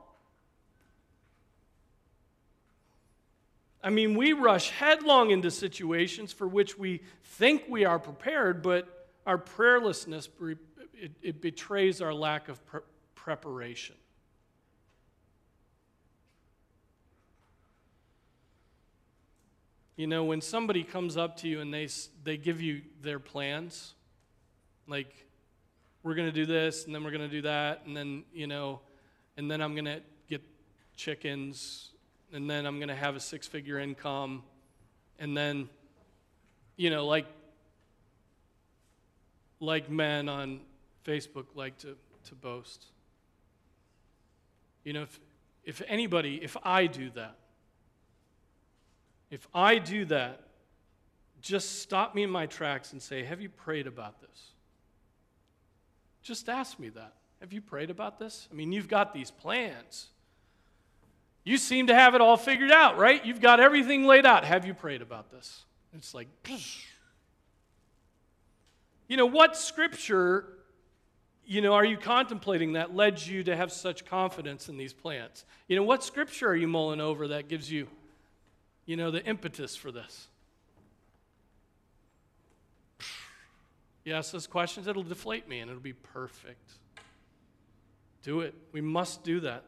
I 3.83 3.89
mean, 3.89 4.15
we 4.15 4.33
rush 4.33 4.69
headlong 4.69 5.31
into 5.31 5.49
situations 5.49 6.31
for 6.31 6.47
which 6.47 6.77
we 6.77 7.01
think 7.23 7.63
we 7.67 7.83
are 7.83 7.99
prepared, 7.99 8.61
but 8.61 9.07
our 9.25 9.37
prayerlessness 9.37 10.29
it, 10.93 11.11
it 11.21 11.41
betrays 11.41 11.99
our 12.01 12.13
lack 12.13 12.47
of 12.47 12.63
pre- 12.67 12.81
preparation. 13.15 13.95
You 20.01 20.07
know, 20.07 20.23
when 20.23 20.41
somebody 20.41 20.83
comes 20.83 21.15
up 21.15 21.37
to 21.41 21.47
you 21.47 21.59
and 21.59 21.71
they, 21.71 21.87
they 22.23 22.35
give 22.35 22.59
you 22.59 22.81
their 23.03 23.19
plans, 23.19 23.93
like, 24.87 25.27
we're 26.01 26.15
going 26.15 26.27
to 26.27 26.33
do 26.33 26.47
this, 26.47 26.85
and 26.85 26.95
then 26.95 27.03
we're 27.03 27.11
going 27.11 27.21
to 27.21 27.27
do 27.27 27.43
that, 27.43 27.83
and 27.85 27.95
then, 27.95 28.23
you 28.33 28.47
know, 28.47 28.79
and 29.37 29.51
then 29.51 29.61
I'm 29.61 29.75
going 29.75 29.85
to 29.85 30.01
get 30.27 30.41
chickens, 30.95 31.91
and 32.33 32.49
then 32.49 32.65
I'm 32.65 32.77
going 32.77 32.87
to 32.87 32.95
have 32.95 33.15
a 33.15 33.19
six 33.19 33.45
figure 33.45 33.77
income, 33.77 34.41
and 35.19 35.37
then, 35.37 35.69
you 36.77 36.89
know, 36.89 37.05
like, 37.05 37.27
like 39.59 39.87
men 39.87 40.27
on 40.27 40.61
Facebook 41.05 41.45
like 41.53 41.77
to, 41.77 41.95
to 42.29 42.33
boast. 42.33 42.85
You 44.83 44.93
know, 44.93 45.03
if, 45.03 45.19
if 45.63 45.81
anybody, 45.87 46.39
if 46.41 46.57
I 46.63 46.87
do 46.87 47.11
that, 47.11 47.35
if 49.31 49.47
I 49.53 49.79
do 49.79 50.05
that, 50.05 50.41
just 51.41 51.81
stop 51.81 52.13
me 52.13 52.21
in 52.21 52.29
my 52.29 52.45
tracks 52.45 52.91
and 52.91 53.01
say, 53.01 53.23
Have 53.23 53.41
you 53.41 53.49
prayed 53.49 53.87
about 53.87 54.21
this? 54.21 54.51
Just 56.21 56.49
ask 56.49 56.77
me 56.77 56.89
that. 56.89 57.13
Have 57.39 57.51
you 57.51 57.61
prayed 57.61 57.89
about 57.89 58.19
this? 58.19 58.47
I 58.51 58.55
mean, 58.55 58.71
you've 58.71 58.87
got 58.87 59.13
these 59.13 59.31
plans. 59.31 60.09
You 61.43 61.57
seem 61.57 61.87
to 61.87 61.95
have 61.95 62.13
it 62.13 62.21
all 62.21 62.37
figured 62.37 62.71
out, 62.71 62.99
right? 62.99 63.25
You've 63.25 63.41
got 63.41 63.59
everything 63.59 64.05
laid 64.05 64.27
out. 64.27 64.45
Have 64.45 64.65
you 64.65 64.75
prayed 64.75 65.01
about 65.01 65.31
this? 65.31 65.63
It's 65.93 66.13
like, 66.13 66.27
Psh. 66.43 66.83
you 69.07 69.17
know, 69.17 69.25
what 69.25 69.57
scripture, 69.57 70.45
you 71.43 71.61
know, 71.61 71.73
are 71.73 71.85
you 71.85 71.97
contemplating 71.97 72.73
that 72.73 72.95
led 72.95 73.25
you 73.25 73.43
to 73.45 73.55
have 73.55 73.71
such 73.71 74.05
confidence 74.05 74.69
in 74.69 74.77
these 74.77 74.93
plans? 74.93 75.45
You 75.67 75.77
know, 75.77 75.83
what 75.83 76.03
scripture 76.03 76.49
are 76.49 76.55
you 76.55 76.67
mulling 76.67 77.01
over 77.01 77.29
that 77.29 77.47
gives 77.47 77.71
you, 77.71 77.87
you 78.91 78.97
know, 78.97 79.09
the 79.09 79.25
impetus 79.25 79.75
for 79.75 79.91
this? 79.91 80.27
You 84.03 84.15
ask 84.15 84.31
those 84.31 84.47
questions, 84.47 84.87
it'll 84.87 85.03
deflate 85.03 85.47
me 85.47 85.59
and 85.59 85.69
it'll 85.69 85.79
be 85.79 85.93
perfect. 85.93 86.71
Do 88.23 88.39
it. 88.41 88.55
We 88.71 88.81
must 88.81 89.23
do 89.23 89.41
that. 89.41 89.63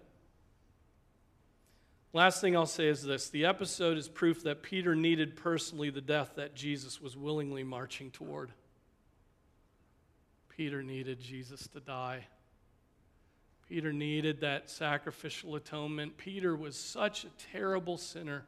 Last 2.14 2.42
thing 2.42 2.58
I'll 2.58 2.66
say 2.66 2.88
is 2.88 3.04
this 3.04 3.30
the 3.30 3.46
episode 3.46 3.96
is 3.96 4.10
proof 4.10 4.42
that 4.44 4.64
Peter 4.64 4.96
needed 4.96 5.36
personally 5.36 5.92
the 5.92 6.02
death 6.02 6.32
that 6.36 6.56
Jesus 6.56 7.00
was 7.00 7.16
willingly 7.16 7.64
marching 7.64 8.10
toward. 8.10 8.52
Peter 10.50 10.82
needed 10.82 11.20
Jesus 11.20 11.68
to 11.68 11.80
die. 11.80 12.26
Peter 13.70 13.94
needed 13.94 14.42
that 14.42 14.68
sacrificial 14.68 15.56
atonement. 15.56 16.18
Peter 16.18 16.56
was 16.56 16.76
such 16.76 17.24
a 17.24 17.30
terrible 17.52 17.98
sinner. 17.98 18.46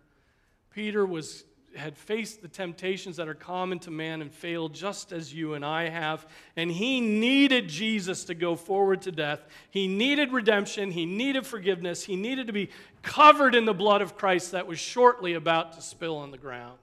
Peter 0.76 1.06
was 1.06 1.46
had 1.74 1.98
faced 1.98 2.42
the 2.42 2.48
temptations 2.48 3.18
that 3.18 3.28
are 3.28 3.34
common 3.34 3.80
to 3.80 3.92
man 3.92 4.22
and 4.22 4.32
failed 4.32 4.74
just 4.74 5.12
as 5.12 5.34
you 5.34 5.54
and 5.54 5.66
I 5.66 5.90
have. 5.90 6.26
And 6.56 6.72
he 6.72 7.02
needed 7.02 7.68
Jesus 7.68 8.24
to 8.26 8.34
go 8.34 8.56
forward 8.56 9.02
to 9.04 9.12
death. 9.12 9.46
He 9.72 9.88
needed 9.88 10.32
redemption. 10.32 10.92
He 10.92 11.06
needed 11.06 11.46
forgiveness. 11.46 12.04
He 12.06 12.16
needed 12.16 12.48
to 12.48 12.54
be 12.54 12.70
covered 13.02 13.56
in 13.56 13.66
the 13.66 13.74
blood 13.74 14.02
of 14.02 14.18
Christ 14.18 14.54
that 14.54 14.68
was 14.68 14.80
shortly 14.80 15.34
about 15.34 15.74
to 15.74 15.82
spill 15.82 16.16
on 16.16 16.32
the 16.32 16.38
ground. 16.38 16.80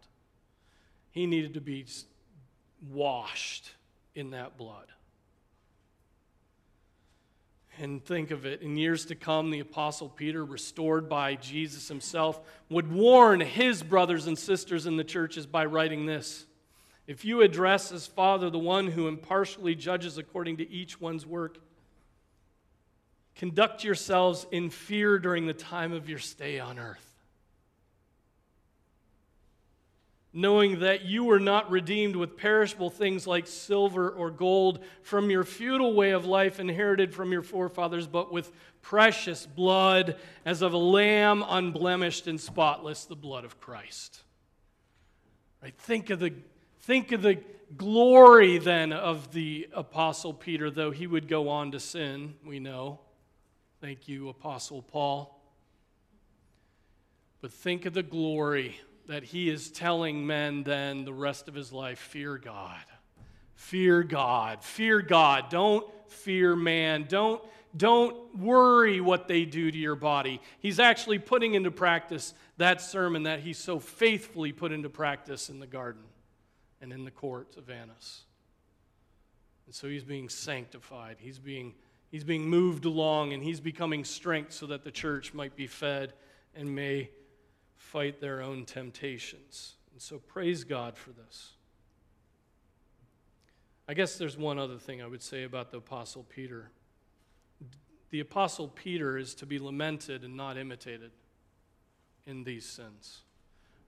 He 1.10 1.26
needed 1.26 1.54
to 1.54 1.60
be 1.62 1.86
washed 2.90 3.70
in 4.14 4.30
that 4.30 4.58
blood. 4.58 4.86
And 7.78 8.04
think 8.04 8.30
of 8.30 8.44
it, 8.44 8.60
in 8.60 8.76
years 8.76 9.06
to 9.06 9.14
come, 9.14 9.50
the 9.50 9.60
Apostle 9.60 10.08
Peter, 10.08 10.44
restored 10.44 11.08
by 11.08 11.36
Jesus 11.36 11.88
himself, 11.88 12.40
would 12.68 12.92
warn 12.92 13.40
his 13.40 13.82
brothers 13.82 14.26
and 14.26 14.38
sisters 14.38 14.86
in 14.86 14.96
the 14.96 15.04
churches 15.04 15.46
by 15.46 15.64
writing 15.64 16.04
this 16.04 16.44
If 17.06 17.24
you 17.24 17.40
address 17.40 17.90
as 17.90 18.06
Father 18.06 18.50
the 18.50 18.58
one 18.58 18.88
who 18.88 19.08
impartially 19.08 19.74
judges 19.74 20.18
according 20.18 20.58
to 20.58 20.70
each 20.70 21.00
one's 21.00 21.24
work, 21.24 21.58
conduct 23.36 23.84
yourselves 23.84 24.46
in 24.50 24.68
fear 24.68 25.18
during 25.18 25.46
the 25.46 25.54
time 25.54 25.92
of 25.92 26.08
your 26.08 26.18
stay 26.18 26.60
on 26.60 26.78
earth. 26.78 27.11
Knowing 30.32 30.80
that 30.80 31.04
you 31.04 31.24
were 31.24 31.40
not 31.40 31.70
redeemed 31.70 32.16
with 32.16 32.36
perishable 32.36 32.90
things 32.90 33.26
like 33.26 33.46
silver 33.46 34.10
or 34.10 34.30
gold 34.30 34.82
from 35.02 35.30
your 35.30 35.44
futile 35.44 35.94
way 35.94 36.10
of 36.10 36.24
life 36.24 36.58
inherited 36.58 37.14
from 37.14 37.32
your 37.32 37.42
forefathers, 37.42 38.06
but 38.06 38.32
with 38.32 38.50
precious 38.80 39.44
blood 39.46 40.16
as 40.44 40.62
of 40.62 40.72
a 40.72 40.78
lamb 40.78 41.44
unblemished 41.46 42.26
and 42.26 42.40
spotless, 42.40 43.04
the 43.04 43.16
blood 43.16 43.44
of 43.44 43.60
Christ. 43.60 44.22
Right? 45.62 45.74
Think 45.76 46.10
of 46.10 46.18
the 46.18 46.32
Think 46.82 47.12
of 47.12 47.22
the 47.22 47.38
glory 47.76 48.58
then 48.58 48.92
of 48.92 49.32
the 49.32 49.68
Apostle 49.72 50.34
Peter, 50.34 50.68
though 50.68 50.90
he 50.90 51.06
would 51.06 51.28
go 51.28 51.48
on 51.48 51.70
to 51.70 51.80
sin, 51.80 52.34
we 52.44 52.58
know. 52.58 52.98
Thank 53.80 54.08
you, 54.08 54.28
Apostle 54.28 54.82
Paul. 54.82 55.40
But 57.40 57.52
think 57.52 57.86
of 57.86 57.94
the 57.94 58.02
glory 58.02 58.80
that 59.08 59.24
he 59.24 59.48
is 59.48 59.70
telling 59.70 60.26
men 60.26 60.62
then 60.62 61.04
the 61.04 61.12
rest 61.12 61.48
of 61.48 61.54
his 61.54 61.72
life 61.72 61.98
fear 61.98 62.38
God. 62.38 62.84
Fear 63.54 64.02
God. 64.02 64.62
Fear 64.62 65.02
God. 65.02 65.48
Don't 65.50 65.86
fear 66.08 66.54
man. 66.56 67.06
Don't, 67.08 67.42
don't 67.76 68.36
worry 68.36 69.00
what 69.00 69.28
they 69.28 69.44
do 69.44 69.70
to 69.70 69.78
your 69.78 69.94
body. 69.94 70.40
He's 70.60 70.78
actually 70.78 71.18
putting 71.18 71.54
into 71.54 71.70
practice 71.70 72.34
that 72.58 72.80
sermon 72.80 73.24
that 73.24 73.40
he 73.40 73.52
so 73.52 73.78
faithfully 73.78 74.52
put 74.52 74.72
into 74.72 74.88
practice 74.88 75.48
in 75.48 75.60
the 75.60 75.66
garden 75.66 76.02
and 76.80 76.92
in 76.92 77.04
the 77.04 77.10
court 77.10 77.56
of 77.56 77.70
Annas. 77.70 78.22
And 79.66 79.74
so 79.74 79.88
he's 79.88 80.04
being 80.04 80.28
sanctified. 80.28 81.16
He's 81.18 81.38
being, 81.38 81.74
he's 82.10 82.24
being 82.24 82.48
moved 82.48 82.84
along 82.84 83.32
and 83.32 83.42
he's 83.42 83.60
becoming 83.60 84.04
strength 84.04 84.52
so 84.52 84.66
that 84.66 84.84
the 84.84 84.90
church 84.90 85.32
might 85.32 85.56
be 85.56 85.66
fed 85.66 86.12
and 86.54 86.74
may 86.74 87.10
fight 87.82 88.20
their 88.20 88.40
own 88.40 88.64
temptations. 88.64 89.74
And 89.92 90.00
so 90.00 90.18
praise 90.18 90.64
God 90.64 90.96
for 90.96 91.10
this. 91.10 91.50
I 93.88 93.94
guess 93.94 94.16
there's 94.16 94.38
one 94.38 94.58
other 94.58 94.78
thing 94.78 95.02
I 95.02 95.06
would 95.06 95.22
say 95.22 95.42
about 95.42 95.70
the 95.70 95.78
Apostle 95.78 96.24
Peter. 96.28 96.70
The 98.10 98.20
Apostle 98.20 98.68
Peter 98.68 99.18
is 99.18 99.34
to 99.34 99.46
be 99.46 99.58
lamented 99.58 100.22
and 100.22 100.36
not 100.36 100.56
imitated 100.56 101.10
in 102.24 102.44
these 102.44 102.64
sins. 102.64 103.22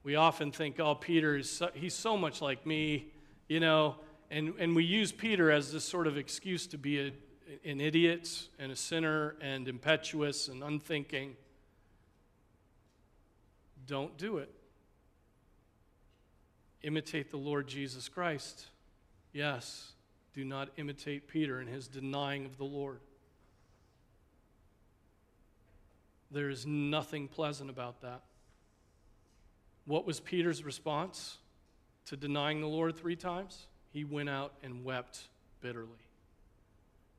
We 0.03 0.17
often 0.17 0.51
think, 0.51 0.81
oh, 0.81 0.97
Peter, 0.97 1.37
is 1.37 1.49
so, 1.49 1.71
he's 1.73 1.95
so 1.95 2.17
much 2.17 2.43
like 2.43 2.67
me, 2.67 3.13
you 3.49 3.61
know, 3.61 3.97
and, 4.31 4.55
and 4.59 4.75
we 4.75 4.85
use 4.85 5.13
Peter 5.13 5.51
as 5.51 5.73
this 5.73 5.85
sort 5.85 6.07
of 6.07 6.19
excuse 6.19 6.67
to 6.67 6.79
be 6.79 7.01
a, 7.01 7.13
an 7.65 7.81
idiot 7.81 8.49
and 8.59 8.73
a 8.73 8.77
sinner 8.77 9.37
and 9.41 9.69
impetuous 9.69 10.49
and 10.49 10.63
unthinking. 10.63 11.37
Don't 13.87 14.17
do 14.17 14.39
it. 14.39 14.51
Imitate 16.83 17.31
the 17.31 17.37
Lord 17.37 17.67
Jesus 17.67 18.09
Christ. 18.09 18.67
Yes, 19.33 19.93
do 20.35 20.45
not 20.45 20.69
imitate 20.77 21.29
Peter 21.29 21.61
in 21.61 21.67
his 21.67 21.89
denying 21.89 22.45
of 22.45 22.57
the 22.57 22.65
Lord. 22.65 23.01
There 26.31 26.51
is 26.51 26.67
nothing 26.67 27.29
pleasant 27.29 27.71
about 27.71 28.03
that. 28.03 28.23
What 29.87 30.07
was 30.07 30.21
Peter's 30.21 30.65
response 30.65 31.39
to 32.07 32.17
denying 32.17 32.61
the 32.61 32.67
Lord 32.67 32.97
three 32.97 33.17
times? 33.17 33.67
He 33.93 34.05
went 34.05 34.29
out 34.29 34.53
and 34.63 34.85
wept 34.85 35.29
bitterly. 35.61 35.89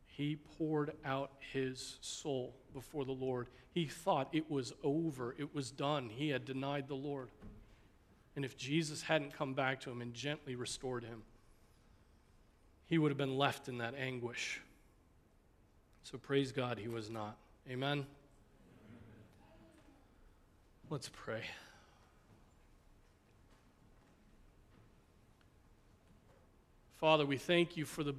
He 0.08 0.38
poured 0.58 0.92
out 1.06 1.32
his 1.54 1.98
soul 2.02 2.56
before 2.74 3.06
the 3.06 3.12
Lord. 3.12 3.48
He 3.76 3.88
thought 3.88 4.30
it 4.32 4.50
was 4.50 4.72
over, 4.84 5.36
it 5.38 5.54
was 5.54 5.70
done. 5.70 6.08
He 6.10 6.30
had 6.30 6.46
denied 6.46 6.88
the 6.88 6.96
Lord. 6.96 7.28
And 8.38 8.46
if 8.46 8.56
Jesus 8.56 9.02
hadn't 9.02 9.34
come 9.34 9.54
back 9.54 9.82
to 9.82 9.92
him 9.92 10.02
and 10.02 10.14
gently 10.14 10.56
restored 10.56 11.04
him, 11.04 11.24
he 12.88 12.98
would 12.98 13.12
have 13.12 13.18
been 13.18 13.38
left 13.38 13.68
in 13.68 13.80
that 13.80 13.94
anguish. 13.94 14.62
So 16.04 16.18
praise 16.18 16.54
God, 16.54 16.80
he 16.80 16.88
was 16.88 17.10
not. 17.10 17.36
Amen. 17.70 18.06
Let's 20.90 21.10
pray. 21.12 21.42
Father, 26.96 27.26
we 27.26 27.38
thank 27.38 27.76
you 27.76 27.84
for 27.84 28.06
the, 28.06 28.16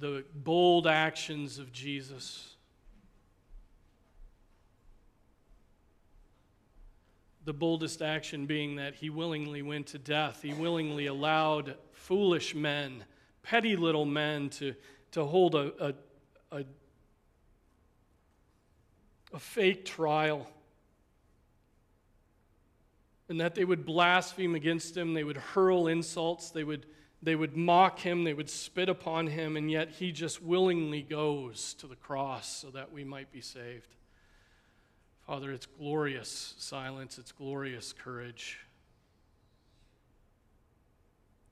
the 0.00 0.24
bold 0.34 0.88
actions 0.88 1.60
of 1.60 1.72
Jesus. 1.72 2.56
The 7.48 7.54
boldest 7.54 8.02
action 8.02 8.44
being 8.44 8.76
that 8.76 8.96
he 8.96 9.08
willingly 9.08 9.62
went 9.62 9.86
to 9.86 9.98
death. 9.98 10.42
He 10.42 10.52
willingly 10.52 11.06
allowed 11.06 11.76
foolish 11.92 12.54
men, 12.54 13.06
petty 13.42 13.74
little 13.74 14.04
men, 14.04 14.50
to, 14.50 14.74
to 15.12 15.24
hold 15.24 15.54
a, 15.54 15.72
a, 15.80 15.94
a, 16.58 16.64
a 19.32 19.38
fake 19.38 19.86
trial 19.86 20.46
and 23.30 23.40
that 23.40 23.54
they 23.54 23.64
would 23.64 23.86
blaspheme 23.86 24.54
against 24.54 24.94
him, 24.94 25.14
they 25.14 25.24
would 25.24 25.38
hurl 25.38 25.86
insults, 25.86 26.50
they 26.50 26.64
would, 26.64 26.84
they 27.22 27.34
would 27.34 27.56
mock 27.56 27.98
him, 27.98 28.24
they 28.24 28.34
would 28.34 28.50
spit 28.50 28.90
upon 28.90 29.26
him, 29.26 29.56
and 29.56 29.70
yet 29.70 29.88
he 29.88 30.12
just 30.12 30.42
willingly 30.42 31.00
goes 31.00 31.72
to 31.78 31.86
the 31.86 31.96
cross 31.96 32.58
so 32.58 32.68
that 32.68 32.92
we 32.92 33.04
might 33.04 33.32
be 33.32 33.40
saved. 33.40 33.94
Father, 35.28 35.52
it's 35.52 35.66
glorious 35.66 36.54
silence, 36.56 37.18
it's 37.18 37.32
glorious 37.32 37.92
courage. 37.92 38.60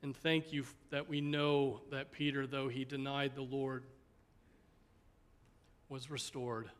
And 0.03 0.17
thank 0.17 0.51
you 0.51 0.65
that 0.89 1.11
we 1.11 1.21
know 1.21 1.83
that 1.91 2.11
Peter, 2.11 2.47
though 2.47 2.69
he 2.69 2.87
denied 2.87 3.35
the 3.35 3.43
Lord, 3.43 3.85
was 5.91 6.11
restored 6.11 6.71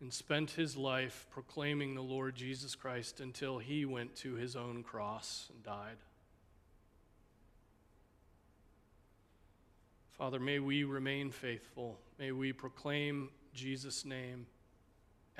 and 0.00 0.10
spent 0.10 0.52
his 0.52 0.78
life 0.78 1.26
proclaiming 1.30 1.94
the 1.94 2.00
Lord 2.00 2.34
Jesus 2.34 2.74
Christ 2.74 3.20
until 3.20 3.58
he 3.58 3.84
went 3.84 4.16
to 4.16 4.36
his 4.36 4.56
own 4.56 4.82
cross 4.82 5.50
and 5.52 5.62
died. 5.62 5.98
Father, 10.12 10.40
may 10.40 10.58
we 10.58 10.84
remain 10.84 11.30
faithful. 11.30 11.98
May 12.18 12.32
we 12.32 12.54
proclaim 12.54 13.28
Jesus' 13.52 14.06
name 14.06 14.46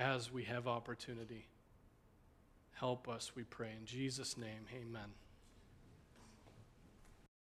as 0.00 0.32
we 0.32 0.44
have 0.44 0.66
opportunity. 0.66 1.46
Help 2.72 3.06
us, 3.06 3.32
we 3.36 3.44
pray. 3.44 3.68
In 3.78 3.84
Jesus' 3.84 4.38
name, 4.38 4.64
amen. 4.74 5.10